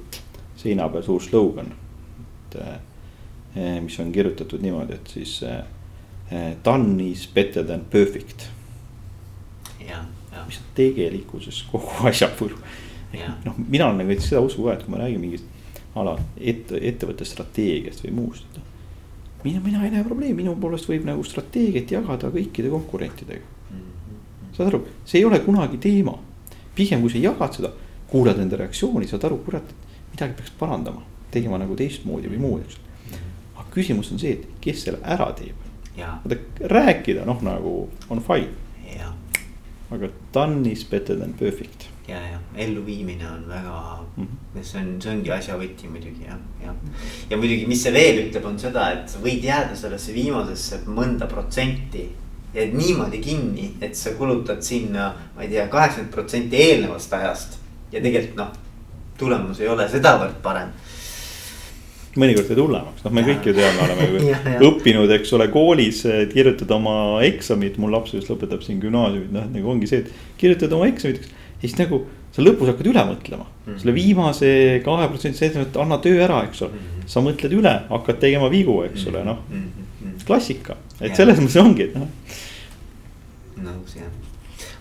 seina 0.60 0.88
peal 0.90 1.04
suur 1.04 1.24
slogan. 1.24 1.72
et 2.50 2.60
äh, 2.62 3.80
mis 3.82 4.00
on 4.00 4.12
kirjutatud 4.12 4.62
niimoodi, 4.62 4.94
et 5.00 5.08
siis 5.08 5.38
äh, 5.44 5.64
done 6.64 7.04
is 7.04 7.28
better 7.28 7.64
than 7.64 7.86
perfect. 7.92 8.50
Mis 10.46 10.60
on 10.62 10.72
tegelikkuses 10.76 11.64
kogu 11.72 11.92
asja 12.10 12.30
põru. 12.40 12.58
noh, 13.46 13.60
mina 13.68 13.88
olen 13.88 14.04
nagu 14.04 14.22
seda 14.22 14.42
usku 14.44 14.66
ka, 14.66 14.76
et 14.76 14.84
kui 14.86 14.94
ma 14.94 15.04
räägin 15.04 15.22
mingist 15.24 15.52
ala 15.96 16.16
ette, 16.38 16.80
ettevõtte 16.82 17.26
strateegiast 17.26 18.04
või 18.06 18.14
muust. 18.20 18.60
mina, 19.44 19.62
mina 19.64 19.84
ei 19.86 19.92
näe 19.94 20.04
probleemi, 20.04 20.42
minu 20.42 20.56
poolest 20.60 20.90
võib 20.90 21.06
nagu 21.08 21.24
strateegiat 21.24 21.92
jagada 21.92 22.32
kõikide 22.34 22.72
konkurentidega. 22.74 23.46
saad 24.58 24.68
aru, 24.68 24.86
see 25.06 25.20
ei 25.20 25.26
ole 25.26 25.40
kunagi 25.44 25.78
teema, 25.78 26.18
pigem 26.76 27.02
kui 27.02 27.12
sa 27.14 27.22
jagad 27.24 27.60
seda, 27.60 27.72
kuulad 28.12 28.40
enda 28.40 28.60
reaktsiooni, 28.60 29.08
saad 29.08 29.24
aru, 29.28 29.40
kurat, 29.46 29.72
midagi 30.12 30.38
peaks 30.40 30.52
parandama, 30.60 31.04
tegema 31.32 31.60
nagu 31.60 31.76
teistmoodi 31.76 32.32
või 32.32 32.42
muud, 32.44 32.66
eks. 32.66 32.80
aga 33.56 33.70
küsimus 33.72 34.12
on 34.12 34.20
see, 34.20 34.36
et 34.36 34.60
kes 34.62 34.84
selle 34.88 35.00
ära 35.04 35.32
teeb. 35.38 35.56
vaata 36.24 36.68
rääkida 36.72 37.24
noh, 37.26 37.40
nagu 37.44 37.76
on 38.10 38.22
fine. 38.24 38.52
Aga 39.92 40.10
done 40.34 40.72
is 40.72 40.84
better 40.90 41.18
than 41.18 41.34
perfect 41.34 41.90
ja, 42.08 42.18
ja 42.18 42.40
elluviimine 42.56 43.28
on 43.30 43.46
väga 43.50 44.00
mm, 44.18 44.28
-hmm. 44.28 44.64
see 44.64 44.82
on, 44.82 45.02
see 45.02 45.12
ongi 45.12 45.32
asja 45.32 45.58
võti 45.58 45.90
muidugi 45.90 46.26
jah, 46.28 46.38
jah. 46.64 46.76
ja 47.30 47.38
muidugi, 47.38 47.66
mis 47.68 47.84
see 47.84 47.94
veel 47.94 48.22
ütleb, 48.28 48.46
on 48.46 48.60
seda, 48.60 48.92
et 48.94 49.10
sa 49.10 49.22
võid 49.24 49.44
jääda 49.44 49.76
sellesse 49.76 50.14
viimasesse 50.14 50.82
mõnda 50.86 51.28
protsenti. 51.28 52.10
jääd 52.56 52.74
niimoodi 52.74 53.18
kinni, 53.20 53.72
et 53.82 53.96
sa 54.00 54.14
kulutad 54.16 54.62
sinna, 54.64 55.14
ma 55.36 55.42
ei 55.44 55.50
tea, 55.50 55.68
kaheksakümmend 55.68 56.14
protsenti 56.14 56.56
eelnevast 56.56 57.14
ajast. 57.14 57.58
ja 57.92 58.02
tegelikult 58.02 58.38
noh, 58.38 58.54
tulemus 59.18 59.60
ei 59.60 59.68
ole 59.68 59.90
sedavõrd 59.90 60.42
parem 60.44 60.72
mõnikord 62.20 62.48
teed 62.48 62.60
hullemaks, 62.62 63.04
noh, 63.06 63.14
me 63.16 63.24
ja. 63.24 63.28
kõik 63.32 63.50
ju 63.50 63.56
teame, 63.58 63.86
oleme 63.86 64.06
ju 64.62 64.70
õppinud, 64.70 65.16
eks 65.18 65.34
ole, 65.36 65.50
koolis 65.54 66.04
kirjutada 66.32 66.78
oma 66.78 66.98
eksamit, 67.28 67.80
mul 67.82 67.92
laps 67.96 68.16
just 68.16 68.32
lõpetab 68.32 68.64
siin 68.66 68.80
gümnaasiumit, 68.84 69.34
noh 69.36 69.50
nagu 69.52 69.74
ongi 69.74 69.90
see, 69.92 70.06
et 70.06 70.40
kirjutad 70.42 70.74
oma 70.78 70.88
eksamit 70.92 71.26
siis 71.62 71.76
nagu 71.80 72.02
sa 72.36 72.44
lõpus 72.44 72.70
hakkad 72.70 72.90
üle 72.92 73.04
mõtlema 73.08 73.46
mm. 73.46 73.60
-hmm. 73.66 73.78
selle 73.82 73.94
viimase 73.96 74.50
kahe 74.86 75.08
protsendi 75.12 75.40
seitsme, 75.40 75.68
anna 75.82 76.00
töö 76.04 76.24
ära, 76.24 76.44
eks 76.48 76.62
ole 76.62 76.72
mm. 76.74 76.80
-hmm. 76.80 77.12
sa 77.14 77.24
mõtled 77.26 77.56
üle, 77.60 77.76
hakkad 77.90 78.20
tegema 78.24 78.50
vigu, 78.52 78.82
eks 78.90 79.08
ole, 79.12 79.24
noh 79.24 79.40
mm 79.50 79.62
-hmm.. 79.62 80.26
klassika, 80.28 80.78
et 81.00 81.12
ja. 81.12 81.16
selles 81.16 81.40
mõttes 81.40 81.62
ongi, 81.62 81.90
et 81.90 81.96
noh. 81.96 82.08
nõus 83.68 83.96
jah. 83.96 84.12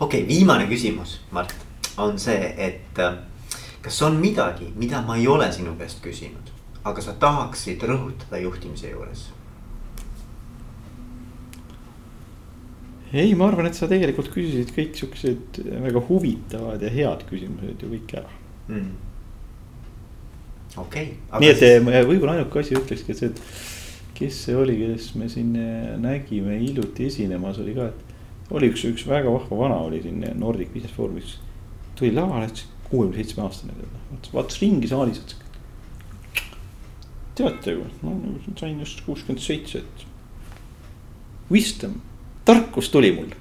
okei 0.01 0.23
okay,, 0.23 0.29
viimane 0.29 0.67
küsimus, 0.67 1.21
Mart, 1.31 1.55
on 1.97 2.19
see, 2.19 2.55
et 2.57 2.99
äh, 2.99 3.15
kas 3.83 4.03
on 4.03 4.17
midagi, 4.17 4.73
mida 4.77 5.03
ma 5.03 5.17
ei 5.17 5.29
ole 5.29 5.53
sinu 5.53 5.77
käest 5.79 6.03
küsinud, 6.03 6.54
aga 6.85 7.05
sa 7.05 7.15
tahaksid 7.21 7.83
rõhutada 7.89 8.41
juhtimise 8.43 8.93
juures 8.93 9.29
ei, 13.15 13.35
ma 13.39 13.47
arvan, 13.47 13.69
et 13.71 13.79
sa 13.79 13.87
tegelikult 13.91 14.33
küsisid 14.35 14.73
kõik 14.75 14.97
siuksed 14.99 15.61
väga 15.87 16.03
huvitavad 16.09 16.83
ja 16.83 16.91
head 16.91 17.23
küsimused 17.29 17.85
ju 17.85 17.93
kõik 17.93 18.17
ära 18.21 18.33
mm.. 18.69 18.91
okei 20.83 21.13
okay,. 21.15 21.39
nii 21.41 21.53
et 21.53 21.63
siis... 21.63 21.87
võib-olla 22.11 22.39
ainuke 22.39 22.65
asi 22.65 22.77
ütlekski, 22.79 23.15
et 23.15 23.23
see, 23.23 23.31
et 23.31 24.15
kes 24.19 24.43
see 24.47 24.59
oli, 24.59 24.77
kes 24.81 25.13
me 25.19 25.29
siin 25.31 25.55
nägime 26.03 26.59
hiljuti 26.61 27.09
esinemas, 27.11 27.59
oli 27.63 27.75
ka, 27.79 27.89
et 27.91 28.53
oli 28.55 28.71
üks, 28.73 28.85
üks 28.91 29.07
väga 29.09 29.33
vahva 29.33 29.61
vana 29.65 29.81
oli 29.87 30.03
siin 30.05 30.21
Nordic 30.39 30.73
Business 30.75 30.95
Forumis. 30.95 31.39
tuli 31.99 32.13
lavale, 32.15 32.51
ütles 32.51 32.67
kuuekümne 32.91 33.23
seitsme 33.23 33.47
aastane, 33.47 33.89
vaatas 34.35 34.61
ringi 34.61 34.91
saalis, 34.91 35.23
ütles. 35.23 35.44
Teate, 37.35 37.77
ma 38.03 38.13
sain 38.59 38.79
just 38.81 39.01
kuuskümmend 39.07 39.43
seitse, 39.43 39.83
et 39.83 40.05
wisdom 41.51 41.99
tarkus 42.45 42.91
tuli 42.93 43.13
mul. 43.13 43.33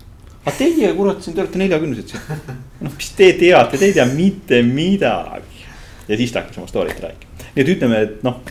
aga 0.44 0.56
teie 0.58 0.90
kurat 0.98 1.22
siin, 1.24 1.36
te 1.36 1.44
olete 1.44 1.62
neljakümnesed 1.62 2.14
siin. 2.14 2.42
noh, 2.86 2.96
mis 2.96 3.12
te 3.18 3.30
teate, 3.40 3.78
te 3.78 3.90
ei 3.90 3.96
tea 3.96 4.08
mitte 4.10 4.62
midagi. 4.68 5.68
ja 6.08 6.18
siis 6.20 6.34
ta 6.34 6.44
hakkas 6.44 6.60
oma 6.62 6.72
story't 6.72 7.00
rääkima, 7.04 7.48
nii 7.54 7.66
et 7.66 7.72
ütleme, 7.76 8.02
et 8.08 8.26
noh. 8.28 8.42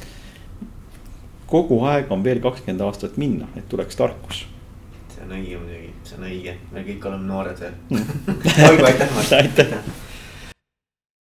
kogu 1.53 1.83
aeg 1.91 2.13
on 2.15 2.25
veel 2.25 2.41
kakskümmend 2.45 2.87
aastat 2.87 3.19
minna, 3.21 3.51
et 3.57 3.69
tuleks 3.69 3.99
tarkus. 3.99 4.47
see 5.15 5.27
on 5.27 5.37
õige 5.41 5.59
muidugi, 5.59 5.93
see 6.09 6.21
on 6.21 6.31
õige, 6.31 6.57
me 6.73 6.87
kõik 6.87 7.11
oleme 7.11 7.29
noored 7.29 7.67
veel 7.67 7.77
olgu, 8.71 8.89
aitäh. 8.89 9.21
aitäh. 9.43 9.77